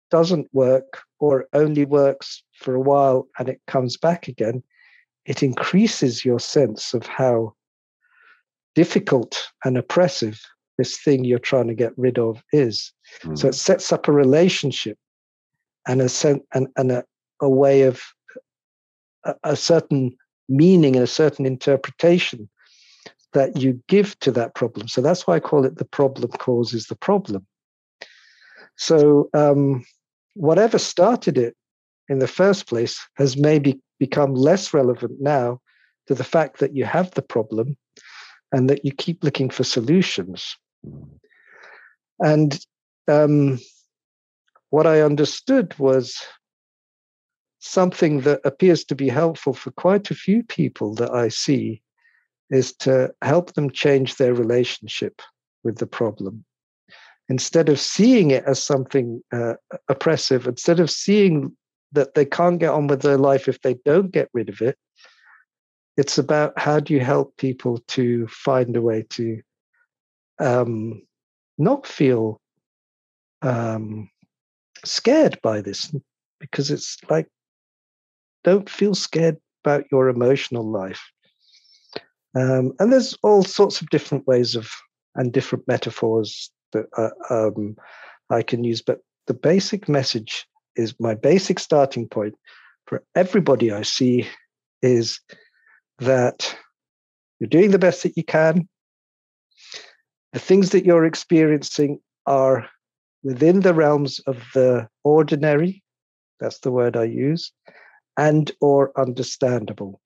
doesn't 0.10 0.50
work 0.52 1.02
or 1.22 1.46
only 1.54 1.86
works 1.86 2.44
for 2.62 2.76
a 2.76 2.80
while 2.80 3.28
and 3.38 3.50
it 3.50 3.62
comes 3.68 3.98
back 3.98 4.28
again, 4.28 4.64
it 5.26 5.44
increases 5.44 6.24
your 6.24 6.40
sense 6.40 6.94
of 6.94 7.06
how 7.06 7.54
difficult 8.76 9.50
and 9.66 9.78
oppressive 9.78 10.40
this 10.78 10.98
thing 10.98 11.24
you're 11.24 11.40
trying 11.40 11.68
to 11.68 11.74
get 11.74 11.94
rid 11.98 12.18
of 12.18 12.42
is. 12.54 12.94
Mm. 13.24 13.38
So 13.38 13.48
it 13.50 13.56
sets 13.56 13.92
up 13.92 14.08
a 14.08 14.12
relationship 14.12 14.98
and 15.88 16.02
a 16.02 16.10
sen- 16.10 16.46
and, 16.54 16.68
and 16.78 16.92
a, 16.92 17.04
a 17.42 17.50
way 17.50 17.84
of 17.84 18.02
a, 19.26 19.36
a 19.44 19.56
certain 19.56 20.16
meaning 20.48 20.96
and 20.96 21.04
a 21.04 21.08
certain 21.08 21.46
interpretation 21.46 22.50
that 23.34 23.58
you 23.58 23.82
give 23.88 24.18
to 24.20 24.32
that 24.32 24.56
problem. 24.56 24.88
So 24.88 25.02
that's 25.02 25.26
why 25.26 25.36
I 25.36 25.40
call 25.40 25.66
it 25.66 25.78
the 25.78 25.86
problem 25.86 26.32
causes 26.32 26.88
the 26.88 26.96
problem. 26.96 27.46
So 28.78 29.30
um, 29.34 29.86
whatever 30.36 30.78
started 30.78 31.38
it 31.38 31.56
in 32.12 32.20
the 32.20 32.28
first 32.28 32.68
place 32.68 33.00
has 33.16 33.38
maybe 33.38 33.80
become 33.98 34.36
less 34.36 34.74
relevant 34.74 35.22
now 35.22 35.62
to 36.08 36.14
the 36.14 36.26
fact 36.26 36.60
that 36.60 36.76
you 36.76 36.84
have 36.84 37.10
the 37.12 37.22
problem 37.22 37.78
and 38.52 38.70
that 38.70 38.84
you 38.84 38.92
keep 38.92 39.24
looking 39.24 39.50
for 39.50 39.64
solutions. 39.64 40.58
And 42.20 42.60
um, 43.08 43.60
what 44.72 44.86
I 44.88 45.00
understood 45.00 45.74
was 45.80 46.18
something 47.60 48.22
that 48.22 48.42
appears 48.44 48.84
to 48.86 48.96
be 48.96 49.08
helpful 49.08 49.54
for 49.54 49.72
quite 49.72 50.12
a 50.12 50.16
few 50.16 50.44
people 50.44 50.94
that 50.96 51.12
I 51.12 51.30
see 51.30 51.82
is 52.50 52.74
to 52.80 53.14
help 53.22 53.54
them 53.54 53.72
change 53.72 54.18
their 54.18 54.34
relationship 54.34 55.22
with 55.64 55.78
the 55.78 55.88
problem. 55.88 56.44
Instead 57.30 57.70
of 57.70 57.80
seeing 57.80 58.32
it 58.32 58.44
as 58.44 58.62
something 58.62 59.22
uh, 59.32 59.54
oppressive, 59.88 60.46
instead 60.46 60.82
of 60.82 60.92
seeing 60.92 61.56
that 61.92 62.14
they 62.14 62.26
can't 62.26 62.60
get 62.60 62.72
on 62.72 62.88
with 62.88 63.02
their 63.02 63.18
life 63.18 63.48
if 63.48 63.62
they 63.62 63.76
don't 63.86 64.12
get 64.12 64.30
rid 64.34 64.50
of 64.50 64.62
it, 64.62 64.78
it's 65.98 66.18
about 66.18 66.58
how 66.58 66.80
do 66.80 66.94
you 66.94 67.00
help 67.00 67.36
people 67.38 67.80
to 67.90 68.28
find 68.28 68.76
a 68.76 68.82
way 68.82 69.06
to 69.10 69.42
um, 70.40 71.02
not 71.58 71.86
feel 71.86 72.40
um, 73.42 74.10
scared 74.86 75.40
by 75.42 75.62
this 75.62 75.94
because 76.40 76.72
it's 76.72 76.98
like, 77.10 77.28
don't 78.44 78.70
feel 78.70 78.96
scared 78.96 79.38
about 79.64 79.86
your 79.92 80.10
emotional 80.10 80.64
life. 80.64 81.12
Um, 82.36 82.72
and 82.80 82.92
there's 82.92 83.16
all 83.22 83.44
sorts 83.44 83.82
of 83.82 83.90
different 83.90 84.26
ways 84.26 84.56
of 84.56 84.70
and 85.16 85.32
different 85.34 85.68
metaphors 85.68 86.52
that 86.72 86.86
uh, 86.98 87.10
um, 87.30 87.76
I 88.30 88.42
can 88.42 88.64
use, 88.64 88.82
but 88.82 89.00
the 89.28 89.34
basic 89.34 89.90
message 89.90 90.48
is 90.76 90.94
my 91.00 91.16
basic 91.16 91.60
starting 91.60 92.08
point 92.08 92.36
for 92.86 93.04
everybody 93.16 93.72
I 93.72 93.84
see 93.84 94.28
is 94.82 95.20
that 96.00 96.56
you're 97.40 97.50
doing 97.50 97.72
the 97.72 97.80
best 97.80 98.04
that 98.04 98.18
you 98.18 98.24
can. 98.24 98.68
The 100.34 100.40
things 100.40 100.72
that 100.72 100.86
you're 100.86 101.06
experiencing 101.06 102.00
are 102.26 102.68
within 103.24 103.62
the 103.62 103.74
realms 103.74 104.20
of 104.20 104.44
the 104.54 104.88
ordinary, 105.04 105.84
that's 106.40 106.60
the 106.60 106.72
word 106.72 106.98
I 106.98 107.06
use, 107.06 107.52
and 108.18 108.52
or 108.62 108.92
understandable. 109.00 110.02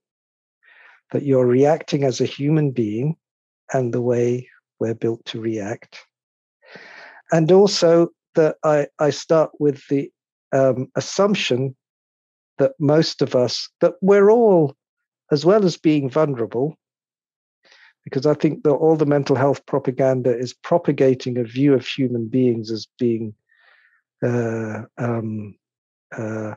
That 1.12 1.24
you're 1.24 1.46
reacting 1.46 2.04
as 2.04 2.20
a 2.20 2.26
human 2.26 2.72
being 2.72 3.16
and 3.74 3.94
the 3.94 4.02
way 4.02 4.50
we're 4.80 4.96
built 4.96 5.24
to 5.26 5.40
react. 5.40 6.00
And 7.32 7.52
also 7.52 8.10
that 8.36 8.58
I, 8.64 8.88
I 9.00 9.12
start 9.12 9.52
with 9.60 9.82
the 9.88 10.12
um, 10.56 10.88
assumption 10.96 11.76
that 12.58 12.72
most 12.80 13.22
of 13.22 13.36
us, 13.36 13.70
that 13.82 13.96
we're 14.02 14.32
all, 14.32 14.76
as 15.32 15.46
well 15.46 15.66
as 15.66 15.78
being 15.78 16.10
vulnerable, 16.10 16.78
because 18.06 18.26
I 18.26 18.36
think 18.36 18.64
that 18.64 18.72
all 18.72 18.96
the 18.96 19.06
mental 19.06 19.36
health 19.36 19.66
propaganda 19.66 20.36
is 20.36 20.54
propagating 20.54 21.38
a 21.38 21.44
view 21.44 21.74
of 21.74 21.86
human 21.86 22.28
beings 22.28 22.72
as 22.72 22.88
being, 22.98 23.34
uh, 24.24 24.84
um, 24.98 25.56
uh, 26.16 26.54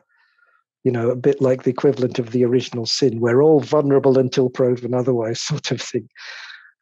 you 0.84 0.92
know, 0.92 1.10
a 1.10 1.16
bit 1.16 1.40
like 1.40 1.64
the 1.64 1.70
equivalent 1.70 2.18
of 2.20 2.30
the 2.30 2.44
original 2.44 2.86
sin. 2.86 3.18
We're 3.18 3.42
all 3.42 3.60
vulnerable 3.60 4.18
until 4.18 4.48
proven 4.48 4.94
otherwise, 4.94 5.40
sort 5.50 5.72
of 5.72 5.82
thing. 5.82 6.08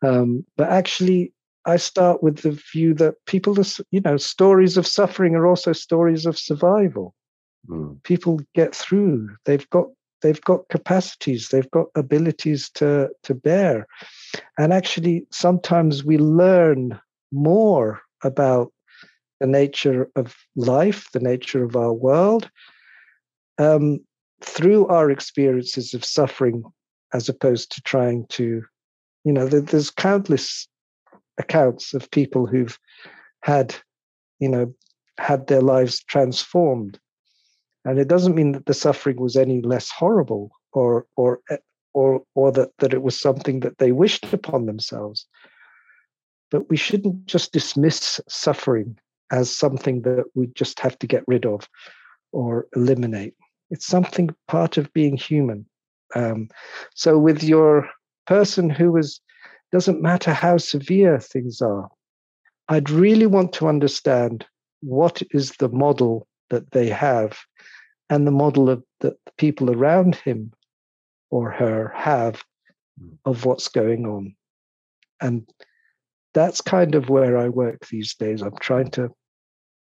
Um, 0.02 0.44
but 0.56 0.68
actually, 0.68 1.32
I 1.66 1.76
start 1.76 2.22
with 2.22 2.38
the 2.38 2.52
view 2.72 2.94
that 2.94 3.16
people, 3.26 3.58
are, 3.58 3.64
you 3.90 4.00
know, 4.00 4.16
stories 4.16 4.76
of 4.76 4.86
suffering 4.86 5.34
are 5.34 5.46
also 5.46 5.72
stories 5.72 6.24
of 6.24 6.38
survival. 6.38 7.14
Mm. 7.68 8.02
People 8.04 8.40
get 8.54 8.74
through. 8.74 9.30
They've 9.44 9.68
got 9.70 9.86
they've 10.22 10.40
got 10.40 10.68
capacities. 10.68 11.48
They've 11.48 11.70
got 11.72 11.86
abilities 11.96 12.70
to 12.74 13.10
to 13.24 13.34
bear, 13.34 13.86
and 14.56 14.72
actually, 14.72 15.26
sometimes 15.32 16.04
we 16.04 16.18
learn 16.18 16.98
more 17.32 18.00
about 18.22 18.72
the 19.40 19.46
nature 19.48 20.08
of 20.14 20.36
life, 20.54 21.10
the 21.12 21.20
nature 21.20 21.64
of 21.64 21.76
our 21.76 21.92
world, 21.92 22.48
um, 23.58 23.98
through 24.40 24.86
our 24.86 25.10
experiences 25.10 25.92
of 25.94 26.04
suffering, 26.04 26.62
as 27.12 27.28
opposed 27.28 27.72
to 27.72 27.82
trying 27.82 28.26
to, 28.28 28.62
you 29.24 29.32
know, 29.32 29.46
there's 29.46 29.90
countless 29.90 30.68
accounts 31.38 31.94
of 31.94 32.10
people 32.10 32.46
who've 32.46 32.78
had, 33.42 33.74
you 34.38 34.48
know, 34.48 34.74
had 35.18 35.46
their 35.46 35.62
lives 35.62 36.02
transformed. 36.04 36.98
And 37.84 37.98
it 37.98 38.08
doesn't 38.08 38.34
mean 38.34 38.52
that 38.52 38.66
the 38.66 38.74
suffering 38.74 39.20
was 39.20 39.36
any 39.36 39.60
less 39.62 39.90
horrible 39.90 40.50
or 40.72 41.06
or 41.16 41.40
or 41.94 42.22
or 42.34 42.52
that, 42.52 42.70
that 42.78 42.92
it 42.92 43.02
was 43.02 43.18
something 43.18 43.60
that 43.60 43.78
they 43.78 43.92
wished 43.92 44.32
upon 44.32 44.66
themselves. 44.66 45.26
But 46.50 46.68
we 46.68 46.76
shouldn't 46.76 47.26
just 47.26 47.52
dismiss 47.52 48.20
suffering 48.28 48.98
as 49.32 49.50
something 49.50 50.02
that 50.02 50.24
we 50.34 50.48
just 50.48 50.80
have 50.80 50.98
to 51.00 51.06
get 51.06 51.24
rid 51.26 51.46
of 51.46 51.68
or 52.32 52.66
eliminate. 52.76 53.34
It's 53.70 53.86
something 53.86 54.30
part 54.46 54.76
of 54.76 54.92
being 54.92 55.16
human. 55.16 55.66
Um, 56.14 56.48
so 56.94 57.18
with 57.18 57.42
your 57.42 57.88
person 58.26 58.70
who 58.70 58.92
was 58.92 59.20
doesn't 59.72 60.02
matter 60.02 60.32
how 60.32 60.58
severe 60.58 61.18
things 61.18 61.60
are. 61.60 61.88
I'd 62.68 62.90
really 62.90 63.26
want 63.26 63.52
to 63.54 63.68
understand 63.68 64.46
what 64.80 65.22
is 65.30 65.52
the 65.58 65.68
model 65.68 66.26
that 66.50 66.70
they 66.72 66.88
have 66.88 67.38
and 68.10 68.26
the 68.26 68.32
model 68.32 68.70
of 68.70 68.82
that 69.00 69.16
the 69.24 69.32
people 69.36 69.70
around 69.70 70.14
him 70.14 70.52
or 71.30 71.50
her 71.50 71.92
have 71.94 72.42
mm. 73.00 73.16
of 73.24 73.44
what's 73.44 73.68
going 73.68 74.06
on. 74.06 74.34
And 75.20 75.48
that's 76.34 76.60
kind 76.60 76.94
of 76.94 77.08
where 77.08 77.36
I 77.36 77.48
work 77.48 77.86
these 77.88 78.14
days. 78.14 78.42
I'm 78.42 78.56
trying 78.60 78.90
to 78.92 79.10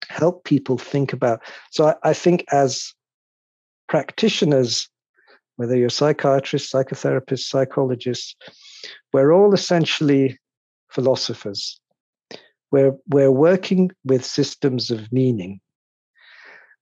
help 0.10 0.44
people 0.44 0.78
think 0.78 1.14
about. 1.14 1.42
So 1.72 1.88
I, 1.88 2.10
I 2.10 2.14
think 2.14 2.46
as 2.52 2.94
practitioners, 3.90 4.90
whether 5.58 5.76
you're 5.76 5.90
psychiatrists, 5.90 6.72
psychotherapists, 6.72 7.50
psychologists, 7.50 8.36
we're 9.12 9.34
all 9.34 9.54
essentially 9.54 10.40
philosophers. 10.90 11.80
We're, 12.72 12.96
we're 13.08 13.32
working 13.32 13.92
with 14.06 14.24
systems 14.26 14.92
of 14.92 15.12
meaning. 15.12 15.60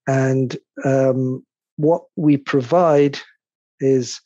And 0.08 0.56
um, 0.84 1.46
what 1.78 2.04
we 2.16 2.38
provide 2.38 3.18
is 3.80 4.22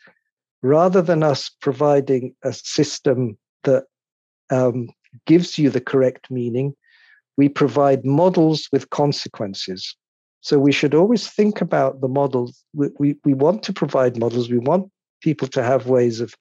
rather 0.62 1.02
than 1.02 1.24
us 1.24 1.50
providing 1.62 2.36
a 2.44 2.54
system 2.54 3.38
that 3.64 3.86
um, 4.50 4.90
gives 5.26 5.58
you 5.58 5.70
the 5.70 5.82
correct 5.82 6.30
meaning, 6.30 6.74
we 7.38 7.50
provide 7.50 8.06
models 8.06 8.68
with 8.72 8.90
consequences. 8.90 9.96
So 10.42 10.58
we 10.58 10.72
should 10.72 10.96
always 10.96 11.28
think 11.28 11.62
about 11.62 12.02
the 12.02 12.08
models. 12.08 12.64
We, 12.74 12.90
we, 12.98 13.16
we 13.26 13.34
want 13.34 13.64
to 13.64 13.74
provide 13.74 14.18
models. 14.18 14.50
We 14.50 14.60
want 14.60 14.90
people 15.22 15.48
to 15.50 15.64
have 15.64 15.88
ways 15.88 16.22
of 16.22 16.34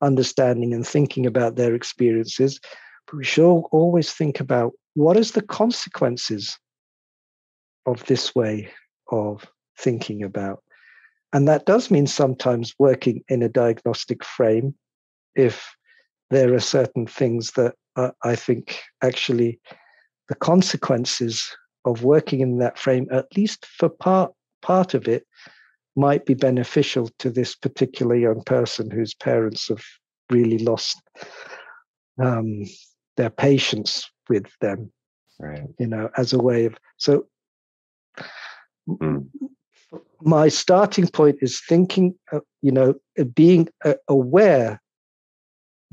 understanding 0.00 0.72
and 0.72 0.86
thinking 0.86 1.26
about 1.26 1.56
their 1.56 1.74
experiences. 1.74 2.58
But 3.06 3.16
we 3.16 3.24
should 3.24 3.62
always 3.72 4.12
think 4.12 4.40
about 4.40 4.72
what 4.94 5.16
is 5.16 5.32
the 5.32 5.42
consequences 5.42 6.58
of 7.86 8.04
this 8.06 8.34
way 8.34 8.70
of 9.10 9.46
thinking 9.78 10.22
about. 10.22 10.62
And 11.32 11.46
that 11.48 11.66
does 11.66 11.90
mean 11.90 12.06
sometimes 12.06 12.74
working 12.78 13.22
in 13.28 13.42
a 13.42 13.48
diagnostic 13.48 14.24
frame 14.24 14.74
if 15.34 15.68
there 16.30 16.54
are 16.54 16.60
certain 16.60 17.06
things 17.06 17.52
that 17.52 17.74
uh, 17.96 18.10
I 18.22 18.36
think 18.36 18.80
actually 19.02 19.60
the 20.28 20.34
consequences 20.34 21.54
of 21.90 22.04
working 22.04 22.40
in 22.40 22.58
that 22.58 22.78
frame, 22.78 23.06
at 23.10 23.26
least 23.36 23.66
for 23.66 23.88
part 23.88 24.32
part 24.62 24.94
of 24.94 25.08
it, 25.08 25.26
might 25.96 26.24
be 26.24 26.34
beneficial 26.34 27.10
to 27.18 27.30
this 27.30 27.54
particular 27.54 28.14
young 28.14 28.42
person 28.44 28.90
whose 28.90 29.14
parents 29.14 29.68
have 29.68 29.84
really 30.30 30.58
lost 30.58 31.00
um, 32.22 32.62
their 33.16 33.30
patience 33.30 34.08
with 34.28 34.46
them. 34.60 34.92
Right. 35.40 35.68
You 35.78 35.86
know, 35.86 36.10
as 36.16 36.32
a 36.32 36.38
way 36.38 36.66
of 36.66 36.76
so. 36.96 37.26
Mm. 38.88 39.28
My 40.20 40.48
starting 40.48 41.06
point 41.06 41.38
is 41.40 41.60
thinking, 41.60 42.16
uh, 42.32 42.40
you 42.60 42.72
know, 42.72 42.94
being 43.34 43.68
uh, 43.84 43.94
aware 44.08 44.82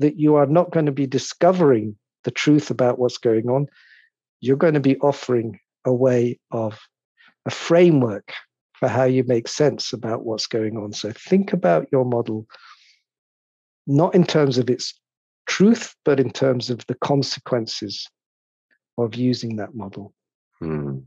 that 0.00 0.18
you 0.18 0.34
are 0.34 0.46
not 0.46 0.72
going 0.72 0.86
to 0.86 0.92
be 0.92 1.06
discovering 1.06 1.96
the 2.24 2.30
truth 2.30 2.70
about 2.70 2.98
what's 2.98 3.18
going 3.18 3.48
on. 3.48 3.68
You're 4.40 4.56
going 4.56 4.74
to 4.74 4.80
be 4.80 4.98
offering 4.98 5.60
a 5.86 5.92
way 5.92 6.38
of 6.50 6.78
a 7.46 7.50
framework 7.50 8.32
for 8.74 8.88
how 8.88 9.04
you 9.04 9.24
make 9.24 9.48
sense 9.48 9.92
about 9.92 10.24
what's 10.24 10.46
going 10.46 10.76
on. 10.76 10.92
So 10.92 11.12
think 11.12 11.52
about 11.52 11.86
your 11.90 12.04
model, 12.04 12.46
not 13.86 14.14
in 14.14 14.24
terms 14.24 14.58
of 14.58 14.68
its 14.68 15.00
truth, 15.46 15.94
but 16.04 16.20
in 16.20 16.30
terms 16.30 16.68
of 16.68 16.84
the 16.86 16.96
consequences 16.96 18.06
of 18.98 19.14
using 19.14 19.56
that 19.56 19.74
model. 19.74 20.12
Hmm. 20.58 20.98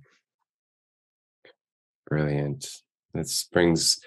Brilliant. 2.08 2.68
That 3.14 3.32
brings 3.52 4.00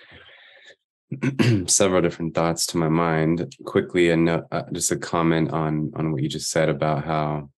several 1.66 2.02
different 2.02 2.34
thoughts 2.34 2.66
to 2.66 2.78
my 2.78 2.88
mind. 2.88 3.54
Quickly, 3.64 4.10
and 4.10 4.28
uh, 4.28 4.42
just 4.72 4.90
a 4.90 4.96
comment 4.96 5.50
on 5.52 5.92
on 5.94 6.12
what 6.12 6.22
you 6.22 6.28
just 6.28 6.50
said 6.50 6.68
about 6.68 7.04
how 7.04 7.50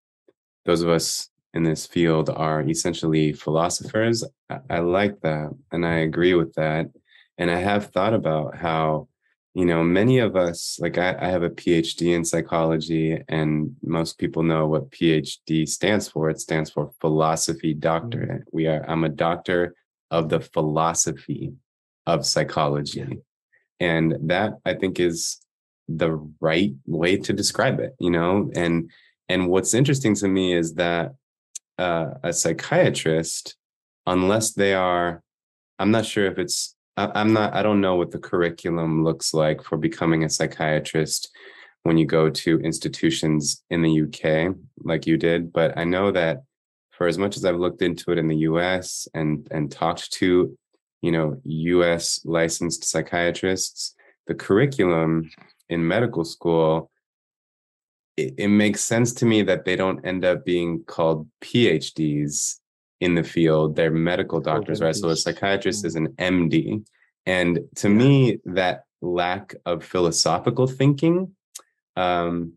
those 0.67 0.83
of 0.83 0.89
us 0.89 1.29
in 1.55 1.62
this 1.62 1.86
field 1.86 2.28
are 2.30 2.62
essentially 2.68 3.32
philosophers. 3.32 4.24
I, 4.50 4.59
I 4.68 4.78
like 4.80 5.20
that. 5.20 5.50
And 5.72 5.86
I 5.86 5.98
agree 5.98 6.34
with 6.34 6.52
that. 6.55 6.90
And 7.38 7.50
I 7.50 7.59
have 7.59 7.86
thought 7.86 8.14
about 8.14 8.57
how, 8.57 9.09
you 9.55 9.64
know, 9.64 9.82
many 9.82 10.18
of 10.18 10.36
us, 10.36 10.78
like 10.80 10.98
I, 10.98 11.16
I 11.18 11.28
have 11.28 11.42
a 11.42 11.50
PhD 11.50 12.14
in 12.14 12.24
psychology, 12.24 13.22
and 13.28 13.76
most 13.82 14.18
people 14.18 14.42
know 14.42 14.66
what 14.66 14.90
PhD 14.90 15.68
stands 15.68 16.09
for. 16.09 16.28
It 16.28 16.40
stands 16.40 16.70
for 16.70 16.92
philosophy 17.00 17.72
doctorate. 17.72 18.30
Mm-hmm. 18.30 18.57
We 18.57 18.66
are, 18.66 18.84
I'm 18.88 19.05
a 19.05 19.09
doctor 19.09 19.74
of 20.11 20.28
the 20.28 20.40
philosophy 20.40 21.55
of 22.07 22.26
psychology. 22.26 23.00
Yeah. 23.00 23.16
And 23.80 24.16
that 24.30 24.55
I 24.64 24.74
think 24.74 25.00
is 25.00 25.40
the 25.88 26.12
right 26.40 26.72
way 26.86 27.16
to 27.18 27.32
describe 27.32 27.80
it, 27.80 27.94
you 28.00 28.11
know, 28.11 28.50
and 28.55 28.90
and 29.28 29.48
what's 29.48 29.74
interesting 29.74 30.14
to 30.16 30.28
me 30.28 30.55
is 30.55 30.74
that 30.74 31.14
uh, 31.79 32.11
a 32.22 32.33
psychiatrist 32.33 33.57
unless 34.07 34.53
they 34.53 34.75
are 34.75 35.22
i'm 35.79 35.91
not 35.91 36.05
sure 36.05 36.27
if 36.27 36.39
it's 36.39 36.77
I, 36.97 37.11
i'm 37.14 37.33
not 37.33 37.55
i 37.55 37.62
don't 37.62 37.81
know 37.81 37.97
what 37.97 38.11
the 38.11 38.18
curriculum 38.18 39.03
looks 39.05 39.35
like 39.35 39.62
for 39.62 39.77
becoming 39.77 40.25
a 40.25 40.31
psychiatrist 40.31 41.31
when 41.83 41.99
you 41.99 42.07
go 42.07 42.31
to 42.31 42.61
institutions 42.61 43.62
in 43.70 43.83
the 43.83 44.03
uk 44.03 44.57
like 44.85 45.07
you 45.07 45.16
did 45.16 45.53
but 45.53 45.77
i 45.77 45.85
know 45.85 46.11
that 46.12 46.43
for 46.91 47.07
as 47.07 47.18
much 47.18 47.37
as 47.37 47.45
i've 47.45 47.59
looked 47.59 47.83
into 47.83 48.12
it 48.12 48.18
in 48.18 48.29
the 48.29 48.37
us 48.37 49.09
and 49.14 49.49
and 49.51 49.72
talked 49.72 50.12
to 50.12 50.57
you 51.03 51.12
know 51.12 51.41
us 51.45 52.20
licensed 52.25 52.85
psychiatrists 52.85 53.95
the 54.27 54.35
curriculum 54.35 55.31
in 55.68 55.87
medical 55.87 56.25
school 56.25 56.91
it, 58.17 58.35
it 58.39 58.49
makes 58.49 58.83
sense 58.83 59.12
to 59.15 59.27
me 59.27 59.43
that 59.43 59.65
they 59.65 59.77
don't 59.77 60.05
end 60.05 60.25
up 60.25 60.45
being 60.45 60.85
called 60.85 61.29
PhDs 61.41 62.59
in 63.01 63.15
the 63.15 63.25
field. 63.25 63.77
They're 63.77 63.91
medical 63.91 64.41
doctors, 64.41 64.81
right? 64.81 64.95
So 64.95 65.09
a 65.09 65.17
psychiatrist 65.17 65.85
is 65.85 65.97
an 65.97 66.09
MD. 66.19 66.85
And 67.27 67.61
to 67.77 67.89
yeah. 67.89 67.95
me, 67.95 68.39
that 68.45 68.85
lack 69.01 69.55
of 69.67 69.85
philosophical 69.85 70.67
thinking 70.67 71.35
um, 71.97 72.55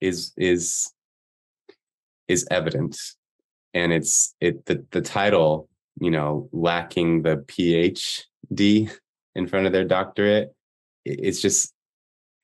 is 0.00 0.32
is 0.36 0.92
is 2.28 2.46
evident 2.50 2.96
and 3.72 3.92
it's 3.92 4.34
it 4.40 4.64
the, 4.66 4.84
the 4.92 5.00
title 5.00 5.68
you 6.00 6.10
know 6.10 6.48
lacking 6.52 7.22
the 7.22 7.36
phd 7.36 8.90
in 9.34 9.46
front 9.46 9.66
of 9.66 9.72
their 9.72 9.84
doctorate 9.84 10.54
it's 11.04 11.40
just 11.40 11.73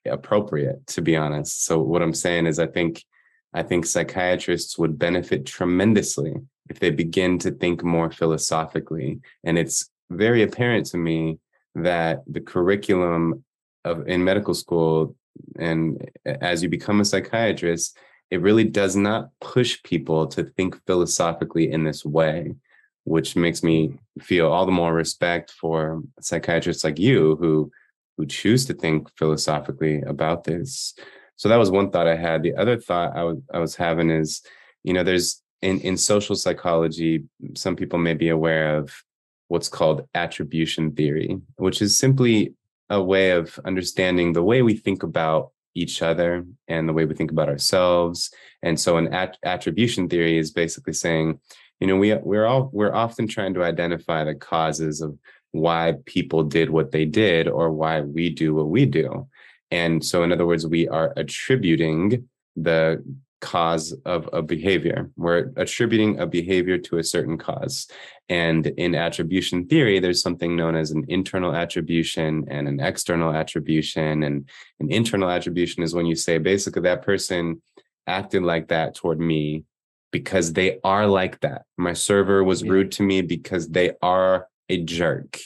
appropriate 0.06 0.86
to 0.88 1.02
be 1.02 1.16
honest. 1.16 1.64
So 1.64 1.80
what 1.80 2.02
i'm 2.02 2.14
saying 2.14 2.46
is 2.46 2.58
i 2.58 2.66
think 2.66 3.04
i 3.52 3.62
think 3.62 3.84
psychiatrists 3.84 4.78
would 4.78 4.98
benefit 4.98 5.46
tremendously 5.46 6.34
if 6.70 6.78
they 6.78 6.90
begin 6.90 7.38
to 7.40 7.50
think 7.50 7.82
more 7.82 8.10
philosophically. 8.10 9.20
And 9.44 9.58
it's 9.58 9.90
very 10.08 10.42
apparent 10.42 10.86
to 10.86 10.96
me 10.96 11.38
that 11.74 12.22
the 12.26 12.40
curriculum 12.40 13.44
of 13.84 14.08
in 14.08 14.24
medical 14.24 14.54
school 14.54 15.14
and 15.58 16.10
as 16.24 16.62
you 16.62 16.68
become 16.68 17.00
a 17.00 17.04
psychiatrist 17.04 17.96
it 18.30 18.40
really 18.40 18.64
does 18.64 18.94
not 18.94 19.30
push 19.40 19.82
people 19.82 20.26
to 20.26 20.44
think 20.44 20.78
philosophically 20.86 21.70
in 21.70 21.84
this 21.84 22.04
way 22.04 22.54
which 23.04 23.36
makes 23.36 23.62
me 23.62 23.94
feel 24.20 24.48
all 24.48 24.66
the 24.66 24.72
more 24.72 24.92
respect 24.92 25.50
for 25.52 26.02
psychiatrists 26.20 26.84
like 26.84 26.98
you 26.98 27.36
who 27.36 27.70
who 28.20 28.26
choose 28.26 28.66
to 28.66 28.74
think 28.74 29.08
philosophically 29.16 30.02
about 30.02 30.44
this 30.44 30.94
so 31.36 31.48
that 31.48 31.56
was 31.56 31.70
one 31.70 31.90
thought 31.90 32.06
i 32.06 32.16
had 32.16 32.42
the 32.42 32.54
other 32.54 32.78
thought 32.78 33.16
i 33.16 33.24
was 33.24 33.38
i 33.54 33.58
was 33.58 33.74
having 33.74 34.10
is 34.10 34.42
you 34.84 34.92
know 34.92 35.02
there's 35.02 35.42
in 35.62 35.80
in 35.80 35.96
social 35.96 36.36
psychology 36.36 37.24
some 37.54 37.74
people 37.74 37.98
may 37.98 38.14
be 38.14 38.28
aware 38.28 38.76
of 38.76 38.92
what's 39.48 39.68
called 39.68 40.06
attribution 40.14 40.92
theory 40.92 41.38
which 41.56 41.80
is 41.80 41.96
simply 41.96 42.54
a 42.90 43.02
way 43.02 43.30
of 43.30 43.58
understanding 43.64 44.32
the 44.32 44.42
way 44.42 44.60
we 44.60 44.74
think 44.74 45.02
about 45.02 45.52
each 45.74 46.02
other 46.02 46.44
and 46.68 46.88
the 46.88 46.92
way 46.92 47.04
we 47.04 47.14
think 47.14 47.30
about 47.30 47.48
ourselves. 47.48 48.30
And 48.62 48.78
so 48.78 48.96
an 48.96 49.14
at- 49.14 49.38
attribution 49.44 50.08
theory 50.08 50.36
is 50.36 50.50
basically 50.50 50.92
saying, 50.92 51.38
you 51.78 51.86
know, 51.86 51.96
we 51.96 52.14
we're 52.14 52.46
all 52.46 52.68
we're 52.72 52.94
often 52.94 53.26
trying 53.26 53.54
to 53.54 53.62
identify 53.62 54.24
the 54.24 54.34
causes 54.34 55.00
of 55.00 55.16
why 55.52 55.94
people 56.06 56.44
did 56.44 56.70
what 56.70 56.92
they 56.92 57.04
did 57.04 57.48
or 57.48 57.70
why 57.70 58.00
we 58.00 58.30
do 58.30 58.54
what 58.54 58.68
we 58.68 58.86
do. 58.86 59.28
And 59.70 60.04
so 60.04 60.22
in 60.22 60.32
other 60.32 60.46
words, 60.46 60.66
we 60.66 60.88
are 60.88 61.12
attributing 61.16 62.28
the 62.56 63.02
cause 63.40 63.92
of 64.04 64.28
a 64.32 64.42
behavior. 64.42 65.10
We're 65.16 65.50
attributing 65.56 66.18
a 66.18 66.26
behavior 66.26 66.78
to 66.78 66.98
a 66.98 67.04
certain 67.04 67.38
cause. 67.38 67.88
And 68.28 68.66
in 68.66 68.94
attribution 68.94 69.66
theory, 69.66 69.98
there's 69.98 70.22
something 70.22 70.54
known 70.54 70.76
as 70.76 70.90
an 70.90 71.04
internal 71.08 71.54
attribution 71.54 72.44
and 72.48 72.68
an 72.68 72.80
external 72.80 73.32
attribution. 73.32 74.22
And 74.22 74.48
an 74.78 74.90
internal 74.90 75.30
attribution 75.30 75.82
is 75.82 75.94
when 75.94 76.06
you 76.06 76.16
say 76.16 76.38
basically 76.38 76.82
that 76.82 77.02
person 77.02 77.62
acted 78.06 78.42
like 78.42 78.68
that 78.68 78.94
toward 78.94 79.20
me 79.20 79.64
because 80.12 80.52
they 80.52 80.78
are 80.84 81.06
like 81.06 81.40
that. 81.40 81.62
My 81.78 81.92
server 81.92 82.42
was 82.44 82.64
rude 82.64 82.92
to 82.92 83.02
me 83.02 83.22
because 83.22 83.68
they 83.68 83.92
are 84.02 84.48
a 84.70 84.78
jerk. 84.78 85.38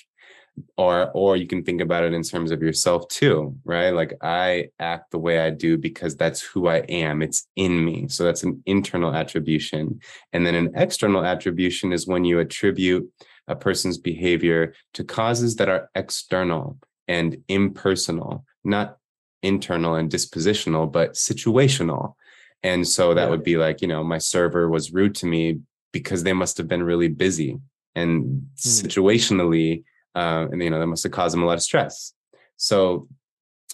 Or 0.76 1.10
or 1.14 1.36
you 1.36 1.48
can 1.48 1.64
think 1.64 1.80
about 1.80 2.04
it 2.04 2.12
in 2.12 2.22
terms 2.22 2.52
of 2.52 2.62
yourself 2.62 3.08
too 3.08 3.56
right? 3.64 3.90
Like 3.90 4.12
i 4.22 4.68
act 4.78 5.10
the 5.10 5.18
way 5.18 5.40
i 5.40 5.50
do 5.50 5.76
because 5.76 6.14
that's 6.14 6.42
who 6.42 6.68
i 6.68 6.78
am. 7.04 7.22
It's 7.22 7.48
in 7.56 7.84
me. 7.84 8.06
So 8.08 8.22
that's 8.22 8.44
an 8.44 8.62
internal 8.64 9.12
attribution. 9.12 10.00
And 10.32 10.46
then 10.46 10.54
an 10.54 10.70
external 10.76 11.24
attribution 11.24 11.92
is 11.92 12.06
when 12.06 12.24
you 12.24 12.38
attribute 12.38 13.10
a 13.48 13.56
person's 13.56 13.98
behavior 13.98 14.74
to 14.94 15.02
causes 15.02 15.56
that 15.56 15.68
are 15.68 15.90
external 15.94 16.78
and 17.08 17.36
impersonal 17.48 18.44
not 18.62 18.96
internal 19.42 19.96
and 19.96 20.10
dispositional 20.10 20.90
but 20.90 21.14
situational. 21.14 22.14
And 22.62 22.86
so 22.86 23.12
that 23.12 23.28
would 23.28 23.42
be 23.42 23.56
like 23.56 23.82
you 23.82 23.88
know 23.88 24.04
my 24.04 24.18
server 24.18 24.68
was 24.68 24.92
rude 24.92 25.16
to 25.16 25.26
me 25.26 25.60
because 25.92 26.22
they 26.22 26.32
must 26.32 26.58
have 26.58 26.68
been 26.68 26.82
really 26.82 27.08
busy 27.08 27.58
and 27.94 28.24
hmm. 28.24 28.46
situationally 28.56 29.84
uh, 30.14 30.46
and 30.50 30.62
you 30.62 30.70
know 30.70 30.78
that 30.78 30.86
must 30.86 31.02
have 31.02 31.12
caused 31.12 31.34
them 31.34 31.42
a 31.42 31.46
lot 31.46 31.54
of 31.54 31.62
stress. 31.62 32.12
So 32.56 33.08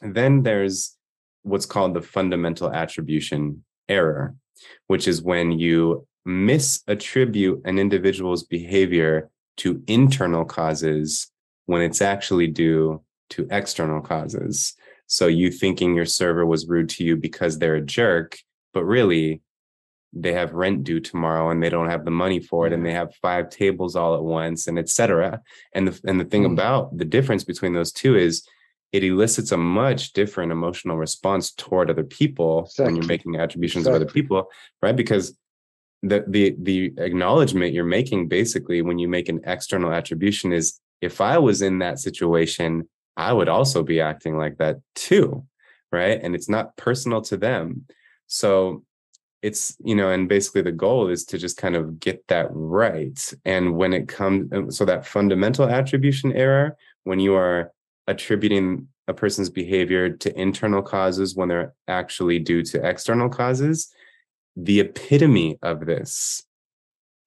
then 0.03 0.43
there's 0.43 0.97
what's 1.43 1.67
called 1.67 1.95
the 1.95 2.03
fundamental 2.03 2.73
attribution 2.73 3.65
error, 3.89 4.35
which 4.87 5.07
is 5.07 5.23
when 5.23 5.53
you 5.53 6.07
misattribute 6.27 7.61
an 7.65 7.79
individual's 7.79 8.45
behavior 8.45 9.31
to 9.59 9.83
internal 9.87 10.45
causes 10.45 11.31
when 11.67 11.83
it's 11.83 12.03
actually 12.03 12.47
due 12.47 13.03
to 13.31 13.47
external 13.51 14.01
causes. 14.01 14.75
So 15.07 15.27
you 15.27 15.51
thinking 15.51 15.95
your 15.95 16.07
server 16.07 16.47
was 16.47 16.69
rude 16.69 16.89
to 16.91 17.05
you 17.05 17.17
because 17.17 17.59
they're 17.59 17.77
a 17.77 17.81
jerk, 17.81 18.39
but 18.73 18.85
really 18.85 19.43
they 20.13 20.33
have 20.33 20.53
rent 20.53 20.85
due 20.85 21.01
tomorrow 21.01 21.51
and 21.51 21.63
they 21.63 21.71
don't 21.71 21.89
have 21.89 22.05
the 22.05 22.11
money 22.11 22.41
for 22.41 22.67
it 22.67 22.73
and 22.73 22.85
they 22.85 22.93
have 22.93 23.15
five 23.17 23.49
tables 23.49 23.95
all 23.95 24.15
at 24.15 24.23
once 24.23 24.67
and 24.67 24.79
etc 24.79 25.41
and 25.73 25.89
the 25.89 26.01
and 26.05 26.21
the 26.21 26.25
thing 26.25 26.43
mm. 26.43 26.53
about 26.53 26.97
the 26.97 27.05
difference 27.05 27.45
between 27.45 27.73
those 27.73 27.93
two 27.93 28.17
is 28.17 28.47
it 28.93 29.05
elicits 29.05 29.53
a 29.53 29.57
much 29.57 30.13
different 30.13 30.51
emotional 30.51 30.97
response 30.97 31.53
toward 31.53 31.91
other 31.91 32.03
people 32.03 32.65
exactly. 32.65 32.85
when 32.87 32.97
you're 32.97 33.07
making 33.07 33.37
attributions 33.37 33.83
exactly. 33.83 33.97
of 33.97 34.03
other 34.03 34.13
people 34.13 34.51
right 34.83 34.97
because 34.97 35.37
the 36.03 36.25
the 36.27 36.57
the 36.61 36.93
acknowledgement 36.99 37.75
you're 37.75 37.85
making 37.85 38.27
basically 38.27 38.83
when 38.83 38.99
you 38.99 39.07
make 39.07 39.29
an 39.29 39.41
external 39.45 39.93
attribution 39.93 40.53
is 40.53 40.81
if 41.01 41.21
i 41.21 41.39
was 41.39 41.63
in 41.63 41.79
that 41.79 42.01
situation 42.01 42.89
i 43.17 43.33
would 43.33 43.49
also 43.49 43.83
be 43.85 44.01
acting 44.01 44.37
like 44.37 44.57
that 44.59 44.79
too 44.95 45.47
right 45.93 46.21
and 46.23 46.35
it's 46.35 46.49
not 46.49 46.77
personal 46.77 47.21
to 47.21 47.37
them 47.37 47.85
so 48.27 48.83
it's 49.43 49.77
you 49.83 49.95
know 49.95 50.11
and 50.11 50.29
basically 50.29 50.63
the 50.63 50.73
goal 50.73 51.09
is 51.09 51.25
to 51.25 51.39
just 51.39 51.57
kind 51.57 51.75
of 51.75 51.99
get 51.99 52.27
that 52.29 52.49
right 52.51 53.33
and 53.45 53.77
when 53.77 53.93
it 53.93 54.09
comes 54.09 54.77
so 54.77 54.85
that 54.85 55.07
fundamental 55.07 55.69
attribution 55.69 56.33
error 56.33 56.77
when 57.05 57.19
you 57.19 57.35
are 57.35 57.73
attributing 58.07 58.87
a 59.09 59.15
person's 59.15 59.51
behavior 59.51 60.11
to 60.11 60.39
internal 60.39 60.83
causes 60.83 61.35
when 61.35 61.49
they're 61.49 61.75
actually 61.89 62.39
due 62.39 62.63
to 62.63 62.87
external 62.87 63.29
causes 63.29 63.93
the 64.57 64.81
epitome 64.81 65.59
of 65.63 65.87
this 65.87 66.43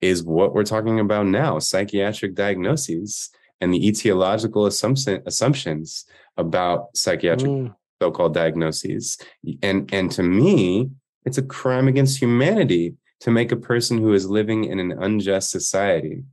is 0.00 0.22
what 0.22 0.54
we're 0.54 0.64
talking 0.64 1.00
about 1.00 1.26
now 1.26 1.58
psychiatric 1.58 2.34
diagnoses 2.34 3.30
and 3.60 3.72
the 3.72 3.80
etiological 3.80 4.66
assumption, 4.66 5.22
assumptions 5.26 6.04
about 6.36 6.94
psychiatric 6.94 7.50
mm. 7.50 7.74
so-called 8.02 8.34
diagnoses 8.34 9.18
and 9.62 9.92
and 9.92 10.10
to 10.10 10.22
me 10.22 10.90
it's 11.24 11.38
a 11.38 11.42
crime 11.42 11.88
against 11.88 12.20
humanity 12.20 12.94
to 13.20 13.30
make 13.30 13.52
a 13.52 13.56
person 13.56 13.98
who 13.98 14.12
is 14.12 14.28
living 14.28 14.64
in 14.64 14.78
an 14.78 14.92
unjust 14.92 15.50
society, 15.50 16.24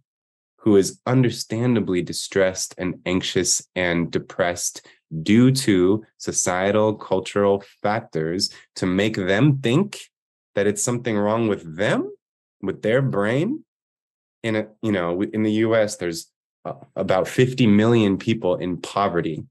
who 0.57 0.75
is 0.75 0.99
understandably 1.05 2.01
distressed 2.01 2.75
and 2.77 2.99
anxious 3.05 3.65
and 3.75 4.11
depressed 4.11 4.85
due 5.23 5.51
to 5.51 6.03
societal, 6.17 6.93
cultural 6.95 7.63
factors, 7.81 8.49
to 8.75 8.85
make 8.85 9.15
them 9.15 9.59
think 9.59 9.99
that 10.55 10.67
it's 10.67 10.83
something 10.83 11.17
wrong 11.17 11.47
with 11.47 11.77
them, 11.77 12.11
with 12.61 12.81
their 12.81 13.01
brain. 13.01 13.63
In 14.43 14.55
a, 14.55 14.67
you 14.81 14.91
know, 14.91 15.21
in 15.21 15.43
the 15.43 15.51
U.S., 15.65 15.97
there's 15.97 16.31
uh, 16.65 16.73
about 16.95 17.27
50 17.27 17.67
million 17.67 18.17
people 18.17 18.55
in 18.55 18.77
poverty 18.77 19.45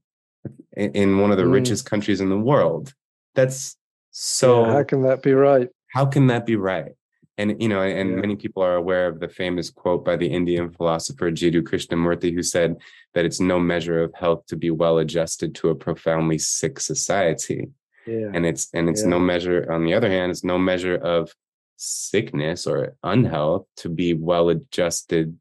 in 0.75 1.19
one 1.19 1.31
of 1.31 1.37
the 1.37 1.43
mm. 1.43 1.51
richest 1.51 1.85
countries 1.85 2.21
in 2.21 2.29
the 2.29 2.37
world. 2.37 2.93
That's 3.35 3.77
so 4.11 4.65
yeah, 4.65 4.73
how 4.73 4.83
can 4.83 5.01
that 5.03 5.21
be 5.21 5.33
right? 5.33 5.69
How 5.93 6.05
can 6.05 6.27
that 6.27 6.45
be 6.45 6.55
right? 6.55 6.91
And 7.37 7.61
you 7.61 7.69
know, 7.69 7.81
and 7.81 8.09
yeah. 8.09 8.15
many 8.17 8.35
people 8.35 8.61
are 8.61 8.75
aware 8.75 9.07
of 9.07 9.19
the 9.19 9.29
famous 9.29 9.69
quote 9.69 10.05
by 10.05 10.15
the 10.15 10.27
Indian 10.27 10.69
philosopher 10.69 11.31
Jiddu 11.31 11.63
Krishnamurti, 11.63 12.33
who 12.33 12.43
said 12.43 12.75
that 13.13 13.25
it's 13.25 13.39
no 13.39 13.59
measure 13.59 14.03
of 14.03 14.13
health 14.13 14.45
to 14.47 14.55
be 14.55 14.69
well 14.69 14.99
adjusted 14.99 15.55
to 15.55 15.69
a 15.69 15.75
profoundly 15.75 16.37
sick 16.37 16.79
society. 16.79 17.69
Yeah. 18.05 18.31
And 18.33 18.45
it's 18.45 18.69
and 18.73 18.89
it's 18.89 19.03
yeah. 19.03 19.09
no 19.09 19.19
measure, 19.19 19.71
on 19.71 19.85
the 19.85 19.93
other 19.93 20.09
hand, 20.09 20.31
it's 20.31 20.43
no 20.43 20.59
measure 20.59 20.95
of 20.95 21.33
sickness 21.77 22.67
or 22.67 22.95
unhealth 23.03 23.65
to 23.77 23.89
be 23.89 24.13
well 24.13 24.49
adjusted 24.49 25.39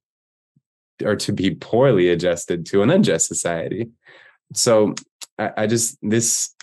or 1.05 1.17
to 1.17 1.33
be 1.33 1.55
poorly 1.55 2.09
adjusted 2.09 2.67
to 2.67 2.83
an 2.83 2.91
unjust 2.91 3.27
society. 3.27 3.91
So 4.55 4.95
I, 5.39 5.53
I 5.59 5.67
just 5.67 5.99
this 6.03 6.55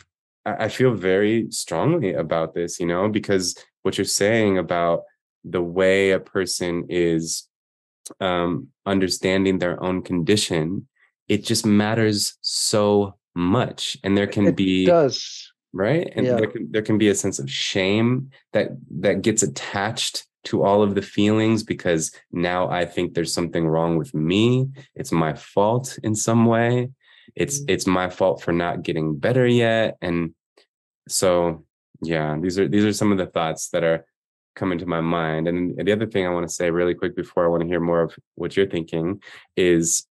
I 0.60 0.70
feel 0.70 0.94
very 0.94 1.52
strongly 1.52 2.14
about 2.14 2.54
this, 2.54 2.80
you 2.80 2.86
know, 2.86 3.10
because 3.10 3.56
what 3.84 3.98
you're 3.98 4.06
saying 4.06 4.58
about 4.58 5.04
the 5.44 5.62
way 5.62 6.12
a 6.12 6.20
person 6.20 6.86
is 6.90 7.48
um, 8.20 8.70
understanding 8.86 9.60
their 9.60 9.82
own 9.84 10.02
condition, 10.02 10.88
it 11.28 11.44
just 11.44 11.66
matters 11.66 12.38
so 12.42 13.16
much. 13.36 13.98
And 14.04 14.18
there 14.18 14.28
can 14.28 14.48
it 14.48 14.56
be 14.56 14.86
does 14.86 15.52
right, 15.74 16.12
and 16.16 16.26
yeah. 16.26 16.36
there 16.36 16.48
can 16.48 16.72
there 16.72 16.82
can 16.82 16.98
be 16.98 17.10
a 17.10 17.16
sense 17.16 17.40
of 17.40 17.50
shame 17.50 18.32
that 18.54 18.70
that 19.00 19.22
gets 19.22 19.44
attached 19.44 20.26
to 20.46 20.64
all 20.64 20.82
of 20.82 20.96
the 20.96 21.02
feelings 21.02 21.62
because 21.64 22.12
now 22.32 22.70
I 22.70 22.86
think 22.86 23.14
there's 23.14 23.34
something 23.34 23.68
wrong 23.68 23.98
with 23.98 24.14
me. 24.14 24.70
It's 24.96 25.12
my 25.12 25.34
fault 25.34 26.00
in 26.04 26.16
some 26.16 26.46
way. 26.46 26.90
It's 27.36 27.60
mm-hmm. 27.60 27.72
it's 27.72 27.88
my 27.88 28.10
fault 28.10 28.42
for 28.42 28.54
not 28.54 28.84
getting 28.84 29.18
better 29.18 29.46
yet, 29.46 29.98
and 30.02 30.34
so 31.08 31.66
Yeah, 32.02 32.38
these 32.40 32.60
are 32.60 32.68
these 32.68 32.86
are 32.86 32.94
some 32.94 33.12
of 33.12 33.18
the 33.18 33.26
thoughts 33.26 33.70
that 33.70 33.84
are 33.84 34.06
coming 34.56 34.80
to 34.80 34.86
my 34.86 35.02
mind. 35.02 35.48
And 35.48 35.78
the 35.78 35.92
other 35.92 36.08
thing 36.08 36.26
I 36.26 36.30
want 36.30 36.48
to 36.48 36.54
say 36.54 36.70
really 36.72 36.96
quick 36.96 37.16
before 37.16 37.46
I 37.46 37.50
want 37.50 37.62
to 37.62 37.68
hear 37.68 37.80
more 37.80 38.02
of 38.02 38.16
what 38.36 38.56
you're 38.56 38.70
thinking 38.70 39.22
is 39.56 40.06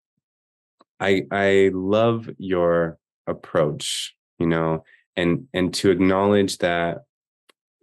I 1.01 1.27
I 1.31 1.71
love 1.75 2.31
your 2.39 2.99
approach, 3.27 4.15
you 4.39 4.47
know, 4.47 4.85
and 5.17 5.49
and 5.53 5.75
to 5.75 5.91
acknowledge 5.91 6.59
that 6.59 7.03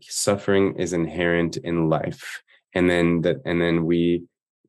suffering 0.01 0.75
is 0.77 0.93
inherent 0.93 1.57
in 1.57 1.89
life. 1.89 2.41
And 2.73 2.89
then 2.89 3.21
that 3.21 3.37
and 3.45 3.61
then 3.61 3.85
we 3.85 4.23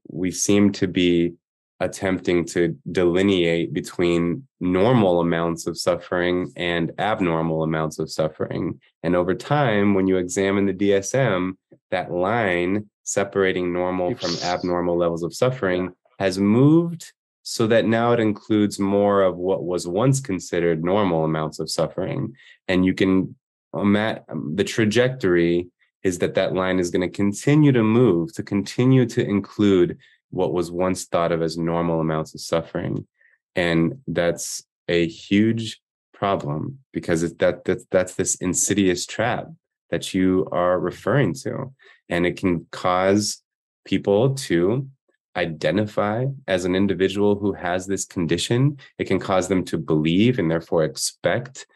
we 0.09 0.31
seem 0.31 0.73
to 0.73 0.87
be 0.87 1.35
attempting 1.81 2.45
to 2.45 2.79
delineate 2.93 3.73
between 3.73 4.47
normal 4.61 5.21
amounts 5.21 5.67
of 5.67 5.77
suffering 5.77 6.53
and 6.57 6.93
abnormal 6.99 7.63
amounts 7.63 7.99
of 7.99 8.11
suffering. 8.11 8.81
And 9.03 9.17
over 9.17 9.35
time, 9.35 9.95
when 9.95 10.07
you 10.07 10.17
examine 10.17 10.67
the 10.67 10.73
DSM, 10.73 11.53
that 11.91 12.13
line 12.13 12.89
separating 13.03 13.73
normal 13.73 14.15
from 14.15 14.37
abnormal 14.43 14.97
levels 14.97 15.23
of 15.23 15.35
suffering 15.35 15.93
has 16.19 16.39
moved 16.39 17.13
so 17.43 17.67
that 17.67 17.85
now 17.85 18.13
it 18.13 18.21
includes 18.21 18.79
more 18.79 19.23
of 19.23 19.37
what 19.37 19.65
was 19.65 19.87
once 19.87 20.21
considered 20.21 20.83
normal 20.83 21.25
amounts 21.25 21.59
of 21.59 21.71
suffering. 21.71 22.35
And 22.69 22.87
you 22.87 22.95
can, 22.95 23.37
the 23.73 24.65
trajectory 24.67 25.69
is 26.03 26.19
that 26.19 26.35
that 26.35 26.55
line 26.55 26.79
is 26.79 26.91
going 26.91 27.03
to 27.03 27.15
continue 27.15 27.73
to 27.73 27.83
move, 27.83 28.33
to 28.35 28.43
continue 28.43 29.05
to 29.07 29.23
include 29.23 29.99
what 30.35 30.53
was 30.53 30.71
once 30.71 31.05
thought 31.05 31.33
of 31.33 31.43
as 31.43 31.57
normal 31.57 32.01
amounts 32.01 32.35
of 32.35 32.41
suffering. 32.41 33.07
And 33.55 34.01
that's 34.07 34.65
a 34.89 35.07
huge 35.07 35.81
problem 36.13 36.81
because 36.93 37.23
it's 37.23 37.37
that, 37.39 37.65
that 37.65 37.89
that's 37.91 38.15
this 38.15 38.35
insidious 38.37 39.07
trap 39.07 39.47
that 39.91 40.13
you 40.13 40.49
are 40.51 40.79
referring 40.79 41.35
to. 41.35 41.73
And 42.09 42.27
it 42.27 42.37
can 42.37 42.67
cause 42.73 43.43
people 43.85 44.35
to 44.35 44.89
identify 45.37 46.27
as 46.47 46.65
an 46.65 46.75
individual 46.75 47.37
who 47.37 47.53
has 47.53 47.87
this 47.87 48.05
condition. 48.05 48.79
It 48.99 49.05
can 49.05 49.19
cause 49.19 49.49
them 49.49 49.65
to 49.67 49.79
believe 49.79 50.39
and 50.39 50.51
therefore 50.51 50.85
expect 50.85 51.67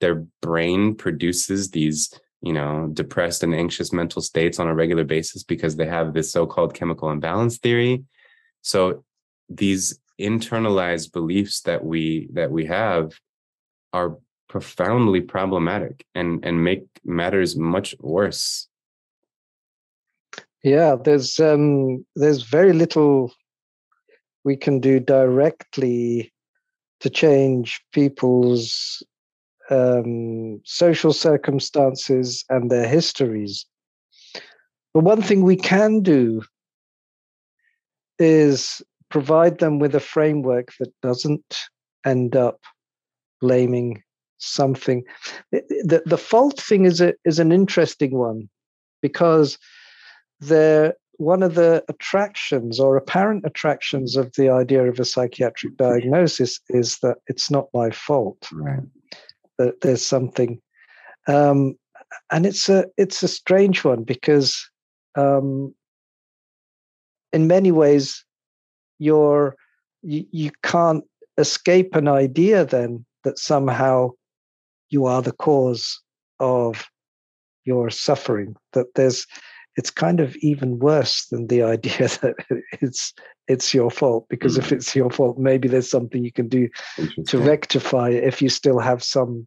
their 0.00 0.24
brain 0.40 0.94
produces 0.94 1.70
these 1.70 2.12
you 2.40 2.52
know, 2.52 2.88
depressed 2.92 3.42
and 3.42 3.54
anxious 3.54 3.92
mental 3.92 4.22
states 4.22 4.58
on 4.58 4.68
a 4.68 4.74
regular 4.74 5.04
basis 5.04 5.42
because 5.42 5.76
they 5.76 5.86
have 5.86 6.12
this 6.12 6.30
so-called 6.30 6.74
chemical 6.74 7.10
imbalance 7.10 7.58
theory. 7.58 8.04
So 8.62 9.04
these 9.48 9.98
internalized 10.20 11.12
beliefs 11.12 11.62
that 11.62 11.84
we 11.84 12.28
that 12.32 12.50
we 12.50 12.66
have 12.66 13.12
are 13.92 14.18
profoundly 14.48 15.20
problematic 15.20 16.04
and 16.14 16.44
and 16.44 16.64
make 16.64 16.84
matters 17.04 17.56
much 17.56 17.94
worse. 18.00 18.68
Yeah, 20.62 20.96
there's 20.96 21.38
um 21.38 22.04
there's 22.16 22.42
very 22.42 22.72
little 22.72 23.32
we 24.44 24.56
can 24.56 24.80
do 24.80 24.98
directly 25.00 26.32
to 27.00 27.10
change 27.10 27.80
people's 27.92 29.02
um, 29.70 30.60
social 30.64 31.12
circumstances 31.12 32.44
and 32.48 32.70
their 32.70 32.86
histories. 32.86 33.66
But 34.94 35.04
one 35.04 35.22
thing 35.22 35.42
we 35.42 35.56
can 35.56 36.00
do 36.00 36.42
is 38.18 38.82
provide 39.10 39.58
them 39.58 39.78
with 39.78 39.94
a 39.94 40.00
framework 40.00 40.72
that 40.80 40.92
doesn't 41.02 41.58
end 42.04 42.36
up 42.36 42.60
blaming 43.40 44.02
something. 44.38 45.04
The, 45.52 46.02
the 46.04 46.18
fault 46.18 46.60
thing 46.60 46.84
is, 46.84 47.00
a, 47.00 47.14
is 47.24 47.38
an 47.38 47.52
interesting 47.52 48.12
one 48.16 48.48
because 49.02 49.58
the, 50.40 50.94
one 51.18 51.42
of 51.42 51.54
the 51.54 51.84
attractions 51.88 52.80
or 52.80 52.96
apparent 52.96 53.44
attractions 53.44 54.16
of 54.16 54.32
the 54.36 54.50
idea 54.50 54.84
of 54.84 54.98
a 54.98 55.04
psychiatric 55.04 55.76
diagnosis 55.76 56.60
is 56.70 56.98
that 57.00 57.18
it's 57.26 57.50
not 57.50 57.68
my 57.74 57.90
fault. 57.90 58.48
Right 58.52 58.82
that 59.58 59.80
there's 59.80 60.04
something, 60.04 60.60
um, 61.26 61.76
and 62.30 62.46
it's 62.46 62.68
a 62.68 62.86
it's 62.96 63.22
a 63.22 63.28
strange 63.28 63.84
one 63.84 64.04
because 64.04 64.68
um, 65.16 65.74
in 67.32 67.46
many 67.46 67.72
ways 67.72 68.24
you're 68.98 69.56
you, 70.02 70.24
you 70.30 70.50
can't 70.62 71.04
escape 71.36 71.94
an 71.94 72.08
idea 72.08 72.64
then 72.64 73.04
that 73.24 73.38
somehow 73.38 74.10
you 74.90 75.06
are 75.06 75.22
the 75.22 75.32
cause 75.32 76.00
of 76.40 76.88
your 77.64 77.90
suffering 77.90 78.56
that 78.72 78.86
there's 78.94 79.26
it's 79.78 79.90
kind 79.90 80.18
of 80.18 80.34
even 80.38 80.80
worse 80.80 81.26
than 81.26 81.46
the 81.46 81.62
idea 81.76 82.08
that 82.20 82.34
it's 82.82 83.14
it's 83.46 83.72
your 83.72 83.90
fault 83.90 84.26
because 84.28 84.56
mm. 84.56 84.58
if 84.58 84.72
it's 84.72 84.94
your 84.94 85.10
fault 85.10 85.38
maybe 85.38 85.68
there's 85.68 85.88
something 85.88 86.22
you 86.22 86.32
can 86.32 86.48
do 86.48 86.68
to 87.26 87.38
rectify 87.38 88.10
it 88.10 88.24
if 88.24 88.42
you 88.42 88.50
still 88.50 88.78
have 88.78 89.02
some 89.02 89.46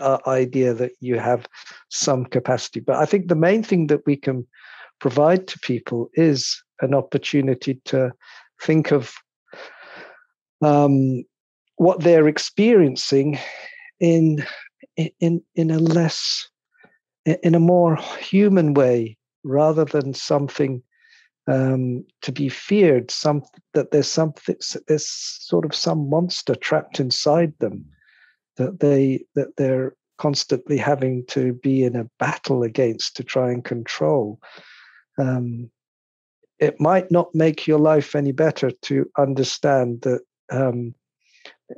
uh, 0.00 0.18
idea 0.26 0.74
that 0.74 0.92
you 1.00 1.18
have 1.18 1.46
some 1.90 2.24
capacity 2.24 2.80
but 2.80 2.96
i 2.96 3.06
think 3.06 3.28
the 3.28 3.36
main 3.48 3.62
thing 3.62 3.86
that 3.86 4.04
we 4.06 4.16
can 4.16 4.46
provide 4.98 5.46
to 5.46 5.58
people 5.60 6.10
is 6.14 6.62
an 6.80 6.94
opportunity 6.94 7.80
to 7.84 8.10
think 8.62 8.90
of 8.90 9.14
um, 10.62 11.22
what 11.76 12.00
they're 12.00 12.28
experiencing 12.28 13.38
in 14.00 14.44
in 15.20 15.42
in 15.54 15.70
a 15.70 15.78
less 15.78 16.48
in 17.24 17.54
a 17.54 17.60
more 17.60 17.96
human 18.18 18.74
way 18.74 19.16
rather 19.46 19.84
than 19.84 20.12
something 20.12 20.82
um, 21.48 22.04
to 22.22 22.32
be 22.32 22.48
feared, 22.48 23.10
some 23.10 23.42
that 23.74 23.90
there's 23.92 24.10
something, 24.10 24.56
there's 24.88 25.06
sort 25.06 25.64
of 25.64 25.74
some 25.74 26.10
monster 26.10 26.54
trapped 26.54 26.98
inside 27.00 27.52
them 27.58 27.86
that 28.56 28.80
they 28.80 29.24
that 29.34 29.56
they're 29.56 29.94
constantly 30.18 30.78
having 30.78 31.24
to 31.26 31.52
be 31.54 31.84
in 31.84 31.94
a 31.94 32.08
battle 32.18 32.62
against 32.62 33.16
to 33.16 33.22
try 33.24 33.50
and 33.52 33.64
control. 33.64 34.40
Um, 35.18 35.70
it 36.58 36.80
might 36.80 37.10
not 37.10 37.34
make 37.34 37.66
your 37.66 37.78
life 37.78 38.16
any 38.16 38.32
better 38.32 38.70
to 38.70 39.10
understand 39.18 40.02
that 40.02 40.22
um, 40.50 40.94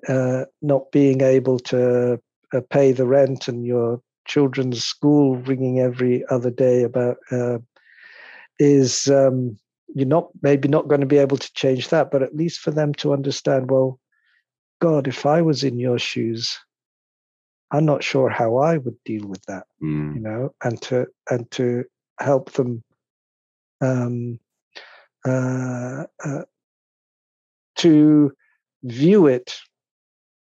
uh, 0.09 0.45
not 0.63 0.93
being 0.93 1.21
able 1.21 1.59
to 1.59 2.21
uh, 2.53 2.61
pay 2.71 2.93
the 2.93 3.07
rent 3.07 3.49
and 3.49 3.67
your 3.67 4.01
children's 4.29 4.85
school 4.85 5.37
ringing 5.37 5.81
every 5.81 6.25
other 6.29 6.51
day 6.51 6.83
about 6.83 7.17
uh, 7.33 7.59
is 8.59 9.09
um, 9.09 9.59
you're 9.95 10.07
not 10.07 10.29
maybe 10.43 10.69
not 10.69 10.89
going 10.89 11.01
to 11.01 11.07
be 11.07 11.19
able 11.19 11.39
to 11.39 11.53
change 11.55 11.89
that, 11.89 12.11
but 12.11 12.23
at 12.23 12.37
least 12.37 12.61
for 12.61 12.71
them 12.71 12.95
to 12.95 13.13
understand, 13.13 13.71
well, 13.71 13.99
God, 14.81 15.09
if 15.09 15.27
I 15.27 15.43
was 15.43 15.65
in 15.65 15.79
your 15.79 15.99
shoes, 15.99 16.59
I'm 17.71 17.85
not 17.85 18.05
sure 18.05 18.29
how 18.29 18.59
I 18.59 18.79
would 18.79 18.97
deal 19.05 19.27
with 19.27 19.43
that, 19.47 19.65
mm. 19.83 20.15
you 20.15 20.21
know, 20.21 20.55
and 20.63 20.81
to 20.83 21.07
and 21.31 21.51
to 21.53 21.85
help 22.21 22.53
them 22.53 22.83
um, 23.81 24.39
uh, 25.27 26.05
uh, 26.25 26.43
to 27.77 28.33
view 28.83 29.27
it 29.27 29.57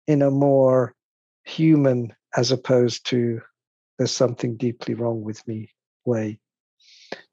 in 0.07 0.21
a 0.21 0.31
more 0.31 0.93
human 1.43 2.13
as 2.35 2.51
opposed 2.51 3.05
to 3.07 3.41
there's 3.99 4.15
something 4.15 4.55
deeply 4.55 4.95
wrong 4.95 5.21
with 5.21 5.47
me 5.47 5.69
way. 6.05 6.39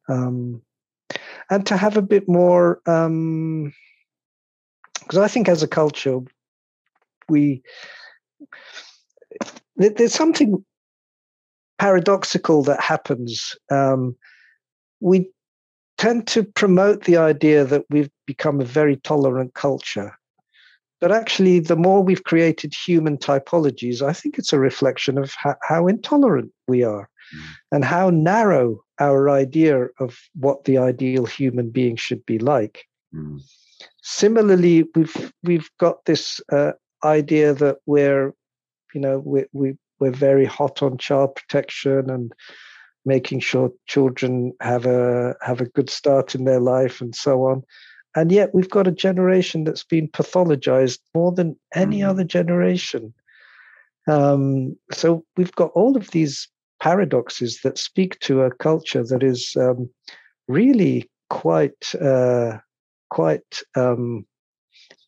Um, 0.08 0.60
and 1.48 1.64
to 1.66 1.76
have 1.76 1.96
a 1.96 2.02
bit 2.02 2.28
more, 2.28 2.80
because 2.84 3.06
um, 3.06 3.72
I 5.14 5.28
think 5.28 5.48
as 5.48 5.62
a 5.62 5.68
culture, 5.68 6.18
we 7.28 7.62
there's 9.76 10.14
something 10.14 10.64
paradoxical 11.78 12.62
that 12.64 12.80
happens. 12.80 13.54
Um, 13.70 14.16
we 15.00 15.30
tend 15.98 16.26
to 16.28 16.42
promote 16.42 17.04
the 17.04 17.18
idea 17.18 17.64
that 17.64 17.84
we've 17.90 18.10
become 18.26 18.60
a 18.60 18.64
very 18.64 18.96
tolerant 18.96 19.54
culture. 19.54 20.18
But 21.00 21.12
actually, 21.12 21.60
the 21.60 21.76
more 21.76 22.02
we've 22.02 22.24
created 22.24 22.74
human 22.74 23.18
typologies, 23.18 24.00
I 24.00 24.12
think 24.12 24.38
it's 24.38 24.52
a 24.52 24.58
reflection 24.58 25.18
of 25.18 25.34
how, 25.36 25.56
how 25.62 25.86
intolerant 25.86 26.52
we 26.66 26.84
are 26.84 27.08
mm. 27.34 27.42
and 27.70 27.84
how 27.84 28.10
narrow 28.10 28.82
our 28.98 29.28
idea 29.28 29.88
of 30.00 30.18
what 30.34 30.64
the 30.64 30.78
ideal 30.78 31.26
human 31.26 31.70
being 31.70 31.96
should 31.96 32.24
be 32.24 32.38
like. 32.38 32.84
Mm. 33.14 33.42
Similarly, 34.02 34.84
we've 34.94 35.32
we've 35.42 35.70
got 35.78 36.04
this 36.06 36.40
uh, 36.50 36.72
idea 37.04 37.52
that 37.52 37.76
we're, 37.84 38.32
you 38.94 39.00
know, 39.00 39.18
we, 39.18 39.44
we 39.52 39.76
we're 40.00 40.12
very 40.12 40.46
hot 40.46 40.82
on 40.82 40.96
child 40.96 41.34
protection 41.34 42.08
and 42.08 42.32
making 43.04 43.40
sure 43.40 43.70
children 43.86 44.52
have 44.60 44.86
a 44.86 45.36
have 45.42 45.60
a 45.60 45.66
good 45.66 45.90
start 45.90 46.34
in 46.34 46.44
their 46.44 46.60
life 46.60 47.00
and 47.00 47.14
so 47.14 47.44
on 47.44 47.62
and 48.16 48.32
yet 48.32 48.54
we've 48.54 48.70
got 48.70 48.88
a 48.88 48.92
generation 48.92 49.64
that's 49.64 49.84
been 49.84 50.08
pathologized 50.08 50.98
more 51.14 51.30
than 51.30 51.56
any 51.74 52.00
mm. 52.00 52.08
other 52.08 52.24
generation 52.24 53.14
um, 54.08 54.76
so 54.92 55.24
we've 55.36 55.52
got 55.52 55.70
all 55.74 55.96
of 55.96 56.10
these 56.10 56.48
paradoxes 56.80 57.60
that 57.62 57.78
speak 57.78 58.18
to 58.20 58.42
a 58.42 58.54
culture 58.54 59.04
that 59.04 59.22
is 59.22 59.54
um, 59.56 59.88
really 60.48 61.08
quite 61.30 61.94
uh, 62.00 62.58
quite 63.10 63.62
um, 63.76 64.26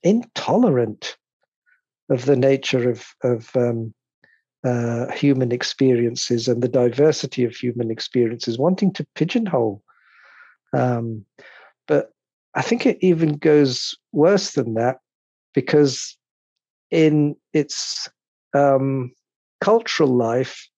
intolerant 0.02 1.16
of 2.10 2.24
the 2.24 2.36
nature 2.36 2.88
of 2.88 3.06
of 3.22 3.50
um, 3.56 3.94
uh, 4.64 5.10
human 5.12 5.52
experiences 5.52 6.48
and 6.48 6.62
the 6.62 6.68
diversity 6.68 7.44
of 7.44 7.54
human 7.54 7.90
experiences, 7.90 8.58
wanting 8.58 8.92
to 8.92 9.06
pigeonhole. 9.14 9.82
Um, 10.72 11.24
but 11.86 12.12
I 12.54 12.62
think 12.62 12.86
it 12.86 12.98
even 13.00 13.36
goes 13.36 13.96
worse 14.12 14.52
than 14.52 14.74
that 14.74 14.98
because 15.54 16.16
in 16.90 17.36
its 17.52 18.08
um, 18.54 19.12
cultural 19.60 20.08
life, 20.08 20.68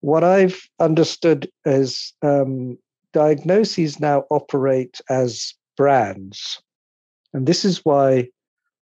what 0.00 0.24
I've 0.24 0.60
understood 0.78 1.50
is 1.64 2.12
um, 2.22 2.78
diagnoses 3.12 4.00
now 4.00 4.24
operate 4.30 5.00
as 5.08 5.54
brands. 5.76 6.60
And 7.32 7.46
this 7.46 7.64
is 7.64 7.84
why 7.84 8.28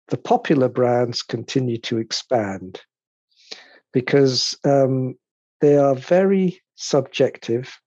the 0.09 0.17
popular 0.17 0.69
brands 0.69 1.23
continue 1.23 1.79
to 1.79 1.99
expand 1.99 2.81
because 3.93 4.59
um, 4.65 5.15
they 5.61 5.77
are 5.77 5.95
very 5.95 6.61
subjective. 6.75 7.79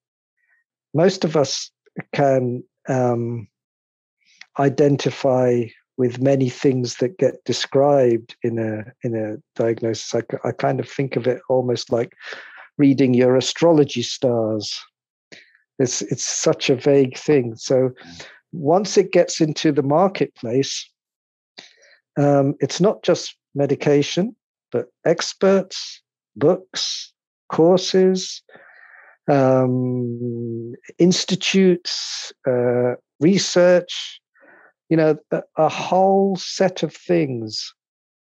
Most 0.93 1.25
of 1.25 1.35
us 1.35 1.69
can 2.13 2.63
um, 2.87 3.47
identify 4.59 5.65
with 5.97 6.21
many 6.21 6.49
things 6.49 6.97
that 6.97 7.17
get 7.17 7.43
described 7.43 8.35
in 8.43 8.59
a 8.59 8.85
in 9.03 9.15
a 9.15 9.37
diagnosis. 9.59 10.13
I, 10.13 10.47
I 10.47 10.51
kind 10.51 10.79
of 10.79 10.87
think 10.87 11.15
of 11.15 11.27
it 11.27 11.41
almost 11.49 11.91
like 11.91 12.13
reading 12.77 13.13
your 13.13 13.35
astrology 13.35 14.03
stars. 14.03 14.79
It's 15.79 16.01
it's 16.03 16.23
such 16.23 16.69
a 16.69 16.75
vague 16.75 17.17
thing. 17.17 17.55
So 17.55 17.91
once 18.51 18.97
it 18.97 19.11
gets 19.11 19.41
into 19.41 19.71
the 19.71 19.83
marketplace, 19.83 20.89
um, 22.17 22.55
it's 22.59 22.79
not 22.79 23.03
just 23.03 23.35
medication, 23.55 24.35
but 24.71 24.87
experts, 25.05 26.01
books, 26.35 27.11
courses, 27.49 28.41
um, 29.27 30.73
institutes, 30.99 32.31
uh, 32.47 32.93
research, 33.19 34.21
you 34.89 34.97
know, 34.97 35.17
a, 35.31 35.43
a 35.57 35.69
whole 35.69 36.35
set 36.37 36.83
of 36.83 36.93
things, 36.93 37.73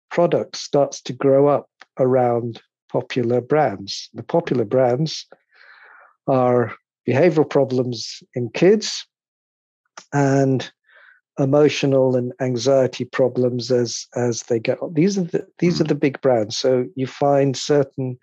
products 0.10 0.62
starts 0.62 1.02
to 1.02 1.14
grow 1.14 1.48
up 1.48 1.70
around 2.00 2.62
popular 2.90 3.42
brands. 3.42 4.10
The 4.14 4.24
popular 4.24 4.66
brands 4.66 5.26
are 6.28 6.74
behavioral 7.08 7.50
problems 7.50 8.22
in 8.34 8.50
kids 8.50 9.06
and 10.14 10.70
emotional 11.40 12.16
and 12.16 12.34
anxiety 12.42 13.06
problems 13.06 13.72
as 13.72 14.08
as 14.16 14.44
they 14.44 14.60
get 14.60 14.78
these 14.94 15.18
are 15.18 15.24
the 15.24 15.46
these 15.60 15.80
are 15.80 15.84
the 15.84 15.96
big 15.96 16.20
brands 16.22 16.58
so 16.58 16.86
you 16.96 17.06
find 17.06 17.56
certain 17.56 18.18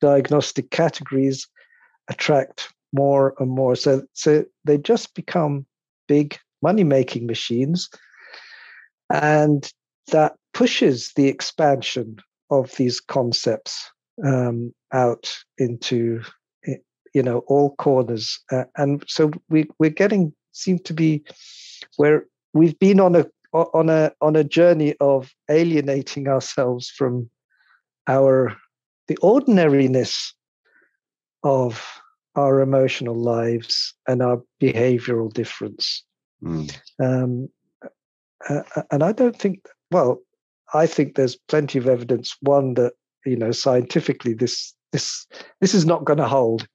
diagnostic 0.00 0.70
categories 0.70 1.46
attract 2.08 2.72
more 2.92 3.34
and 3.38 3.50
more. 3.50 3.76
So 3.76 4.02
so 4.12 4.44
they 4.64 4.78
just 4.78 5.14
become 5.14 5.66
big 6.08 6.38
money 6.62 6.84
making 6.84 7.26
machines 7.26 7.88
and 9.10 9.70
that 10.12 10.34
pushes 10.54 11.12
the 11.16 11.28
expansion 11.28 12.18
of 12.50 12.72
these 12.76 13.00
concepts 13.00 13.90
um, 14.24 14.72
out 14.92 15.36
into 15.58 16.22
you 17.14 17.22
know 17.22 17.38
all 17.46 17.74
corners. 17.76 18.38
Uh, 18.50 18.64
and 18.76 19.04
so 19.06 19.30
we 19.48 19.68
we're 19.78 19.90
getting 19.90 20.32
seem 20.52 20.78
to 20.80 20.94
be 20.94 21.22
where 21.96 22.26
we've 22.52 22.78
been 22.78 23.00
on 23.00 23.16
a 23.16 23.26
on 23.52 23.88
a 23.88 24.12
on 24.20 24.36
a 24.36 24.44
journey 24.44 24.94
of 25.00 25.32
alienating 25.50 26.28
ourselves 26.28 26.90
from 26.90 27.28
our 28.06 28.56
the 29.08 29.16
ordinariness 29.22 30.34
of 31.42 31.84
our 32.34 32.60
emotional 32.60 33.14
lives 33.14 33.94
and 34.06 34.22
our 34.22 34.42
behavioral 34.60 35.32
difference 35.32 36.04
mm. 36.42 36.76
um, 37.02 37.48
uh, 38.48 38.82
and 38.90 39.02
i 39.02 39.12
don't 39.12 39.38
think 39.38 39.64
well 39.90 40.20
i 40.74 40.86
think 40.86 41.14
there's 41.14 41.36
plenty 41.48 41.78
of 41.78 41.88
evidence 41.88 42.36
one 42.40 42.74
that 42.74 42.92
you 43.24 43.36
know 43.36 43.52
scientifically 43.52 44.34
this 44.34 44.74
this 44.92 45.26
this 45.60 45.74
is 45.74 45.86
not 45.86 46.04
going 46.04 46.18
to 46.18 46.28
hold 46.28 46.66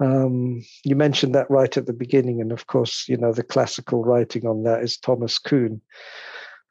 um, 0.00 0.62
you 0.84 0.94
mentioned 0.94 1.34
that 1.34 1.50
right 1.50 1.76
at 1.76 1.86
the 1.86 1.92
beginning, 1.92 2.40
and 2.40 2.52
of 2.52 2.66
course, 2.66 3.08
you 3.08 3.16
know 3.16 3.32
the 3.32 3.42
classical 3.42 4.04
writing 4.04 4.46
on 4.46 4.62
that 4.62 4.82
is 4.82 4.96
Thomas 4.96 5.38
Kuhn, 5.38 5.80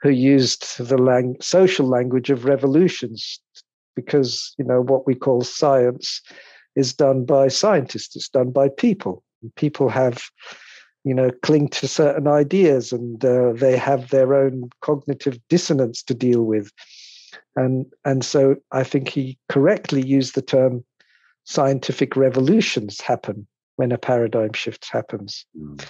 who 0.01 0.09
used 0.09 0.77
the 0.77 0.97
lang- 0.97 1.35
social 1.41 1.87
language 1.87 2.29
of 2.29 2.45
revolutions, 2.45 3.41
because 3.95 4.53
you 4.57 4.63
know 4.63 4.81
what 4.81 5.05
we 5.05 5.13
call 5.13 5.41
science 5.41 6.21
is 6.77 6.93
done 6.93 7.25
by 7.25 7.47
scientists, 7.47 8.15
it's 8.15 8.29
done 8.29 8.51
by 8.51 8.69
people. 8.69 9.23
People 9.55 9.89
have, 9.89 10.23
you 11.03 11.13
know, 11.13 11.31
cling 11.41 11.67
to 11.69 11.87
certain 11.87 12.27
ideas, 12.27 12.93
and 12.93 13.23
uh, 13.25 13.51
they 13.53 13.75
have 13.75 14.09
their 14.09 14.33
own 14.33 14.69
cognitive 14.81 15.39
dissonance 15.49 16.03
to 16.03 16.13
deal 16.13 16.43
with, 16.43 16.71
and 17.55 17.85
and 18.05 18.23
so 18.23 18.55
I 18.71 18.83
think 18.83 19.09
he 19.09 19.37
correctly 19.49 20.05
used 20.05 20.35
the 20.35 20.41
term 20.41 20.85
scientific 21.45 22.15
revolutions 22.15 23.01
happen 23.01 23.47
when 23.77 23.91
a 23.91 23.97
paradigm 23.97 24.53
shift 24.53 24.87
happens. 24.91 25.45
Mm. 25.57 25.83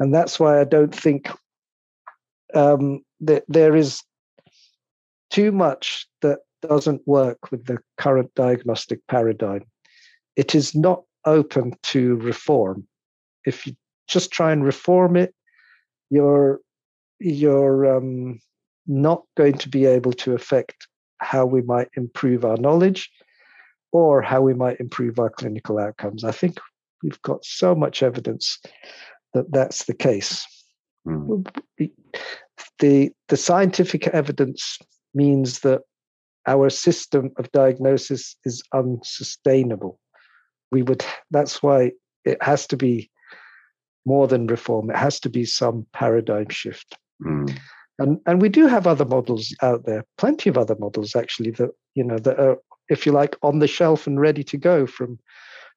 And 0.00 0.14
that's 0.14 0.38
why 0.38 0.60
I 0.60 0.64
don't 0.64 0.94
think 0.94 1.30
um, 2.54 3.02
that 3.20 3.44
there 3.48 3.76
is 3.76 4.02
too 5.30 5.52
much 5.52 6.08
that 6.22 6.40
doesn't 6.62 7.06
work 7.06 7.50
with 7.50 7.66
the 7.66 7.78
current 7.98 8.34
diagnostic 8.34 9.00
paradigm. 9.06 9.64
It 10.36 10.54
is 10.54 10.74
not 10.74 11.02
open 11.24 11.74
to 11.84 12.16
reform. 12.16 12.86
If 13.44 13.66
you 13.66 13.74
just 14.06 14.30
try 14.30 14.52
and 14.52 14.64
reform 14.64 15.16
it, 15.16 15.34
you're 16.10 16.60
you're 17.18 17.96
um, 17.96 18.38
not 18.86 19.24
going 19.36 19.58
to 19.58 19.68
be 19.68 19.86
able 19.86 20.12
to 20.12 20.34
affect 20.34 20.86
how 21.18 21.46
we 21.46 21.62
might 21.62 21.88
improve 21.96 22.44
our 22.44 22.56
knowledge 22.58 23.10
or 23.92 24.20
how 24.20 24.42
we 24.42 24.54
might 24.54 24.78
improve 24.80 25.18
our 25.18 25.30
clinical 25.30 25.78
outcomes. 25.78 26.24
I 26.24 26.32
think 26.32 26.58
we've 27.02 27.20
got 27.22 27.44
so 27.44 27.74
much 27.74 28.02
evidence 28.02 28.60
that 29.32 29.50
that's 29.50 29.84
the 29.84 29.94
case. 29.94 30.46
Mm. 31.06 31.46
The, 32.78 33.10
the 33.28 33.36
scientific 33.36 34.08
evidence 34.08 34.78
means 35.14 35.60
that 35.60 35.80
our 36.46 36.68
system 36.68 37.30
of 37.38 37.50
diagnosis 37.52 38.36
is 38.44 38.62
unsustainable. 38.74 39.98
We 40.72 40.82
would 40.82 41.04
that's 41.30 41.62
why 41.62 41.92
it 42.24 42.42
has 42.42 42.66
to 42.68 42.76
be 42.76 43.10
more 44.04 44.28
than 44.28 44.46
reform. 44.46 44.90
It 44.90 44.96
has 44.96 45.20
to 45.20 45.28
be 45.28 45.44
some 45.44 45.86
paradigm 45.92 46.48
shift. 46.48 46.96
Mm. 47.24 47.58
And 47.98 48.20
and 48.26 48.42
we 48.42 48.48
do 48.48 48.66
have 48.66 48.86
other 48.86 49.04
models 49.04 49.54
out 49.62 49.86
there, 49.86 50.04
plenty 50.18 50.50
of 50.50 50.58
other 50.58 50.76
models 50.78 51.16
actually 51.16 51.50
that 51.52 51.70
you 51.94 52.04
know 52.04 52.18
that 52.18 52.38
are 52.38 52.58
if 52.88 53.04
you 53.04 53.12
like, 53.12 53.36
on 53.42 53.58
the 53.58 53.66
shelf 53.66 54.06
and 54.06 54.20
ready 54.20 54.44
to 54.44 54.56
go 54.56 54.86
from 54.86 55.18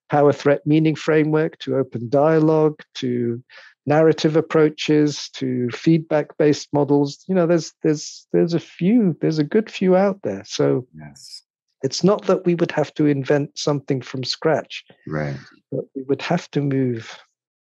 power 0.09 0.33
threat 0.33 0.65
meaning 0.65 0.95
framework 0.95 1.57
to 1.59 1.77
open 1.77 2.09
dialogue 2.09 2.79
to 2.95 3.43
narrative 3.85 4.35
approaches 4.35 5.29
to 5.29 5.69
feedback 5.69 6.35
based 6.37 6.67
models 6.73 7.23
you 7.27 7.35
know 7.35 7.45
there's 7.45 7.73
there's 7.83 8.27
there's 8.33 8.53
a 8.53 8.59
few 8.59 9.15
there's 9.21 9.39
a 9.39 9.43
good 9.43 9.69
few 9.69 9.95
out 9.95 10.19
there 10.23 10.43
so 10.45 10.85
yes 10.95 11.43
it's 11.81 12.03
not 12.03 12.25
that 12.25 12.45
we 12.45 12.55
would 12.55 12.71
have 12.71 12.93
to 12.95 13.05
invent 13.05 13.57
something 13.57 14.01
from 14.01 14.23
scratch 14.23 14.83
right. 15.07 15.37
but 15.71 15.85
we 15.95 16.03
would 16.03 16.21
have 16.21 16.49
to 16.51 16.61
move 16.61 17.17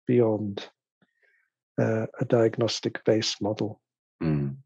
beyond 0.07 0.69
uh, 1.81 2.07
a 2.21 2.25
diagnostic 2.25 3.05
based 3.05 3.43
model. 3.43 3.81
Mm. 4.23 4.57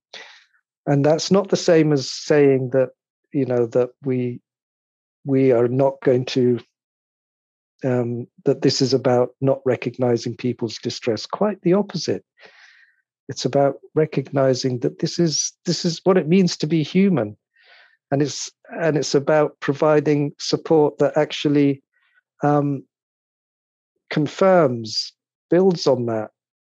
and 0.87 1.05
that's 1.05 1.33
not 1.33 1.49
the 1.49 1.57
same 1.57 1.93
as 1.93 2.09
saying 2.09 2.71
that 2.71 2.91
you 3.33 3.45
know 3.45 3.67
that 3.67 3.91
we 4.05 4.41
we 5.25 5.51
are 5.51 5.67
not 5.67 6.01
going 6.03 6.25
to 6.25 6.61
um, 7.85 8.27
that 8.45 8.63
this 8.63 8.83
is 8.83 8.93
about 8.93 9.31
not 9.41 9.61
recognizing 9.65 10.37
people's 10.37 10.79
distress. 10.79 11.27
Quite 11.27 11.63
the 11.63 11.73
opposite. 11.73 12.25
It's 13.29 13.45
about 13.45 13.77
recognizing 13.95 14.81
that 14.81 14.99
this 14.99 15.19
is 15.19 15.53
this 15.65 15.85
is 15.85 16.01
what 16.05 16.19
it 16.19 16.29
means 16.29 16.57
to 16.59 16.67
be 16.67 16.83
human 16.83 17.37
and 18.11 18.23
it's 18.23 18.51
and 18.81 18.97
it's 18.97 19.15
about 19.15 19.59
providing 19.61 20.33
support 20.39 20.99
that 20.99 21.17
actually 21.17 21.83
um, 22.43 22.85
confirms 24.11 25.13
builds 25.49 25.87
on 25.87 26.07
that 26.07 26.31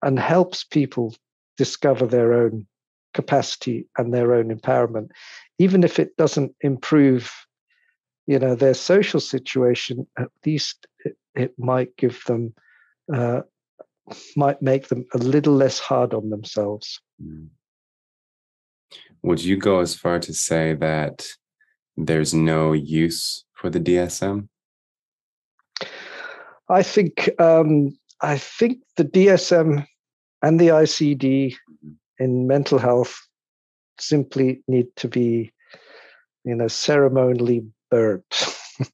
and 0.02 0.20
helps 0.20 0.64
people 0.64 1.14
discover 1.58 2.06
their 2.06 2.34
own 2.34 2.66
capacity 3.14 3.88
and 3.98 4.14
their 4.14 4.34
own 4.34 4.56
empowerment 4.56 5.10
even 5.60 5.84
if 5.84 6.00
it 6.00 6.16
doesn't 6.18 6.56
improve 6.62 7.32
you 8.26 8.40
know 8.40 8.56
their 8.56 8.74
social 8.74 9.20
situation 9.20 10.08
at 10.18 10.30
least 10.46 10.88
it, 11.06 11.18
it 11.36 11.54
might 11.58 11.96
give 11.98 12.24
them 12.26 12.54
uh, 13.14 13.42
might 14.36 14.62
make 14.62 14.88
them 14.88 15.06
a 15.14 15.18
little 15.18 15.54
less 15.54 15.78
hard 15.78 16.14
on 16.14 16.30
themselves 16.30 17.02
mm. 17.22 17.48
Would 19.24 19.44
you 19.44 19.58
go 19.58 19.80
as 19.80 19.96
far 19.96 20.20
to 20.20 20.34
say 20.34 20.74
that 20.74 21.28
there's 21.98 22.34
no 22.34 22.74
use 22.74 23.46
for 23.54 23.70
the 23.70 23.80
dsm 23.80 24.48
i 26.70 26.84
think 26.84 27.30
um, 27.40 27.98
i 28.22 28.38
think 28.38 28.80
the 28.98 29.06
dsm 29.06 29.86
and 30.42 30.60
the 30.60 30.70
icd 30.70 31.56
in 32.20 32.48
mental 32.48 32.78
health 32.78 33.20
simply 34.00 34.64
need 34.68 34.88
to 34.96 35.08
be 35.08 35.52
you 36.44 36.56
know 36.56 36.68
ceremonially 36.68 37.66
burnt. 37.90 38.24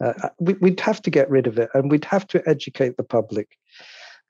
Uh, 0.00 0.12
uh 0.22 0.28
we, 0.38 0.52
would 0.60 0.78
have 0.78 1.02
to 1.02 1.10
get 1.10 1.28
rid 1.28 1.48
of 1.48 1.58
it 1.58 1.68
and 1.74 1.90
we'd 1.90 2.04
have 2.04 2.24
to 2.24 2.40
educate 2.48 2.96
the 2.96 3.02
public 3.02 3.48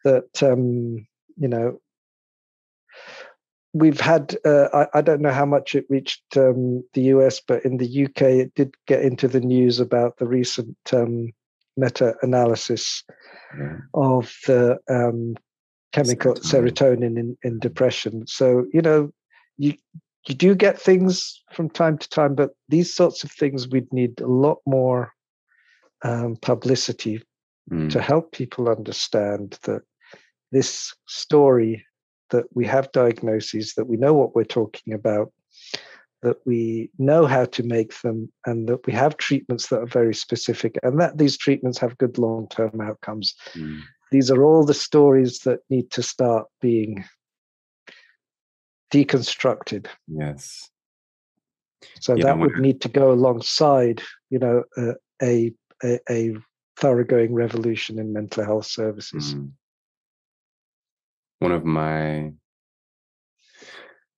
that 0.03 0.43
um, 0.43 1.07
you 1.37 1.47
know 1.47 1.79
we've 3.79 4.01
had 4.01 4.37
uh, 4.45 4.69
I, 4.73 4.99
I, 4.99 5.01
don't 5.03 5.21
know 5.21 5.33
how 5.33 5.47
much 5.47 5.75
it 5.75 5.87
reached 5.89 6.37
um, 6.37 6.85
the 6.95 7.03
us 7.03 7.41
but 7.41 7.65
in 7.65 7.77
the 7.77 8.05
uk 8.05 8.21
it 8.21 8.55
did 8.55 8.75
get 8.87 9.03
into 9.03 9.29
the 9.29 9.41
news 9.41 9.81
about 9.81 10.17
the 10.19 10.27
recent 10.27 10.77
um, 10.93 11.31
meta-analysis 11.77 13.05
yeah. 13.59 13.77
of 13.95 14.35
the 14.47 14.79
um, 14.91 15.37
chemical 15.93 16.35
serotonin, 16.35 16.73
serotonin 16.73 17.19
in, 17.19 17.39
in 17.43 17.59
depression 17.59 18.27
so 18.27 18.67
you 18.73 18.83
know 18.83 19.11
you 19.57 19.75
you 20.27 20.35
do 20.35 20.55
get 20.55 20.81
things 20.81 21.43
from 21.53 21.71
time 21.71 21.97
to 21.97 22.09
time 22.09 22.35
but 22.35 22.51
these 22.69 22.95
sorts 22.95 23.25
of 23.25 23.31
things 23.31 23.69
we'd 23.69 23.93
need 23.93 24.21
a 24.21 24.27
lot 24.27 24.59
more 24.67 25.13
um, 26.03 26.37
publicity 26.43 27.23
mm. 27.71 27.91
to 27.91 28.01
help 28.01 28.33
people 28.33 28.69
understand 28.69 29.59
that 29.63 29.83
this 30.53 30.95
story 31.07 31.85
that 32.31 32.45
we 32.55 32.67
have 32.67 32.93
diagnoses, 32.93 33.75
that 33.75 33.87
we 33.87 33.97
know 33.97 34.15
what 34.15 34.35
we're 34.35 34.45
talking 34.45 34.93
about, 34.93 35.33
that 36.23 36.39
we 36.45 36.91
know 36.99 37.27
how 37.27 37.45
to 37.45 37.63
make 37.63 37.99
them, 38.01 38.31
and 38.47 38.69
that 38.69 38.87
we 38.87 38.93
have 38.93 39.17
treatments 39.17 39.69
that 39.69 39.81
are 39.81 39.87
very 39.87 40.15
specific, 40.15 40.79
and 40.83 41.01
that 41.01 41.19
these 41.19 41.37
treatments 41.37 41.79
have 41.79 41.99
good 41.99 42.19
long 42.19 42.49
term 42.49 42.81
outcomes. 42.81 43.35
Mm. 43.55 43.81
These 44.11 44.31
are 44.31 44.43
all 44.43 44.65
the 44.65 44.75
stories 44.75 45.41
that 45.41 45.61
need 45.71 45.91
to 45.93 46.03
start 46.03 46.47
being 46.61 47.05
deconstructed. 48.93 49.87
Yes. 50.07 50.71
So 52.01 52.15
yeah, 52.15 52.25
that 52.25 52.39
would 52.39 52.59
need 52.59 52.81
to 52.81 52.89
go 52.89 53.13
alongside, 53.13 54.03
you 54.31 54.39
know, 54.39 54.65
uh, 54.77 54.95
a, 55.23 55.53
a, 55.85 56.01
a 56.11 56.35
thoroughgoing 56.77 57.35
revolution 57.35 57.99
in 57.99 58.13
mental 58.13 58.45
health 58.45 58.67
services. 58.67 59.35
Mm 59.35 59.53
one 61.39 61.53
of 61.53 61.65
my 61.65 62.33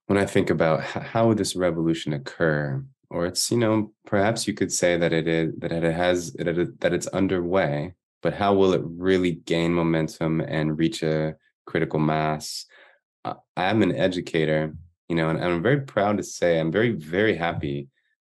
when 0.07 0.19
I 0.19 0.27
think 0.27 0.51
about 0.51 0.83
how 0.83 1.29
would 1.29 1.39
this 1.39 1.55
revolution 1.55 2.13
occur, 2.13 2.85
or 3.11 3.27
it's 3.27 3.51
you 3.51 3.59
know 3.59 3.93
perhaps 4.07 4.47
you 4.49 4.55
could 4.55 4.73
say 4.73 4.97
that 4.97 5.13
it 5.13 5.29
is 5.29 5.55
that 5.59 5.73
it 5.73 5.95
has 5.95 6.33
that 6.33 6.93
it's 6.93 7.07
underway, 7.09 7.95
but 8.23 8.35
how 8.35 8.55
will 8.55 8.73
it 8.73 8.83
really 8.85 9.33
gain 9.33 9.73
momentum 9.73 10.41
and 10.41 10.79
reach 10.79 11.03
a 11.03 11.37
critical 11.65 12.01
mass? 12.01 12.67
I'm 13.57 13.83
an 13.83 13.95
educator, 13.95 14.75
you 15.09 15.15
know, 15.15 15.29
and 15.29 15.43
I'm 15.45 15.63
very 15.63 15.83
proud 15.83 16.17
to 16.17 16.25
say 16.25 16.59
I'm 16.59 16.73
very 16.73 16.91
very 16.91 17.37
happy, 17.37 17.89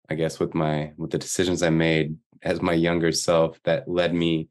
I 0.09 0.15
guess, 0.15 0.39
with 0.39 0.55
my 0.55 0.93
with 0.97 1.11
the 1.11 1.19
decisions 1.19 1.63
I 1.63 1.71
made 1.71 2.17
as 2.43 2.63
my 2.63 2.75
younger 2.75 3.11
self 3.11 3.59
that 3.65 3.89
led 3.89 4.15
me 4.15 4.49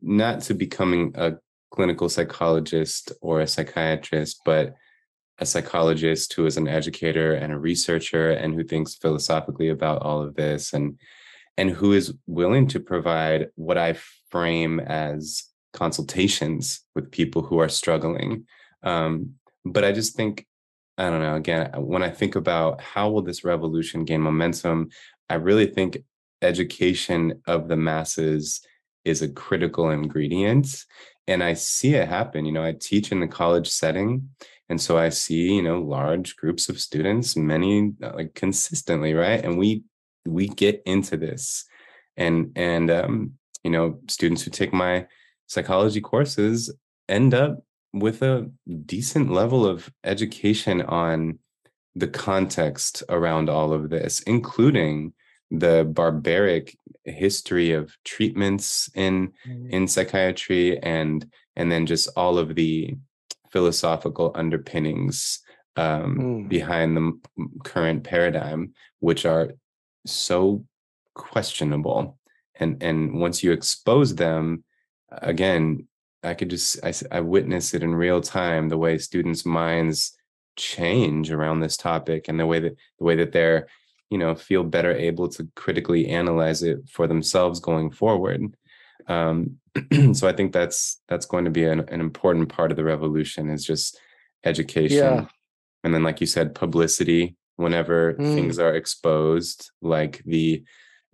not 0.00 0.40
to 0.42 0.54
becoming 0.54 1.12
a 1.14 1.34
clinical 1.74 2.08
psychologist 2.08 3.10
or 3.20 3.40
a 3.40 3.48
psychiatrist, 3.48 4.40
but 4.44 4.74
a 5.38 5.46
psychologist 5.46 6.32
who 6.32 6.46
is 6.46 6.56
an 6.56 6.68
educator 6.68 7.34
and 7.34 7.52
a 7.52 7.58
researcher 7.58 8.30
and 8.30 8.54
who 8.54 8.62
thinks 8.62 8.94
philosophically 8.94 9.70
about 9.70 10.00
all 10.02 10.22
of 10.22 10.36
this 10.36 10.72
and 10.72 10.96
and 11.56 11.70
who 11.70 11.92
is 11.92 12.14
willing 12.26 12.66
to 12.68 12.80
provide 12.80 13.48
what 13.56 13.78
I 13.78 13.96
frame 14.30 14.78
as 14.80 15.44
consultations 15.72 16.80
with 16.94 17.10
people 17.10 17.42
who 17.42 17.58
are 17.58 17.68
struggling. 17.68 18.46
Um, 18.82 19.34
but 19.64 19.84
I 19.84 19.92
just 19.92 20.16
think, 20.16 20.46
I 20.98 21.10
don't 21.10 21.22
know, 21.22 21.36
again, 21.36 21.70
when 21.76 22.02
I 22.02 22.10
think 22.10 22.34
about 22.34 22.80
how 22.80 23.10
will 23.10 23.22
this 23.22 23.44
revolution 23.44 24.04
gain 24.04 24.20
momentum, 24.20 24.88
I 25.30 25.34
really 25.34 25.66
think 25.66 25.98
education 26.42 27.40
of 27.46 27.68
the 27.68 27.76
masses 27.76 28.60
is 29.04 29.22
a 29.22 29.28
critical 29.28 29.90
ingredient 29.90 30.84
and 31.26 31.42
I 31.42 31.54
see 31.54 31.94
it 31.94 32.08
happen. 32.08 32.44
You 32.44 32.52
know, 32.52 32.64
I 32.64 32.72
teach 32.72 33.12
in 33.12 33.20
the 33.20 33.28
college 33.28 33.68
setting. 33.68 34.30
And 34.68 34.80
so 34.80 34.96
I 34.96 35.10
see, 35.10 35.54
you 35.54 35.62
know, 35.62 35.80
large 35.80 36.36
groups 36.36 36.68
of 36.68 36.80
students, 36.80 37.36
many 37.36 37.92
uh, 38.02 38.12
like 38.14 38.34
consistently, 38.34 39.14
right? 39.14 39.44
And 39.44 39.58
we 39.58 39.84
we 40.26 40.48
get 40.48 40.82
into 40.86 41.16
this. 41.16 41.64
And 42.16 42.52
and 42.56 42.90
um, 42.90 43.32
you 43.62 43.70
know, 43.70 43.98
students 44.08 44.42
who 44.42 44.50
take 44.50 44.72
my 44.72 45.06
psychology 45.46 46.00
courses 46.00 46.74
end 47.08 47.34
up 47.34 47.62
with 47.92 48.22
a 48.22 48.50
decent 48.86 49.30
level 49.30 49.66
of 49.66 49.90
education 50.02 50.82
on 50.82 51.38
the 51.94 52.08
context 52.08 53.02
around 53.08 53.48
all 53.48 53.72
of 53.72 53.90
this, 53.90 54.20
including 54.20 55.12
the 55.50 55.84
barbaric 55.84 56.76
history 57.04 57.72
of 57.72 57.96
treatments 58.04 58.90
in 58.94 59.32
mm. 59.46 59.70
in 59.70 59.86
psychiatry 59.86 60.78
and 60.78 61.30
and 61.56 61.70
then 61.70 61.86
just 61.86 62.08
all 62.16 62.38
of 62.38 62.54
the 62.54 62.96
philosophical 63.50 64.32
underpinnings 64.34 65.40
um, 65.76 66.16
mm. 66.18 66.48
behind 66.48 66.96
the 66.96 67.12
current 67.62 68.04
paradigm 68.04 68.72
which 69.00 69.26
are 69.26 69.52
so 70.06 70.64
questionable 71.14 72.18
and 72.56 72.82
and 72.82 73.20
once 73.20 73.42
you 73.42 73.52
expose 73.52 74.14
them 74.14 74.64
again 75.10 75.86
i 76.22 76.34
could 76.34 76.50
just 76.50 76.82
i, 76.84 76.92
I 77.12 77.20
witness 77.20 77.74
it 77.74 77.82
in 77.82 77.94
real 77.94 78.20
time 78.20 78.68
the 78.68 78.78
way 78.78 78.98
students 78.98 79.44
minds 79.44 80.16
change 80.56 81.30
around 81.30 81.60
this 81.60 81.76
topic 81.76 82.28
and 82.28 82.38
the 82.38 82.46
way 82.46 82.60
that 82.60 82.76
the 82.98 83.04
way 83.04 83.16
that 83.16 83.32
they're 83.32 83.66
you 84.14 84.18
know 84.18 84.32
feel 84.32 84.62
better 84.62 84.92
able 84.92 85.28
to 85.28 85.48
critically 85.56 86.06
analyze 86.06 86.62
it 86.62 86.78
for 86.88 87.08
themselves 87.08 87.58
going 87.58 87.90
forward 87.90 88.56
um, 89.08 89.56
so 90.12 90.28
i 90.28 90.32
think 90.32 90.52
that's 90.52 91.02
that's 91.08 91.26
going 91.26 91.44
to 91.44 91.50
be 91.50 91.64
an, 91.64 91.80
an 91.88 92.00
important 92.00 92.48
part 92.48 92.70
of 92.70 92.76
the 92.76 92.84
revolution 92.84 93.50
is 93.50 93.64
just 93.64 93.98
education 94.44 95.14
yeah. 95.14 95.26
and 95.82 95.92
then 95.92 96.04
like 96.04 96.20
you 96.20 96.28
said 96.28 96.54
publicity 96.54 97.34
whenever 97.56 98.14
mm. 98.14 98.34
things 98.36 98.60
are 98.60 98.76
exposed 98.76 99.72
like 99.82 100.22
the 100.26 100.62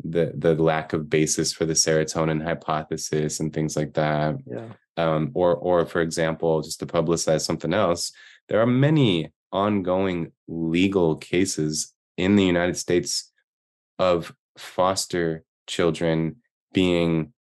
the 0.04 0.34
the 0.36 0.54
lack 0.54 0.92
of 0.92 1.08
basis 1.08 1.54
for 1.54 1.64
the 1.64 1.72
serotonin 1.72 2.44
hypothesis 2.44 3.40
and 3.40 3.54
things 3.54 3.78
like 3.78 3.94
that 3.94 4.36
yeah 4.46 4.72
um, 4.98 5.30
or 5.32 5.54
or 5.56 5.86
for 5.86 6.02
example 6.02 6.60
just 6.60 6.80
to 6.80 6.86
publicize 6.86 7.40
something 7.40 7.72
else 7.72 8.12
there 8.50 8.60
are 8.60 8.66
many 8.66 9.32
ongoing 9.52 10.32
legal 10.48 11.16
cases 11.16 11.94
in 12.20 12.36
the 12.36 12.44
United 12.44 12.76
States 12.76 13.32
of 13.98 14.34
foster 14.56 15.44
children 15.66 16.36
being 16.72 17.32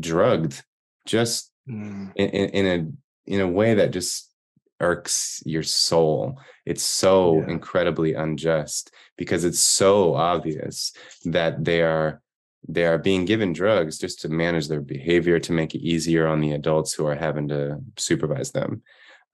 drugged 0.00 0.62
just 1.06 1.50
mm. 1.68 2.12
in, 2.14 2.28
in, 2.28 2.66
a 2.66 3.30
in 3.32 3.40
a 3.40 3.48
way 3.48 3.74
that 3.74 3.90
just 3.90 4.32
irks 4.80 5.42
your 5.44 5.62
soul 5.62 6.38
it's 6.64 6.82
so 6.82 7.40
yeah. 7.40 7.48
incredibly 7.48 8.14
unjust 8.14 8.92
because 9.16 9.44
it's 9.44 9.58
so 9.60 10.14
obvious 10.14 10.92
that 11.24 11.64
they 11.64 11.82
are 11.82 12.22
they 12.68 12.84
are 12.84 12.98
being 12.98 13.24
given 13.24 13.52
drugs 13.52 13.98
just 13.98 14.20
to 14.20 14.28
manage 14.28 14.68
their 14.68 14.80
behavior 14.80 15.40
to 15.40 15.52
make 15.52 15.74
it 15.74 15.80
easier 15.80 16.26
on 16.26 16.40
the 16.40 16.52
adults 16.52 16.92
who 16.92 17.06
are 17.06 17.14
having 17.14 17.48
to 17.48 17.78
supervise 17.96 18.52
them 18.52 18.82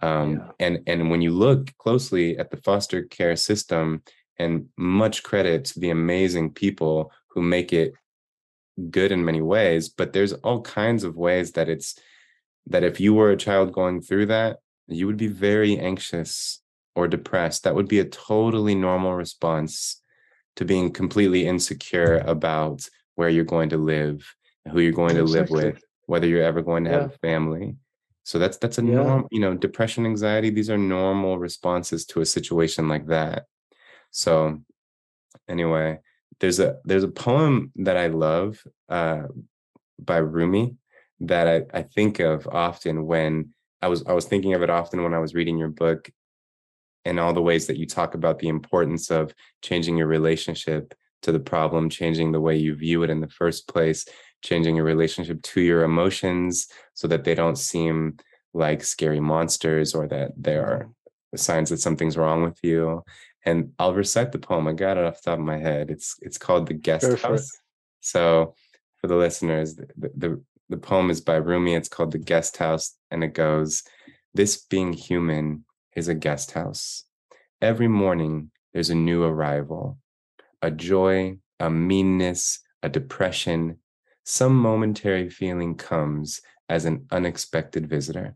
um, 0.00 0.32
yeah. 0.32 0.66
and 0.66 0.78
and 0.86 1.10
when 1.10 1.20
you 1.20 1.30
look 1.30 1.76
closely 1.76 2.38
at 2.38 2.50
the 2.50 2.56
foster 2.58 3.02
care 3.02 3.36
system 3.36 4.02
and 4.38 4.68
much 4.76 5.22
credit 5.22 5.64
to 5.64 5.80
the 5.80 5.90
amazing 5.90 6.50
people 6.50 7.12
who 7.28 7.42
make 7.42 7.72
it 7.72 7.94
good 8.90 9.12
in 9.12 9.24
many 9.24 9.40
ways 9.40 9.88
but 9.88 10.12
there's 10.12 10.32
all 10.32 10.60
kinds 10.60 11.04
of 11.04 11.16
ways 11.16 11.52
that 11.52 11.68
it's 11.68 11.98
that 12.66 12.82
if 12.82 13.00
you 13.00 13.14
were 13.14 13.30
a 13.30 13.36
child 13.36 13.72
going 13.72 14.00
through 14.00 14.26
that 14.26 14.58
you 14.88 15.06
would 15.06 15.16
be 15.16 15.28
very 15.28 15.78
anxious 15.78 16.60
or 16.96 17.06
depressed 17.06 17.64
that 17.64 17.74
would 17.74 17.88
be 17.88 18.00
a 18.00 18.04
totally 18.04 18.74
normal 18.74 19.14
response 19.14 20.02
to 20.56 20.64
being 20.64 20.90
completely 20.90 21.46
insecure 21.46 22.18
mm-hmm. 22.18 22.28
about 22.28 22.88
where 23.14 23.28
you're 23.28 23.44
going 23.44 23.68
to 23.68 23.78
live 23.78 24.34
who 24.70 24.80
you're 24.80 24.92
going 24.92 25.14
to 25.14 25.22
exactly. 25.22 25.62
live 25.62 25.74
with 25.74 25.84
whether 26.06 26.26
you're 26.26 26.42
ever 26.42 26.62
going 26.62 26.84
to 26.84 26.90
yeah. 26.90 27.00
have 27.02 27.10
a 27.10 27.18
family 27.18 27.76
so 28.24 28.38
that's 28.38 28.56
that's 28.56 28.78
a 28.78 28.84
yeah. 28.84 28.94
norm 28.94 29.28
you 29.30 29.40
know 29.40 29.54
depression 29.54 30.04
anxiety 30.04 30.50
these 30.50 30.70
are 30.70 30.78
normal 30.78 31.38
responses 31.38 32.04
to 32.04 32.20
a 32.20 32.26
situation 32.26 32.88
like 32.88 33.06
that 33.06 33.44
so 34.14 34.60
anyway, 35.48 35.98
there's 36.38 36.60
a 36.60 36.76
there's 36.84 37.02
a 37.02 37.08
poem 37.08 37.72
that 37.76 37.96
I 37.96 38.06
love 38.06 38.62
uh, 38.88 39.24
by 39.98 40.18
Rumi 40.18 40.76
that 41.20 41.48
I, 41.48 41.78
I 41.78 41.82
think 41.82 42.20
of 42.20 42.46
often 42.46 43.06
when 43.06 43.54
I 43.82 43.88
was 43.88 44.04
I 44.06 44.12
was 44.12 44.26
thinking 44.26 44.54
of 44.54 44.62
it 44.62 44.70
often 44.70 45.02
when 45.02 45.14
I 45.14 45.18
was 45.18 45.34
reading 45.34 45.58
your 45.58 45.68
book 45.68 46.08
and 47.04 47.18
all 47.18 47.32
the 47.32 47.42
ways 47.42 47.66
that 47.66 47.76
you 47.76 47.86
talk 47.86 48.14
about 48.14 48.38
the 48.38 48.48
importance 48.48 49.10
of 49.10 49.34
changing 49.62 49.96
your 49.96 50.06
relationship 50.06 50.94
to 51.22 51.32
the 51.32 51.40
problem, 51.40 51.90
changing 51.90 52.30
the 52.30 52.40
way 52.40 52.56
you 52.56 52.76
view 52.76 53.02
it 53.02 53.10
in 53.10 53.20
the 53.20 53.28
first 53.28 53.66
place, 53.66 54.06
changing 54.42 54.76
your 54.76 54.84
relationship 54.84 55.42
to 55.42 55.60
your 55.60 55.82
emotions 55.82 56.68
so 56.94 57.08
that 57.08 57.24
they 57.24 57.34
don't 57.34 57.58
seem 57.58 58.16
like 58.52 58.84
scary 58.84 59.18
monsters 59.18 59.92
or 59.92 60.06
that 60.06 60.30
there 60.36 60.64
are 60.64 60.88
signs 61.36 61.70
that 61.70 61.80
something's 61.80 62.16
wrong 62.16 62.42
with 62.42 62.58
you. 62.62 63.02
And 63.44 63.72
I'll 63.78 63.94
recite 63.94 64.32
the 64.32 64.38
poem. 64.38 64.66
I 64.66 64.72
got 64.72 64.96
it 64.96 65.04
off 65.04 65.22
the 65.22 65.30
top 65.30 65.38
of 65.38 65.44
my 65.44 65.58
head. 65.58 65.90
It's 65.90 66.16
it's 66.22 66.38
called 66.38 66.66
The 66.66 66.74
Guest 66.74 67.04
House. 67.22 67.50
So 68.00 68.54
for 69.00 69.06
the 69.06 69.16
listeners, 69.16 69.76
the, 69.76 70.10
the 70.16 70.42
the 70.68 70.76
poem 70.78 71.10
is 71.10 71.20
by 71.20 71.36
Rumi. 71.36 71.74
It's 71.74 71.88
called 71.88 72.12
The 72.12 72.18
Guest 72.18 72.56
House, 72.56 72.96
and 73.10 73.22
it 73.22 73.34
goes, 73.34 73.82
This 74.32 74.64
being 74.64 74.92
human 74.92 75.64
is 75.94 76.08
a 76.08 76.14
guest 76.14 76.52
house. 76.52 77.04
Every 77.60 77.88
morning 77.88 78.50
there's 78.72 78.90
a 78.90 78.94
new 78.94 79.24
arrival, 79.24 79.98
a 80.62 80.70
joy, 80.70 81.38
a 81.60 81.70
meanness, 81.70 82.60
a 82.82 82.88
depression, 82.88 83.78
some 84.24 84.56
momentary 84.56 85.28
feeling 85.28 85.76
comes 85.76 86.40
as 86.68 86.86
an 86.86 87.06
unexpected 87.10 87.86
visitor. 87.86 88.34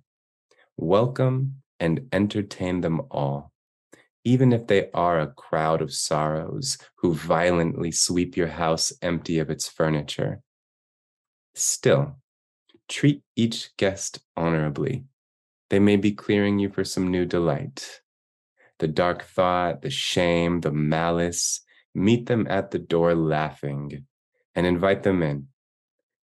Welcome 0.77 1.63
and 1.81 2.09
entertain 2.13 2.83
them 2.83 3.03
all, 3.11 3.53
even 4.29 4.53
if 4.53 4.67
they 4.67 4.91
are 4.93 5.21
a 5.21 5.33
crowd 5.33 5.81
of 5.81 5.91
sorrows 5.91 6.77
who 6.97 7.15
violently 7.15 7.91
sweep 7.91 8.37
your 8.37 8.49
house 8.49 8.93
empty 9.01 9.39
of 9.39 9.49
its 9.49 9.67
furniture. 9.67 10.43
Still, 11.55 12.17
treat 12.91 13.23
each 13.37 13.75
guest 13.79 14.21
honorably. 14.37 15.05
They 15.71 15.79
may 15.79 15.97
be 15.97 16.13
clearing 16.13 16.59
you 16.59 16.69
for 16.69 16.85
some 16.85 17.11
new 17.11 17.25
delight. 17.25 18.03
The 18.81 18.89
dark 18.89 19.25
thought, 19.25 19.81
the 19.81 19.89
shame, 19.89 20.61
the 20.61 20.73
malice, 20.73 21.63
meet 21.95 22.27
them 22.27 22.47
at 22.51 22.71
the 22.71 22.79
door 22.79 23.15
laughing 23.15 24.05
and 24.55 24.67
invite 24.67 25.05
them 25.05 25.23
in. 25.23 25.49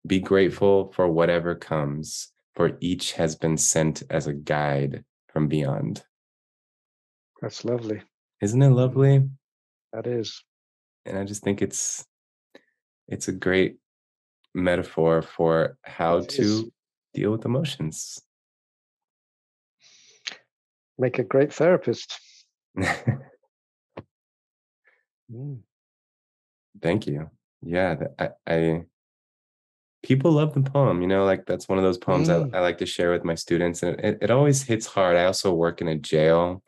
Be 0.06 0.20
grateful 0.20 0.92
for 0.92 1.08
whatever 1.08 1.54
comes, 1.54 2.32
for 2.54 2.76
each 2.80 3.12
has 3.12 3.34
been 3.34 3.56
sent 3.56 4.02
as 4.10 4.26
a 4.26 4.34
guide 4.34 5.04
from 5.32 5.48
beyond. 5.48 6.04
That's 7.44 7.62
lovely. 7.62 8.00
Isn't 8.40 8.62
it 8.62 8.70
lovely? 8.70 9.28
That 9.92 10.06
is. 10.06 10.42
And 11.04 11.18
I 11.18 11.24
just 11.24 11.42
think 11.42 11.60
it's 11.60 12.02
it's 13.06 13.28
a 13.28 13.32
great 13.32 13.76
metaphor 14.54 15.20
for 15.20 15.76
how 15.82 16.16
it 16.18 16.30
to 16.30 16.42
is. 16.42 16.64
deal 17.12 17.32
with 17.32 17.44
emotions. 17.44 18.18
Make 20.98 21.18
a 21.18 21.22
great 21.22 21.52
therapist. 21.52 22.18
mm. 25.30 25.58
Thank 26.80 27.06
you. 27.06 27.28
Yeah, 27.60 28.04
I, 28.18 28.30
I 28.46 28.84
people 30.02 30.32
love 30.32 30.54
the 30.54 30.62
poem 30.62 31.02
you 31.02 31.08
know 31.08 31.24
like 31.24 31.46
that's 31.46 31.66
one 31.66 31.78
of 31.78 31.84
those 31.84 31.96
poems 31.96 32.28
mm. 32.28 32.54
I, 32.54 32.58
I, 32.58 32.60
like 32.60 32.76
to 32.78 32.86
share 32.86 33.10
with 33.10 33.24
my 33.24 33.34
students 33.34 33.82
and 33.82 33.98
it, 34.00 34.18
it 34.20 34.30
always 34.30 34.62
hits 34.62 34.84
hard 34.84 35.16
i 35.16 35.24
also 35.24 35.54
work 35.54 35.80
in 35.80 35.88
a 35.88 35.96
jail 35.96 36.62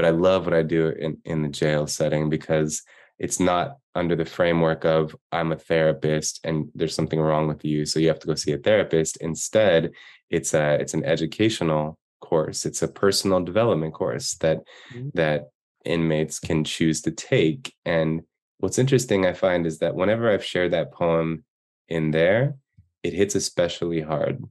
but 0.00 0.06
i 0.06 0.10
love 0.10 0.46
what 0.46 0.54
i 0.54 0.62
do 0.62 0.88
in, 0.88 1.18
in 1.26 1.42
the 1.42 1.48
jail 1.48 1.86
setting 1.86 2.30
because 2.30 2.82
it's 3.18 3.38
not 3.38 3.76
under 3.94 4.16
the 4.16 4.24
framework 4.24 4.86
of 4.86 5.14
i'm 5.30 5.52
a 5.52 5.56
therapist 5.56 6.40
and 6.42 6.70
there's 6.74 6.94
something 6.94 7.20
wrong 7.20 7.46
with 7.46 7.62
you 7.66 7.84
so 7.84 8.00
you 8.00 8.08
have 8.08 8.18
to 8.18 8.26
go 8.26 8.34
see 8.34 8.52
a 8.52 8.58
therapist 8.58 9.18
instead 9.18 9.90
it's 10.30 10.54
a 10.54 10.80
it's 10.80 10.94
an 10.94 11.04
educational 11.04 11.98
course 12.22 12.64
it's 12.64 12.80
a 12.80 12.88
personal 12.88 13.40
development 13.44 13.92
course 13.92 14.36
that 14.36 14.60
mm. 14.94 15.12
that 15.12 15.50
inmates 15.84 16.38
can 16.38 16.64
choose 16.64 17.02
to 17.02 17.10
take 17.10 17.74
and 17.84 18.22
what's 18.58 18.78
interesting 18.78 19.26
i 19.26 19.34
find 19.34 19.66
is 19.66 19.80
that 19.80 19.94
whenever 19.94 20.30
i've 20.30 20.44
shared 20.44 20.72
that 20.72 20.92
poem 20.92 21.44
in 21.88 22.10
there 22.10 22.56
it 23.02 23.12
hits 23.12 23.34
especially 23.34 24.00
hard 24.00 24.42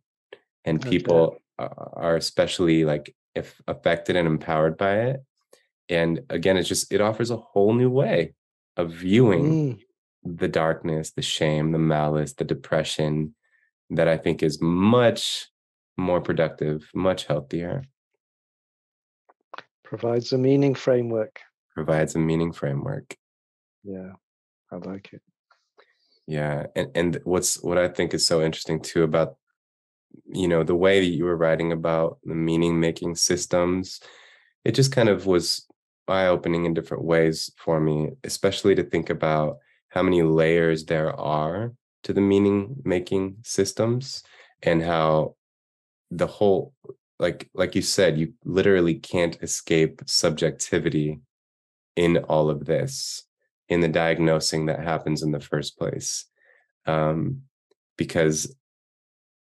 and 0.64 0.80
people 0.80 1.40
okay. 1.60 1.74
are 1.94 2.16
especially 2.16 2.86
like 2.86 3.16
if 3.34 3.60
affected 3.68 4.16
and 4.16 4.28
empowered 4.28 4.78
by 4.78 4.94
it 5.10 5.24
and 5.90 6.22
again 6.30 6.58
it's 6.58 6.70
just 6.70 6.92
it 6.94 7.02
offers 7.02 7.32
a 7.32 7.38
whole 7.38 7.74
new 7.74 7.90
way 7.90 8.34
of 8.78 8.92
viewing 8.92 9.76
mm. 9.76 9.80
the 10.24 10.48
darkness 10.48 11.12
the 11.12 11.22
shame 11.22 11.72
the 11.72 11.80
malice 11.80 12.34
the 12.34 12.44
depression 12.44 13.34
that 13.90 14.08
i 14.08 14.18
think 14.18 14.44
is 14.44 14.62
much 14.62 15.50
more 16.00 16.22
productive 16.22 16.90
much 16.96 17.26
healthier. 17.26 17.84
Provides 19.84 20.32
a 20.34 20.38
meaning 20.38 20.76
framework. 20.76 21.40
Provides 21.76 22.16
a 22.16 22.20
meaning 22.20 22.52
framework. 22.54 23.16
Yeah 23.84 24.14
i 24.72 24.76
like 24.78 25.14
it. 25.14 25.22
Yeah 26.28 26.68
and 26.76 26.90
and 26.96 27.20
what's 27.24 27.62
what 27.62 27.78
i 27.78 27.88
think 27.88 28.14
is 28.14 28.26
so 28.26 28.42
interesting 28.42 28.82
too 28.82 29.04
about 29.04 29.36
you 30.26 30.48
know 30.48 30.64
the 30.64 30.76
way 30.76 31.00
that 31.00 31.16
you 31.18 31.26
were 31.26 31.38
writing 31.38 31.72
about 31.72 32.20
the 32.24 32.36
meaning 32.36 32.80
making 32.80 33.16
systems 33.16 34.00
it 34.66 34.74
just 34.74 34.92
kind 34.92 35.10
of 35.10 35.26
was 35.26 35.66
eye 36.10 36.28
opening 36.28 36.66
in 36.66 36.74
different 36.74 37.04
ways 37.04 37.52
for 37.58 37.80
me 37.80 38.10
especially 38.24 38.76
to 38.76 38.84
think 38.84 39.10
about 39.10 39.58
how 39.90 40.04
many 40.04 40.22
layers 40.22 40.86
there 40.86 41.14
are 41.20 41.74
to 42.04 42.14
the 42.14 42.22
meaning 42.22 42.76
making 42.84 43.38
systems 43.44 44.24
and 44.64 44.84
how 44.84 45.36
the 46.12 46.28
whole 46.28 46.74
like 47.20 47.50
like 47.54 47.76
you 47.76 47.82
said 47.82 48.18
you 48.18 48.34
literally 48.44 48.96
can't 48.96 49.42
escape 49.42 50.02
subjectivity 50.06 51.20
in 51.96 52.18
all 52.18 52.50
of 52.50 52.66
this 52.66 53.24
in 53.68 53.82
the 53.82 53.88
diagnosing 53.88 54.66
that 54.66 54.84
happens 54.84 55.22
in 55.22 55.32
the 55.32 55.40
first 55.40 55.78
place 55.78 56.26
um, 56.86 57.42
because 57.98 58.56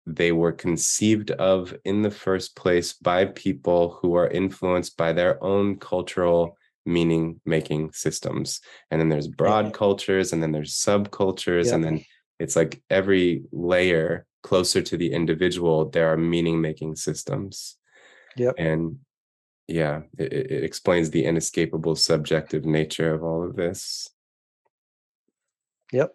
they 0.06 0.30
were 0.30 0.52
conceived 0.52 1.32
of 1.32 1.76
in 1.84 2.02
the 2.02 2.10
first 2.10 2.54
place 2.54 2.92
by 2.92 3.24
people 3.24 3.98
who 4.00 4.14
are 4.14 4.28
influenced 4.28 4.96
by 4.96 5.12
their 5.12 5.42
own 5.42 5.76
cultural 5.76 6.56
meaning 6.84 7.40
making 7.44 7.92
systems. 7.92 8.60
And 8.90 9.00
then 9.00 9.08
there's 9.08 9.26
broad 9.26 9.74
cultures 9.74 10.32
and 10.32 10.40
then 10.40 10.52
there's 10.52 10.74
subcultures 10.74 11.72
and 11.72 11.82
then 11.82 12.04
it's 12.38 12.54
like 12.54 12.80
every 12.88 13.42
layer 13.50 14.26
closer 14.44 14.80
to 14.80 14.96
the 14.96 15.12
individual 15.12 15.90
there 15.90 16.12
are 16.12 16.16
meaning 16.16 16.60
making 16.60 16.94
systems. 16.94 17.76
Yeah 18.36 18.52
and 18.56 18.98
yeah 19.66 20.02
it, 20.16 20.32
it 20.32 20.62
explains 20.62 21.10
the 21.10 21.24
inescapable 21.24 21.96
subjective 21.96 22.64
nature 22.64 23.12
of 23.12 23.24
all 23.24 23.44
of 23.44 23.56
this. 23.56 24.08
Yep. 25.92 26.14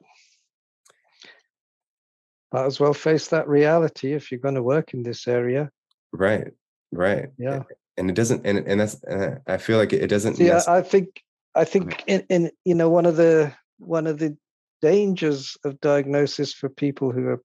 Might 2.52 2.65
as 2.65 2.80
well 2.80 2.94
face 2.94 3.30
that 3.30 3.48
reality 3.48 4.14
if 4.14 4.32
you're 4.32 4.40
going 4.40 4.56
to 4.56 4.64
work 4.64 4.94
in 4.94 5.03
this 5.03 5.28
area. 5.28 5.72
Right. 6.11 6.48
Right. 6.91 7.30
Yeah. 7.38 7.64
And 7.98 8.10
it 8.10 8.15
doesn't, 8.15 8.45
and 8.45 8.60
and 8.60 8.80
that's, 8.80 9.03
uh, 9.03 9.40
I 9.48 9.57
feel 9.57 9.78
like 9.78 9.94
it 9.94 10.07
doesn't. 10.07 10.40
Yeah, 10.40 10.61
I 10.68 10.82
think, 10.82 11.22
I 11.56 11.65
think 11.65 12.03
in, 12.07 12.26
in 12.30 12.52
you 12.64 12.73
know 12.73 12.90
one 12.90 13.06
of 13.06 13.18
the 13.18 13.53
one 13.80 14.07
of 14.07 14.18
the 14.18 14.38
dangers 14.82 15.57
of 15.65 15.80
diagnosis 15.82 16.53
for 16.53 16.69
people 16.69 17.11
who 17.11 17.28
are 17.28 17.41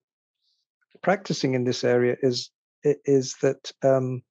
practicing 1.03 1.55
in 1.55 1.65
this 1.65 1.83
area 1.85 2.17
is 2.23 2.51
is 2.85 3.35
that 3.43 3.73
um, 3.83 4.23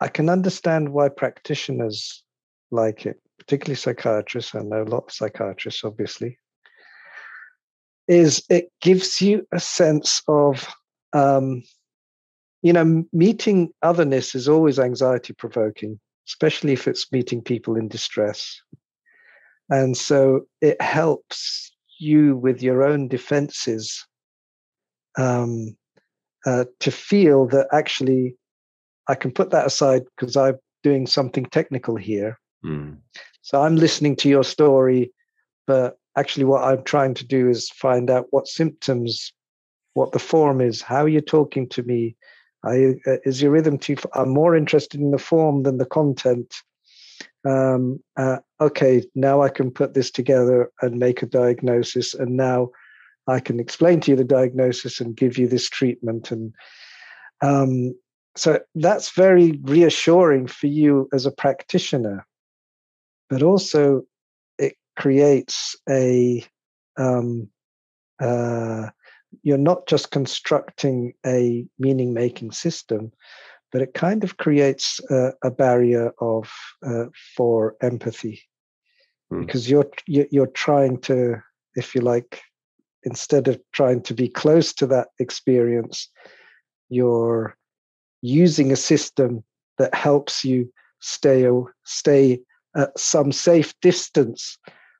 I 0.00 0.08
can 0.08 0.28
understand 0.28 0.90
why 0.90 1.08
practitioners 1.08 2.22
like 2.70 3.06
it, 3.06 3.20
particularly 3.38 3.76
psychiatrists. 3.76 4.54
I 4.54 4.60
know 4.60 4.82
a 4.82 4.84
lot 4.84 5.04
of 5.04 5.12
psychiatrists, 5.12 5.84
obviously, 5.84 6.38
is 8.08 8.42
it 8.48 8.72
gives 8.80 9.20
you 9.20 9.46
a 9.52 9.60
sense 9.60 10.22
of 10.26 10.66
um, 11.12 11.62
you 12.62 12.72
know 12.72 13.04
meeting 13.12 13.70
otherness 13.82 14.34
is 14.34 14.48
always 14.48 14.78
anxiety 14.78 15.32
provoking 15.32 16.00
especially 16.26 16.72
if 16.72 16.88
it's 16.88 17.12
meeting 17.12 17.40
people 17.42 17.76
in 17.76 17.88
distress 17.88 18.60
and 19.70 19.96
so 19.96 20.40
it 20.60 20.80
helps 20.80 21.70
you 21.98 22.36
with 22.36 22.62
your 22.62 22.82
own 22.82 23.08
defenses 23.08 24.06
um, 25.18 25.76
uh, 26.46 26.64
to 26.80 26.90
feel 26.90 27.46
that 27.46 27.68
actually 27.72 28.34
i 29.08 29.14
can 29.14 29.30
put 29.30 29.50
that 29.50 29.66
aside 29.66 30.02
because 30.16 30.36
i'm 30.36 30.58
doing 30.82 31.06
something 31.06 31.44
technical 31.46 31.96
here 31.96 32.38
mm. 32.64 32.96
so 33.42 33.62
i'm 33.62 33.76
listening 33.76 34.16
to 34.16 34.28
your 34.28 34.44
story 34.44 35.12
but 35.66 35.97
actually 36.18 36.44
what 36.44 36.64
i'm 36.64 36.82
trying 36.84 37.14
to 37.14 37.26
do 37.26 37.48
is 37.48 37.70
find 37.70 38.10
out 38.10 38.26
what 38.30 38.46
symptoms 38.46 39.32
what 39.94 40.12
the 40.12 40.18
form 40.18 40.60
is 40.60 40.82
how 40.82 41.04
are 41.04 41.08
you're 41.08 41.20
talking 41.20 41.68
to 41.68 41.82
me 41.82 42.16
uh, 42.66 42.72
is 43.24 43.40
your 43.40 43.52
rhythm 43.52 43.78
too 43.78 43.96
i'm 44.14 44.30
more 44.30 44.56
interested 44.56 45.00
in 45.00 45.10
the 45.10 45.18
form 45.18 45.62
than 45.62 45.78
the 45.78 45.86
content 45.86 46.54
um, 47.44 48.02
uh, 48.16 48.38
okay, 48.60 49.02
now 49.14 49.42
I 49.42 49.48
can 49.48 49.70
put 49.70 49.94
this 49.94 50.10
together 50.10 50.70
and 50.82 50.98
make 50.98 51.22
a 51.22 51.26
diagnosis, 51.26 52.14
and 52.14 52.36
now 52.36 52.70
I 53.26 53.40
can 53.40 53.60
explain 53.60 54.00
to 54.00 54.10
you 54.10 54.16
the 54.16 54.24
diagnosis 54.24 55.00
and 55.00 55.16
give 55.16 55.38
you 55.38 55.46
this 55.46 55.68
treatment. 55.68 56.30
And 56.30 56.54
um, 57.40 57.94
so 58.36 58.60
that's 58.74 59.10
very 59.10 59.52
reassuring 59.62 60.46
for 60.46 60.66
you 60.66 61.08
as 61.12 61.26
a 61.26 61.30
practitioner, 61.30 62.26
but 63.30 63.42
also 63.42 64.02
creates 64.98 65.76
a 65.88 66.44
um, 66.98 67.48
uh, 68.20 68.88
you're 69.42 69.56
not 69.56 69.86
just 69.86 70.10
constructing 70.10 71.12
a 71.24 71.66
meaning 71.78 72.12
making 72.12 72.50
system, 72.50 73.12
but 73.70 73.80
it 73.80 73.94
kind 73.94 74.24
of 74.24 74.36
creates 74.36 75.00
a, 75.10 75.32
a 75.44 75.50
barrier 75.50 76.10
of 76.20 76.50
uh, 76.84 77.04
for 77.36 77.76
empathy 77.80 78.42
mm. 79.32 79.46
because 79.46 79.70
you're 79.70 79.88
you're 80.06 80.48
trying 80.48 81.00
to, 81.02 81.36
if 81.76 81.94
you 81.94 82.00
like, 82.00 82.42
instead 83.04 83.46
of 83.46 83.60
trying 83.72 84.02
to 84.02 84.14
be 84.14 84.28
close 84.28 84.72
to 84.72 84.86
that 84.86 85.08
experience, 85.20 86.10
you're 86.88 87.56
using 88.20 88.72
a 88.72 88.76
system 88.76 89.44
that 89.78 89.94
helps 89.94 90.44
you 90.44 90.72
stay 91.00 91.48
stay 91.84 92.40
at 92.76 92.98
some 92.98 93.30
safe 93.30 93.72
distance 93.80 94.58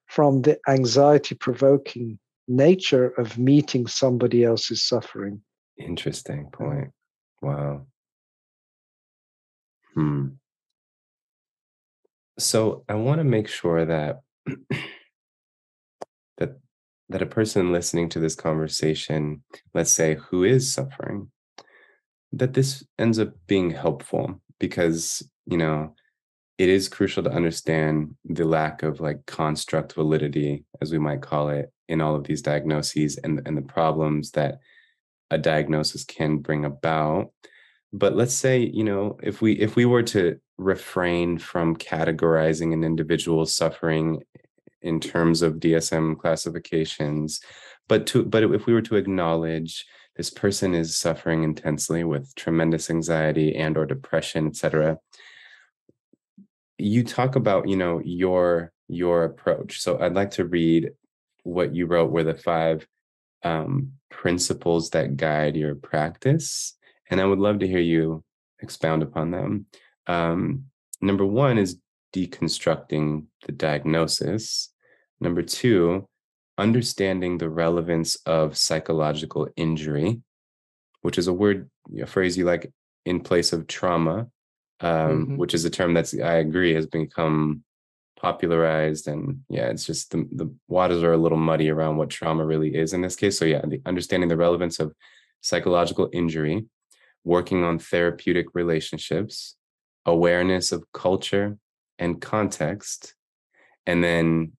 from 0.08 0.42
the 0.42 0.58
anxiety 0.68 1.34
provoking 1.34 2.18
nature 2.48 3.08
of 3.18 3.38
meeting 3.38 3.86
somebody 3.86 4.42
else's 4.42 4.82
suffering. 4.82 5.42
Interesting 5.76 6.50
point. 6.50 6.90
Wow. 7.40 7.86
Hmm. 9.94 10.28
So 12.38 12.84
I 12.88 12.94
want 12.94 13.18
to 13.18 13.24
make 13.24 13.48
sure 13.48 13.84
that 13.84 14.20
that 16.38 16.58
that 17.08 17.22
a 17.22 17.26
person 17.26 17.72
listening 17.72 18.08
to 18.10 18.20
this 18.20 18.34
conversation, 18.34 19.42
let's 19.74 19.92
say 19.92 20.16
who 20.30 20.44
is 20.44 20.72
suffering, 20.72 21.30
that 22.32 22.54
this 22.54 22.84
ends 22.98 23.18
up 23.18 23.34
being 23.46 23.70
helpful 23.70 24.40
because, 24.58 25.22
you 25.46 25.56
know, 25.56 25.94
it 26.58 26.68
is 26.68 26.88
crucial 26.88 27.22
to 27.22 27.32
understand 27.32 28.16
the 28.24 28.44
lack 28.44 28.82
of 28.82 29.00
like 29.00 29.24
construct 29.26 29.94
validity, 29.94 30.64
as 30.82 30.90
we 30.90 30.98
might 30.98 31.22
call 31.22 31.50
it, 31.50 31.72
in 31.88 32.00
all 32.00 32.16
of 32.16 32.24
these 32.24 32.42
diagnoses 32.42 33.16
and, 33.16 33.40
and 33.46 33.56
the 33.56 33.62
problems 33.62 34.32
that 34.32 34.58
a 35.30 35.38
diagnosis 35.38 36.04
can 36.04 36.38
bring 36.38 36.64
about. 36.64 37.30
But 37.92 38.16
let's 38.16 38.34
say, 38.34 38.58
you 38.58 38.84
know, 38.84 39.18
if 39.22 39.40
we 39.40 39.52
if 39.52 39.76
we 39.76 39.86
were 39.86 40.02
to 40.04 40.38
refrain 40.58 41.38
from 41.38 41.76
categorizing 41.76 42.72
an 42.72 42.82
individual's 42.82 43.54
suffering 43.54 44.22
in 44.82 45.00
terms 45.00 45.42
of 45.42 45.54
DSM 45.54 46.18
classifications, 46.18 47.40
but 47.88 48.06
to 48.08 48.24
but 48.24 48.42
if 48.42 48.66
we 48.66 48.74
were 48.74 48.82
to 48.82 48.96
acknowledge 48.96 49.86
this 50.16 50.28
person 50.28 50.74
is 50.74 50.96
suffering 50.96 51.44
intensely 51.44 52.02
with 52.02 52.34
tremendous 52.34 52.90
anxiety 52.90 53.54
and 53.54 53.78
or 53.78 53.86
depression, 53.86 54.48
et 54.48 54.56
cetera, 54.56 54.98
you 56.78 57.04
talk 57.04 57.36
about 57.36 57.68
you 57.68 57.76
know 57.76 58.00
your 58.04 58.72
your 58.88 59.24
approach. 59.24 59.80
So 59.80 59.98
i'd 60.00 60.14
like 60.14 60.30
to 60.32 60.44
read 60.44 60.90
what 61.42 61.74
you 61.74 61.86
wrote 61.86 62.10
were 62.10 62.24
the 62.24 62.34
five 62.34 62.86
um, 63.44 63.92
principles 64.10 64.90
that 64.90 65.16
guide 65.16 65.56
your 65.56 65.74
practice 65.74 66.76
and 67.10 67.20
i 67.20 67.24
would 67.24 67.38
love 67.38 67.60
to 67.60 67.68
hear 67.68 67.80
you 67.80 68.24
expound 68.60 69.02
upon 69.02 69.30
them. 69.30 69.66
Um, 70.06 70.64
number 71.00 71.24
one 71.24 71.58
is 71.58 71.78
deconstructing 72.12 73.26
the 73.46 73.52
diagnosis. 73.52 74.70
Number 75.20 75.42
two 75.42 76.08
understanding 76.58 77.38
the 77.38 77.48
relevance 77.48 78.16
of 78.26 78.56
psychological 78.56 79.48
injury 79.56 80.20
which 81.02 81.16
is 81.16 81.28
a 81.28 81.32
word 81.32 81.70
a 82.02 82.06
phrase 82.06 82.36
you 82.36 82.44
like 82.44 82.72
in 83.04 83.20
place 83.20 83.52
of 83.52 83.66
trauma 83.66 84.26
um, 84.80 84.90
mm-hmm. 84.90 85.36
which 85.36 85.54
is 85.54 85.64
a 85.64 85.70
term 85.70 85.94
that's 85.94 86.14
I 86.18 86.34
agree 86.34 86.74
has 86.74 86.86
become 86.86 87.64
popularized 88.18 89.06
and 89.06 89.42
yeah 89.48 89.66
it's 89.68 89.86
just 89.86 90.10
the, 90.10 90.28
the 90.32 90.52
waters 90.66 91.04
are 91.04 91.12
a 91.12 91.16
little 91.18 91.38
muddy 91.38 91.70
around 91.70 91.96
what 91.96 92.10
trauma 92.10 92.44
really 92.44 92.74
is 92.74 92.92
in 92.92 93.00
this 93.00 93.14
case 93.14 93.38
so 93.38 93.44
yeah 93.44 93.62
the, 93.64 93.80
understanding 93.86 94.28
the 94.28 94.36
relevance 94.36 94.80
of 94.80 94.92
psychological 95.40 96.10
injury 96.12 96.66
working 97.22 97.62
on 97.62 97.78
therapeutic 97.78 98.46
relationships 98.54 99.54
awareness 100.04 100.72
of 100.72 100.84
culture 100.92 101.58
and 102.00 102.20
context 102.20 103.14
and 103.86 104.02
then 104.02 104.52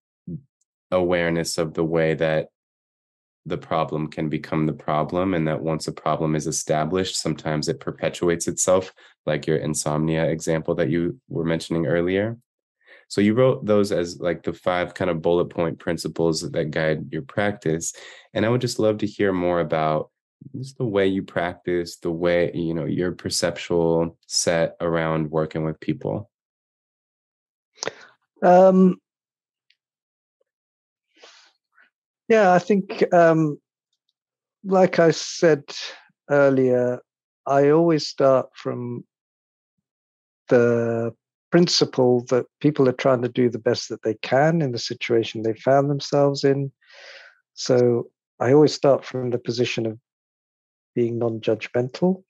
awareness 0.91 1.57
of 1.57 1.73
the 1.73 1.83
way 1.83 2.13
that 2.13 2.47
the 3.49 3.57
problem 3.57 4.07
can 4.07 4.29
become 4.29 4.65
the 4.65 4.73
problem 4.73 5.33
and 5.33 5.47
that 5.47 5.61
once 5.61 5.87
a 5.87 5.91
problem 5.91 6.35
is 6.35 6.47
established 6.47 7.17
sometimes 7.17 7.67
it 7.67 7.79
perpetuates 7.79 8.47
itself 8.47 8.93
like 9.25 9.47
your 9.47 9.57
insomnia 9.57 10.25
example 10.25 10.75
that 10.75 10.89
you 10.89 11.19
were 11.27 11.43
mentioning 11.43 11.85
earlier. 11.85 12.37
So 13.07 13.21
you 13.21 13.33
wrote 13.33 13.65
those 13.65 13.91
as 13.91 14.19
like 14.19 14.43
the 14.43 14.53
five 14.53 14.93
kind 14.93 15.09
of 15.09 15.21
bullet 15.21 15.49
point 15.49 15.79
principles 15.79 16.41
that 16.41 16.71
guide 16.71 17.11
your 17.11 17.23
practice 17.23 17.93
and 18.33 18.45
i 18.45 18.49
would 18.49 18.61
just 18.61 18.79
love 18.79 18.99
to 18.99 19.07
hear 19.07 19.33
more 19.33 19.59
about 19.59 20.11
just 20.55 20.77
the 20.77 20.85
way 20.85 21.07
you 21.07 21.23
practice 21.23 21.97
the 21.97 22.11
way 22.11 22.51
you 22.53 22.73
know 22.73 22.85
your 22.85 23.11
perceptual 23.11 24.17
set 24.27 24.75
around 24.79 25.31
working 25.31 25.63
with 25.65 25.79
people. 25.79 26.29
Um 28.41 28.99
Yeah, 32.29 32.53
I 32.53 32.59
think, 32.59 33.11
um, 33.11 33.59
like 34.63 34.99
I 34.99 35.09
said 35.09 35.63
earlier, 36.29 37.01
I 37.47 37.71
always 37.71 38.07
start 38.07 38.49
from 38.53 39.03
the 40.49 41.11
principle 41.51 42.23
that 42.29 42.45
people 42.61 42.87
are 42.87 42.93
trying 42.93 43.23
to 43.23 43.29
do 43.29 43.49
the 43.49 43.57
best 43.57 43.89
that 43.89 44.03
they 44.03 44.13
can 44.21 44.61
in 44.61 44.71
the 44.71 44.77
situation 44.79 45.41
they 45.41 45.55
found 45.55 45.89
themselves 45.89 46.43
in. 46.43 46.71
So 47.55 48.11
I 48.39 48.53
always 48.53 48.73
start 48.73 49.03
from 49.03 49.31
the 49.31 49.39
position 49.39 49.87
of 49.87 49.97
being 50.93 51.17
non 51.17 51.39
judgmental 51.39 52.23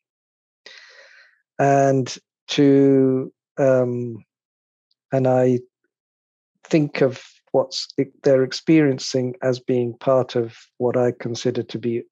and 1.59 2.17
to, 2.47 3.33
um, 3.57 4.23
and 5.11 5.27
I 5.27 5.59
think 6.63 7.01
of 7.01 7.21
what 7.51 7.75
they're 8.23 8.43
experiencing 8.43 9.35
as 9.41 9.59
being 9.59 9.93
part 9.97 10.35
of 10.35 10.55
what 10.77 10.97
I 10.97 11.11
consider 11.11 11.63
to 11.63 11.79
be 11.79 12.03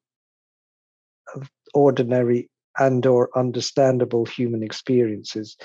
ordinary 1.74 2.50
and 2.78 3.06
or 3.06 3.30
understandable 3.36 4.26
human 4.26 4.64
experiences. 4.64 5.58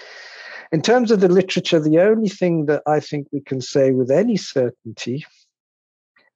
In 0.70 0.80
terms 0.80 1.10
of 1.10 1.20
the 1.20 1.28
literature, 1.28 1.80
the 1.80 2.00
only 2.00 2.28
thing 2.28 2.66
that 2.66 2.82
I 2.86 3.00
think 3.00 3.28
we 3.32 3.40
can 3.40 3.60
say 3.60 3.92
with 3.92 4.10
any 4.10 4.36
certainty 4.36 5.26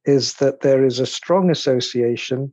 is 0.04 0.34
that 0.34 0.60
there 0.60 0.84
is 0.84 1.00
a 1.00 1.06
strong 1.06 1.50
association 1.50 2.52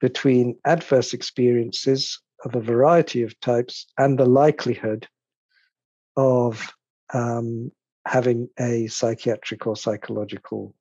between 0.00 0.58
adverse 0.64 1.14
experiences 1.14 2.20
of 2.44 2.54
a 2.54 2.60
variety 2.60 3.22
of 3.22 3.38
types 3.40 3.86
and 3.98 4.18
the 4.18 4.26
likelihood 4.26 5.08
of 6.16 6.72
um, 7.14 7.72
having 8.06 8.48
a 8.58 8.86
psychiatric 8.86 9.66
or 9.66 9.76
psychological 9.76 10.74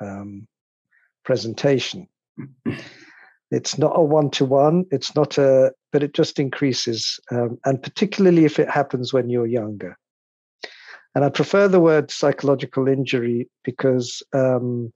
um, 0.00 0.46
presentation. 1.24 2.08
it's 3.50 3.78
not 3.78 3.92
a 3.94 4.02
one 4.02 4.30
to 4.30 4.44
one, 4.44 4.84
it's 4.90 5.14
not 5.14 5.38
a, 5.38 5.72
but 5.92 6.02
it 6.02 6.12
just 6.12 6.38
increases, 6.40 7.20
um, 7.30 7.58
and 7.64 7.82
particularly 7.82 8.44
if 8.44 8.58
it 8.58 8.68
happens 8.68 9.12
when 9.12 9.30
you're 9.30 9.46
younger. 9.46 9.96
And 11.14 11.24
I 11.24 11.28
prefer 11.28 11.68
the 11.68 11.80
word 11.80 12.10
psychological 12.10 12.88
injury 12.88 13.48
because 13.62 14.22
um, 14.32 14.92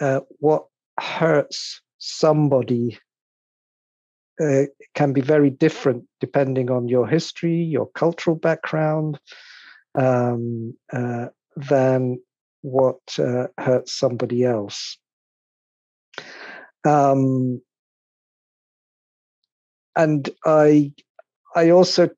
uh, 0.00 0.20
what 0.38 0.66
hurts 1.00 1.80
somebody 1.98 2.98
uh, 4.40 4.64
can 4.94 5.12
be 5.14 5.22
very 5.22 5.48
different 5.48 6.04
depending 6.20 6.70
on 6.70 6.88
your 6.88 7.06
history, 7.06 7.56
your 7.56 7.86
cultural 7.86 8.36
background, 8.36 9.18
um, 9.96 10.74
uh, 10.92 11.26
than 11.56 12.20
what 12.62 13.00
uh, 13.18 13.46
hurts 13.58 13.92
somebody 13.98 14.44
else. 14.44 14.98
Um, 16.84 17.60
and 19.96 20.28
I, 20.44 20.92
I 21.54 21.70
also 21.70 22.10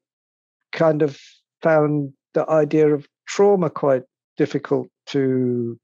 kind 0.73 1.03
of 1.03 1.19
found 1.63 2.13
the 2.35 2.49
idea 2.51 2.95
of 2.95 3.07
trauma 3.27 3.71
quite 3.71 4.03
difficult 4.37 4.89
to 5.07 5.79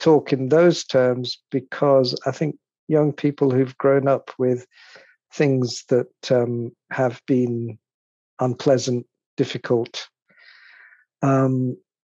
talk 0.00 0.32
in 0.32 0.48
those 0.48 0.84
terms 0.84 1.38
because 1.50 2.18
I 2.26 2.32
think 2.32 2.56
young 2.88 3.12
people 3.12 3.50
who've 3.50 3.76
grown 3.78 4.08
up 4.08 4.30
with 4.38 4.66
things 5.32 5.84
that 5.88 6.30
um, 6.30 6.72
have 6.90 7.20
been 7.26 7.78
unpleasant, 8.40 9.06
difficult, 9.36 10.08
um, 11.22 11.76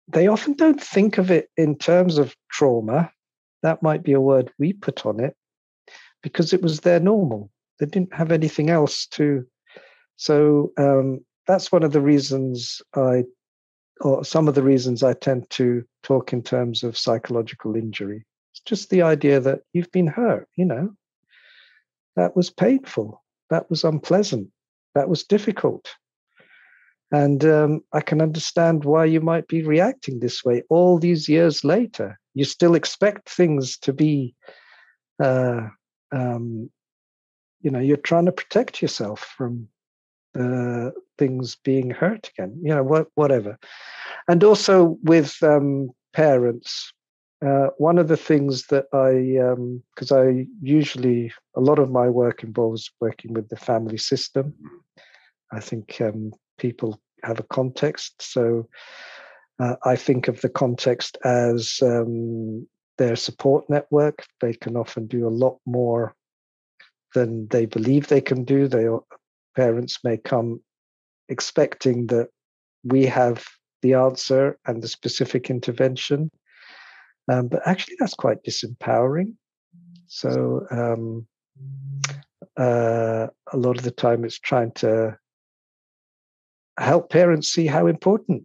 they 0.08 0.28
often 0.28 0.54
don't 0.54 0.82
think 0.82 1.18
of 1.18 1.32
it 1.32 1.50
in 1.58 1.78
terms 1.78 2.18
of 2.18 2.36
trauma. 2.52 3.12
That 3.62 3.84
might 3.84 4.04
be 4.04 4.14
a 4.14 4.22
word 4.22 4.52
we 4.60 4.74
put 4.74 5.06
on 5.06 5.20
it 5.20 5.36
because 6.22 6.54
it 6.54 6.62
was 6.62 6.82
their 6.82 7.00
normal. 7.00 7.52
They 7.80 7.86
didn't 7.86 8.14
have 8.14 8.32
anything 8.32 8.70
else 8.70 9.08
to. 9.08 9.46
So 10.16 10.72
um, 10.78 11.26
that's 11.48 11.72
one 11.72 11.84
of 11.84 11.92
the 11.92 12.02
reasons 12.02 12.82
I, 12.96 13.24
or 14.02 14.24
some 14.26 14.48
of 14.48 14.56
the 14.56 14.64
reasons 14.64 15.04
I 15.04 15.14
tend 15.14 15.50
to 15.52 15.84
talk 16.02 16.34
in 16.34 16.42
terms 16.44 16.84
of 16.84 16.98
psychological 16.98 17.76
injury. 17.76 18.26
It's 18.54 18.62
just 18.62 18.90
the 18.90 19.02
idea 19.02 19.40
that 19.40 19.62
you've 19.74 19.92
been 19.92 20.08
hurt, 20.08 20.48
you 20.56 20.66
know, 20.66 20.94
that 22.16 22.36
was 22.36 22.50
painful, 22.50 23.24
that 23.50 23.70
was 23.70 23.84
unpleasant, 23.84 24.50
that 24.94 25.10
was 25.10 25.24
difficult. 25.24 25.90
And 27.14 27.46
um, 27.46 27.84
I 27.94 28.02
can 28.02 28.22
understand 28.24 28.86
why 28.86 29.06
you 29.06 29.22
might 29.22 29.48
be 29.48 29.62
reacting 29.62 30.20
this 30.20 30.44
way 30.44 30.64
all 30.70 30.98
these 30.98 31.30
years 31.30 31.64
later. 31.64 32.20
You 32.34 32.44
still 32.44 32.74
expect 32.74 33.30
things 33.30 33.78
to 33.78 33.94
be, 33.94 34.34
uh, 35.22 35.68
um, 36.12 36.72
you 37.62 37.70
know, 37.70 37.80
you're 37.80 37.98
trying 37.98 38.26
to 38.26 38.32
protect 38.32 38.82
yourself 38.82 39.20
from 39.38 39.68
uh, 40.36 40.90
things 41.20 41.56
being 41.64 41.92
hurt 41.92 42.32
again, 42.36 42.60
you 42.64 42.74
know, 42.74 42.82
what, 42.82 43.10
whatever. 43.14 43.60
And 44.28 44.44
also 44.44 44.98
with 45.04 45.38
um, 45.44 45.92
parents, 46.14 46.94
uh, 47.46 47.68
one 47.78 48.00
of 48.00 48.08
the 48.08 48.18
things 48.18 48.66
that 48.68 48.86
I, 48.92 49.38
because 49.94 50.12
um, 50.12 50.18
I 50.18 50.48
usually, 50.64 51.32
a 51.56 51.62
lot 51.62 51.78
of 51.78 51.92
my 51.92 52.10
work 52.10 52.44
involves 52.44 52.90
working 53.00 53.34
with 53.34 53.50
the 53.50 53.56
family 53.56 53.98
system. 53.98 54.56
I 55.52 55.60
think 55.60 56.02
um, 56.02 56.32
people 56.58 57.00
have 57.24 57.40
a 57.40 57.44
context. 57.44 58.22
So 58.22 58.68
uh, 59.60 59.76
I 59.84 59.96
think 59.96 60.28
of 60.28 60.42
the 60.42 60.50
context 60.50 61.18
as 61.24 61.80
um, 61.82 62.68
their 62.98 63.16
support 63.16 63.70
network. 63.70 64.26
They 64.42 64.54
can 64.54 64.76
often 64.76 65.08
do 65.08 65.28
a 65.28 65.30
lot 65.30 65.58
more 65.66 66.16
than 67.14 67.48
they 67.48 67.66
believe 67.66 68.08
they 68.08 68.22
can 68.22 68.44
do. 68.44 68.68
They 68.68 68.88
parents 69.56 70.00
may 70.04 70.18
come 70.18 70.62
expecting 71.30 72.08
that 72.08 72.30
we 72.84 73.06
have 73.06 73.46
the 73.82 73.94
answer 73.94 74.58
and 74.66 74.82
the 74.82 74.88
specific 74.88 75.50
intervention, 75.50 76.32
um, 77.32 77.48
but 77.48 77.62
actually 77.66 77.96
that's 78.00 78.16
quite 78.16 78.44
disempowering. 78.44 79.34
So 80.08 80.66
um, 80.72 81.28
uh, 82.58 83.28
a 83.52 83.58
lot 83.58 83.78
of 83.78 83.84
the 83.84 83.92
time, 83.92 84.26
it's 84.26 84.40
trying 84.40 84.72
to 84.74 85.18
help 86.78 87.10
parents 87.10 87.50
see 87.50 87.68
how 87.68 87.88
important 87.88 88.44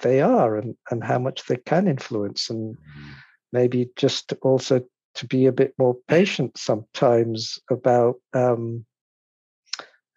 they 0.00 0.20
are 0.20 0.56
and, 0.56 0.76
and 0.90 1.02
how 1.02 1.18
much 1.18 1.44
they 1.46 1.56
can 1.56 1.88
influence 1.88 2.50
and 2.50 2.76
mm-hmm. 2.76 3.10
maybe 3.52 3.90
just 3.96 4.32
also 4.42 4.82
to 5.14 5.26
be 5.26 5.46
a 5.46 5.52
bit 5.52 5.74
more 5.78 5.96
patient 6.06 6.56
sometimes 6.56 7.58
about 7.70 8.16
um, 8.34 8.84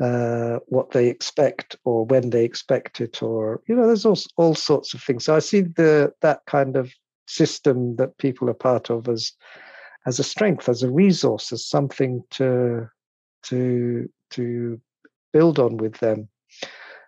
uh, 0.02 0.60
what 0.68 0.92
they 0.92 1.08
expect 1.08 1.76
or 1.84 2.06
when 2.06 2.30
they 2.30 2.44
expect 2.44 3.02
it 3.02 3.22
or 3.22 3.62
you 3.68 3.76
know 3.76 3.88
there's 3.88 4.06
all, 4.06 4.18
all 4.38 4.56
sorts 4.56 4.94
of 4.94 5.02
things 5.04 5.26
so 5.26 5.36
i 5.36 5.40
see 5.40 5.62
the 5.62 6.12
that 6.22 6.42
kind 6.48 6.76
of 6.76 6.92
system 7.28 7.96
that 7.98 8.18
people 8.18 8.50
are 8.50 8.56
part 8.56 8.90
of 8.90 9.08
as 9.08 9.34
as 10.08 10.20
a 10.20 10.24
strength 10.24 10.68
as 10.68 10.82
a 10.82 10.90
resource 10.90 11.52
as 11.52 11.66
something 11.66 12.24
to 12.32 12.88
to 13.44 14.10
to 14.32 14.82
build 15.34 15.60
on 15.60 15.78
with 15.78 15.98
them 16.00 16.28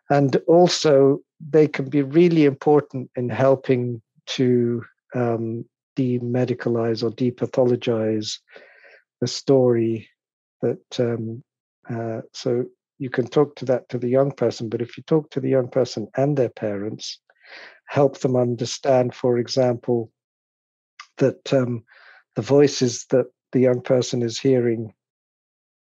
and 0.09 0.35
also 0.47 1.19
they 1.39 1.67
can 1.67 1.89
be 1.89 2.01
really 2.01 2.45
important 2.45 3.09
in 3.15 3.29
helping 3.29 4.01
to 4.25 4.83
um, 5.15 5.65
demedicalize 5.97 7.03
or 7.03 7.11
depathologize 7.11 8.39
the 9.21 9.27
story 9.27 10.09
that 10.61 10.99
um, 10.99 11.43
uh, 11.89 12.21
so 12.33 12.65
you 12.99 13.09
can 13.09 13.27
talk 13.27 13.55
to 13.55 13.65
that 13.65 13.87
to 13.89 13.97
the 13.97 14.07
young 14.07 14.31
person 14.31 14.69
but 14.69 14.81
if 14.81 14.97
you 14.97 15.03
talk 15.03 15.29
to 15.29 15.39
the 15.39 15.49
young 15.49 15.67
person 15.67 16.07
and 16.15 16.37
their 16.37 16.49
parents 16.49 17.19
help 17.87 18.19
them 18.19 18.35
understand 18.35 19.13
for 19.13 19.37
example 19.37 20.11
that 21.17 21.53
um, 21.53 21.83
the 22.35 22.41
voices 22.41 23.05
that 23.09 23.25
the 23.51 23.59
young 23.59 23.81
person 23.81 24.21
is 24.23 24.39
hearing 24.39 24.93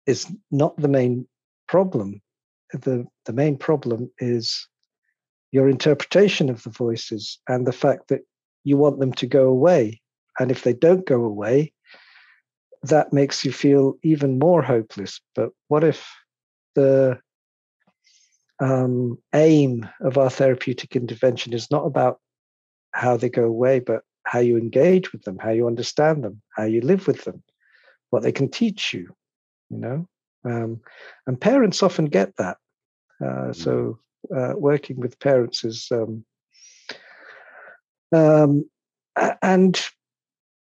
is 0.06 0.30
not 0.50 0.76
the 0.76 0.88
main 0.88 1.26
problem 1.66 2.20
the, 2.72 3.06
the 3.24 3.32
main 3.32 3.56
problem 3.56 4.10
is 4.18 4.68
your 5.52 5.68
interpretation 5.68 6.50
of 6.50 6.62
the 6.62 6.70
voices 6.70 7.38
and 7.48 7.66
the 7.66 7.72
fact 7.72 8.08
that 8.08 8.20
you 8.64 8.76
want 8.76 9.00
them 9.00 9.12
to 9.14 9.26
go 9.26 9.48
away. 9.48 10.00
And 10.38 10.50
if 10.50 10.62
they 10.62 10.72
don't 10.72 11.06
go 11.06 11.24
away, 11.24 11.72
that 12.82 13.12
makes 13.12 13.44
you 13.44 13.52
feel 13.52 13.94
even 14.02 14.38
more 14.38 14.62
hopeless. 14.62 15.20
But 15.34 15.50
what 15.68 15.84
if 15.84 16.08
the 16.74 17.18
um, 18.60 19.18
aim 19.34 19.88
of 20.00 20.18
our 20.18 20.30
therapeutic 20.30 20.96
intervention 20.96 21.52
is 21.52 21.70
not 21.70 21.86
about 21.86 22.20
how 22.92 23.16
they 23.16 23.28
go 23.28 23.44
away, 23.44 23.80
but 23.80 24.02
how 24.24 24.40
you 24.40 24.56
engage 24.56 25.12
with 25.12 25.22
them, 25.22 25.38
how 25.38 25.50
you 25.50 25.66
understand 25.66 26.22
them, 26.22 26.42
how 26.54 26.64
you 26.64 26.80
live 26.80 27.06
with 27.06 27.24
them, 27.24 27.42
what 28.10 28.22
they 28.22 28.32
can 28.32 28.50
teach 28.50 28.92
you, 28.92 29.08
you 29.70 29.78
know? 29.78 30.08
Um, 30.44 30.80
and 31.26 31.40
parents 31.40 31.82
often 31.82 32.06
get 32.06 32.36
that. 32.36 32.56
Uh, 33.24 33.52
so 33.52 33.98
uh, 34.34 34.52
working 34.56 35.00
with 35.00 35.18
parents 35.18 35.64
is, 35.64 35.88
um, 35.90 36.24
um, 38.12 38.68
and 39.42 39.80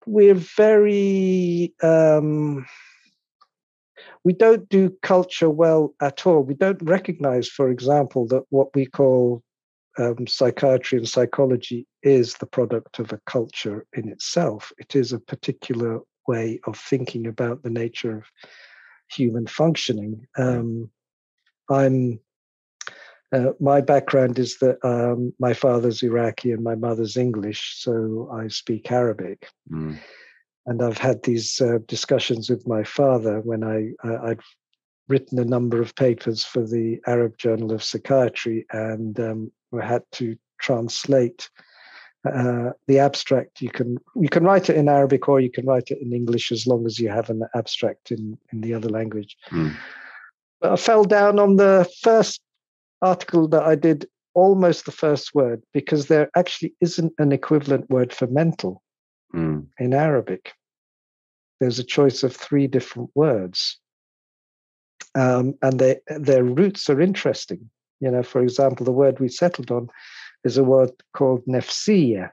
we're 0.05 0.35
very, 0.35 1.73
um, 1.83 2.65
we 4.23 4.33
don't 4.33 4.67
do 4.69 4.95
culture 5.01 5.49
well 5.49 5.93
at 6.01 6.25
all. 6.25 6.43
We 6.43 6.53
don't 6.53 6.81
recognize, 6.81 7.47
for 7.47 7.69
example, 7.69 8.27
that 8.27 8.43
what 8.49 8.73
we 8.75 8.85
call 8.85 9.43
um, 9.97 10.27
psychiatry 10.27 10.97
and 10.97 11.07
psychology 11.07 11.87
is 12.03 12.35
the 12.35 12.45
product 12.45 12.99
of 12.99 13.11
a 13.13 13.19
culture 13.25 13.85
in 13.93 14.09
itself. 14.09 14.71
It 14.77 14.95
is 14.95 15.13
a 15.13 15.19
particular 15.19 15.99
way 16.27 16.59
of 16.65 16.77
thinking 16.77 17.27
about 17.27 17.63
the 17.63 17.69
nature 17.69 18.17
of 18.17 18.23
human 19.09 19.47
functioning. 19.47 20.27
Um, 20.37 20.89
I'm 21.69 22.19
uh, 23.31 23.51
my 23.59 23.81
background 23.81 24.39
is 24.39 24.57
that 24.59 24.77
um, 24.85 25.33
my 25.39 25.53
father's 25.53 26.03
Iraqi 26.03 26.51
and 26.51 26.63
my 26.63 26.75
mother's 26.75 27.17
English, 27.17 27.75
so 27.77 28.29
I 28.31 28.47
speak 28.47 28.91
Arabic. 28.91 29.49
Mm. 29.69 29.97
And 30.67 30.81
I've 30.81 30.97
had 30.97 31.21
these 31.23 31.59
uh, 31.59 31.79
discussions 31.87 32.49
with 32.49 32.67
my 32.67 32.83
father 32.83 33.41
when 33.41 33.63
I 33.63 33.91
uh, 34.07 34.17
I'd 34.23 34.39
written 35.07 35.37
a 35.39 35.45
number 35.45 35.81
of 35.81 35.95
papers 35.95 36.43
for 36.43 36.65
the 36.65 36.99
Arab 37.05 37.37
Journal 37.37 37.71
of 37.71 37.83
Psychiatry, 37.83 38.65
and 38.71 39.19
um, 39.19 39.51
we 39.71 39.81
had 39.81 40.03
to 40.13 40.35
translate 40.59 41.49
uh, 42.25 42.71
the 42.87 42.99
abstract. 42.99 43.61
You 43.61 43.69
can 43.69 43.97
you 44.15 44.29
can 44.29 44.43
write 44.43 44.69
it 44.69 44.77
in 44.77 44.89
Arabic 44.89 45.27
or 45.29 45.39
you 45.39 45.51
can 45.51 45.65
write 45.65 45.91
it 45.91 45.99
in 46.01 46.13
English 46.13 46.51
as 46.51 46.65
long 46.67 46.85
as 46.85 46.99
you 46.99 47.09
have 47.09 47.29
an 47.29 47.43
abstract 47.55 48.11
in 48.11 48.37
in 48.51 48.61
the 48.61 48.73
other 48.73 48.89
language. 48.89 49.37
Mm. 49.51 49.75
But 50.61 50.71
I 50.73 50.75
fell 50.75 51.03
down 51.03 51.39
on 51.39 51.57
the 51.57 51.89
first 52.01 52.41
article 53.01 53.47
that 53.49 53.63
I 53.63 53.75
did 53.75 54.07
almost 54.33 54.85
the 54.85 54.91
first 54.91 55.33
word 55.33 55.63
because 55.73 56.07
there 56.07 56.29
actually 56.35 56.73
isn't 56.81 57.13
an 57.17 57.31
equivalent 57.31 57.89
word 57.89 58.13
for 58.13 58.27
mental 58.27 58.81
mm. 59.33 59.65
in 59.79 59.93
Arabic. 59.93 60.53
There's 61.59 61.79
a 61.79 61.83
choice 61.83 62.23
of 62.23 62.35
three 62.35 62.67
different 62.67 63.09
words. 63.15 63.79
Um, 65.15 65.55
and 65.61 65.79
they, 65.79 65.99
their 66.07 66.43
roots 66.43 66.89
are 66.89 66.99
interesting. 66.99 67.69
You 68.01 68.11
know, 68.11 68.23
for 68.23 68.41
example, 68.41 68.85
the 68.85 68.91
word 68.91 69.19
we 69.19 69.29
settled 69.29 69.71
on 69.71 69.87
is 70.45 70.57
a 70.57 70.63
word 70.63 70.91
called 71.13 71.43
nefsiya, 71.45 72.29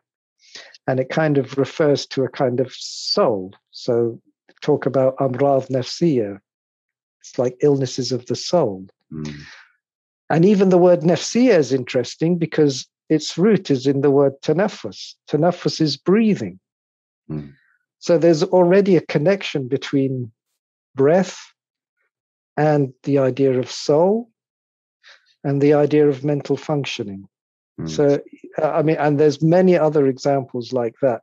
and 0.87 1.01
it 1.01 1.09
kind 1.09 1.39
of 1.39 1.59
refers 1.59 2.07
to 2.07 2.23
a 2.23 2.29
kind 2.29 2.61
of 2.61 2.73
soul. 2.73 3.53
So 3.71 4.21
talk 4.61 4.87
about 4.87 5.17
amrad 5.17 5.69
nefsiya. 5.69 6.39
It's 7.21 7.39
like 7.39 7.57
illnesses 7.63 8.13
of 8.13 8.27
the 8.27 8.37
soul. 8.37 8.87
Mm. 9.13 9.35
And 10.31 10.45
even 10.45 10.69
the 10.69 10.79
word 10.79 11.01
nefsiya 11.01 11.59
is 11.59 11.73
interesting 11.73 12.39
because 12.39 12.87
its 13.09 13.37
root 13.37 13.71
is 13.71 13.87
in 13.87 14.01
the 14.01 14.11
word 14.11 14.35
tanafus. 14.43 15.15
Tanafus 15.29 15.81
is 15.81 15.97
breathing. 15.97 16.59
Mm. 17.31 17.55
So 17.99 18.19
there's 18.19 18.43
already 18.43 18.97
a 18.97 19.07
connection 19.07 19.69
between 19.69 20.33
breath 20.95 21.39
and 22.57 22.93
the 23.05 23.19
idea 23.19 23.59
of 23.59 23.71
soul 23.71 24.31
and 25.45 25.61
the 25.61 25.75
idea 25.75 26.09
of 26.09 26.25
mental 26.25 26.57
functioning. 26.57 27.29
Mm. 27.81 27.89
So, 27.89 28.21
uh, 28.61 28.71
I 28.71 28.83
mean, 28.83 28.97
and 28.97 29.19
there's 29.19 29.43
many 29.43 29.77
other 29.77 30.07
examples 30.07 30.73
like 30.73 30.95
that 31.03 31.23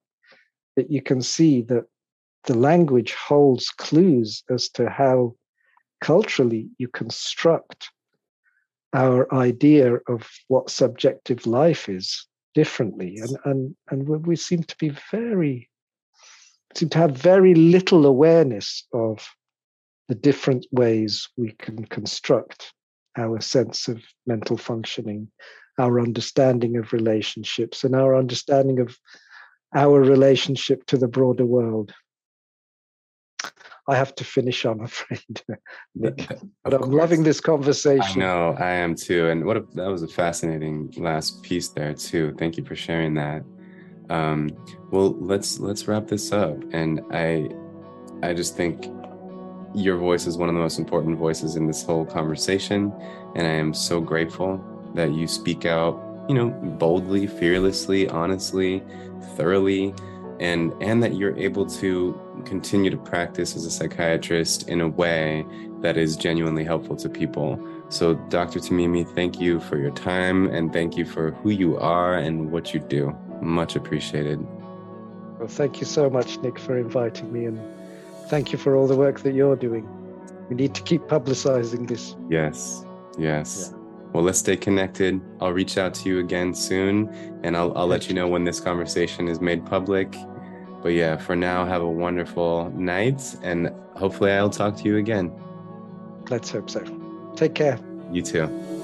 that 0.75 0.91
you 0.91 1.01
can 1.01 1.21
see 1.21 1.61
that 1.63 1.85
the 2.45 2.57
language 2.57 3.13
holds 3.13 3.69
clues 3.69 4.43
as 4.49 4.69
to 4.69 4.89
how 4.89 5.35
culturally 6.01 6.69
you 6.77 6.87
construct 6.87 7.89
our 8.93 9.31
idea 9.33 9.95
of 10.07 10.27
what 10.47 10.69
subjective 10.69 11.45
life 11.45 11.89
is 11.89 12.27
differently, 12.55 13.17
and 13.17 13.37
and 13.45 13.75
and 13.91 14.25
we 14.25 14.35
seem 14.35 14.63
to 14.63 14.75
be 14.77 14.89
very 15.11 15.69
seem 16.75 16.89
to 16.89 16.97
have 16.97 17.11
very 17.11 17.53
little 17.53 18.05
awareness 18.05 18.87
of 18.93 19.27
the 20.07 20.15
different 20.15 20.65
ways 20.71 21.29
we 21.37 21.51
can 21.51 21.85
construct 21.85 22.73
our 23.17 23.39
sense 23.39 23.87
of 23.87 24.01
mental 24.25 24.57
functioning, 24.57 25.29
our 25.79 25.99
understanding 25.99 26.77
of 26.77 26.93
relationships, 26.93 27.83
and 27.83 27.95
our 27.95 28.15
understanding 28.15 28.79
of 28.79 28.97
our 29.75 30.01
relationship 30.01 30.85
to 30.87 30.97
the 30.97 31.07
broader 31.07 31.45
world. 31.45 31.93
I 33.87 33.95
have 33.95 34.13
to 34.15 34.23
finish, 34.23 34.65
I'm 34.65 34.81
afraid, 34.81 35.41
Nick. 35.95 36.27
but 36.63 36.73
I'm 36.73 36.81
course. 36.81 36.93
loving 36.93 37.23
this 37.23 37.41
conversation. 37.41 38.21
I 38.21 38.25
know, 38.25 38.55
I 38.59 38.71
am 38.71 38.93
too. 38.93 39.29
And 39.29 39.45
what 39.45 39.57
a, 39.57 39.65
that 39.73 39.87
was 39.87 40.03
a 40.03 40.07
fascinating 40.07 40.93
last 40.97 41.41
piece 41.41 41.69
there 41.69 41.95
too. 41.95 42.35
Thank 42.37 42.57
you 42.57 42.63
for 42.63 42.75
sharing 42.75 43.15
that. 43.15 43.43
Um, 44.11 44.49
well, 44.91 45.17
let's 45.19 45.59
let's 45.59 45.87
wrap 45.87 46.07
this 46.07 46.31
up. 46.31 46.57
And 46.71 47.01
I, 47.11 47.49
I 48.21 48.33
just 48.33 48.55
think 48.55 48.85
your 49.73 49.97
voice 49.97 50.27
is 50.27 50.37
one 50.37 50.49
of 50.49 50.55
the 50.55 50.61
most 50.61 50.77
important 50.77 51.17
voices 51.17 51.55
in 51.55 51.65
this 51.65 51.83
whole 51.83 52.05
conversation, 52.05 52.93
and 53.35 53.47
I 53.47 53.51
am 53.51 53.73
so 53.73 53.99
grateful 53.99 54.63
that 54.95 55.13
you 55.13 55.27
speak 55.27 55.65
out. 55.65 56.05
You 56.27 56.35
know, 56.35 56.49
boldly, 56.49 57.25
fearlessly, 57.25 58.07
honestly, 58.07 58.83
thoroughly, 59.35 59.95
and 60.39 60.73
and 60.79 61.01
that 61.01 61.15
you're 61.15 61.35
able 61.37 61.65
to 61.65 62.19
continue 62.45 62.91
to 62.91 62.97
practice 62.97 63.55
as 63.55 63.65
a 63.65 63.71
psychiatrist 63.71 64.69
in 64.69 64.81
a 64.81 64.87
way 64.87 65.45
that 65.81 65.97
is 65.97 66.15
genuinely 66.15 66.63
helpful 66.63 66.95
to 66.97 67.09
people. 67.09 67.59
So, 67.89 68.13
Dr. 68.29 68.59
Timimi, 68.59 69.07
thank 69.15 69.39
you 69.39 69.59
for 69.59 69.77
your 69.77 69.91
time 69.91 70.47
and 70.47 70.71
thank 70.71 70.95
you 70.95 71.05
for 71.05 71.31
who 71.31 71.49
you 71.49 71.77
are 71.77 72.15
and 72.15 72.51
what 72.51 72.73
you 72.73 72.79
do. 72.79 73.15
Much 73.41 73.75
appreciated. 73.75 74.45
Well, 75.39 75.47
thank 75.47 75.79
you 75.79 75.85
so 75.85 76.09
much, 76.09 76.37
Nick, 76.39 76.59
for 76.59 76.77
inviting 76.77 77.31
me, 77.31 77.45
and 77.45 77.59
thank 78.27 78.51
you 78.51 78.57
for 78.57 78.75
all 78.75 78.87
the 78.87 78.95
work 78.95 79.21
that 79.21 79.33
you're 79.33 79.55
doing. 79.55 79.87
We 80.49 80.55
need 80.55 80.75
to 80.75 80.83
keep 80.83 81.03
publicizing 81.03 81.87
this. 81.87 82.15
Yes, 82.29 82.85
yes. 83.17 83.71
Yeah. 83.71 83.78
Well, 84.13 84.23
let's 84.23 84.39
stay 84.39 84.57
connected. 84.57 85.21
I'll 85.39 85.53
reach 85.53 85.77
out 85.77 85.93
to 85.95 86.09
you 86.09 86.19
again 86.19 86.53
soon, 86.53 87.09
and 87.43 87.55
I'll, 87.55 87.77
I'll 87.77 87.87
let 87.87 88.09
you 88.09 88.15
know 88.15 88.27
when 88.27 88.43
this 88.43 88.59
conversation 88.59 89.27
is 89.27 89.39
made 89.39 89.65
public. 89.65 90.15
But 90.81 90.89
yeah, 90.89 91.17
for 91.17 91.35
now, 91.35 91.65
have 91.65 91.81
a 91.81 91.89
wonderful 91.89 92.71
night, 92.71 93.35
and 93.43 93.69
hopefully, 93.95 94.31
I'll 94.31 94.49
talk 94.49 94.77
to 94.77 94.83
you 94.83 94.97
again. 94.97 95.31
Let's 96.29 96.49
hope 96.49 96.69
so. 96.69 96.83
Take 97.35 97.53
care. 97.53 97.79
You 98.11 98.21
too. 98.21 98.78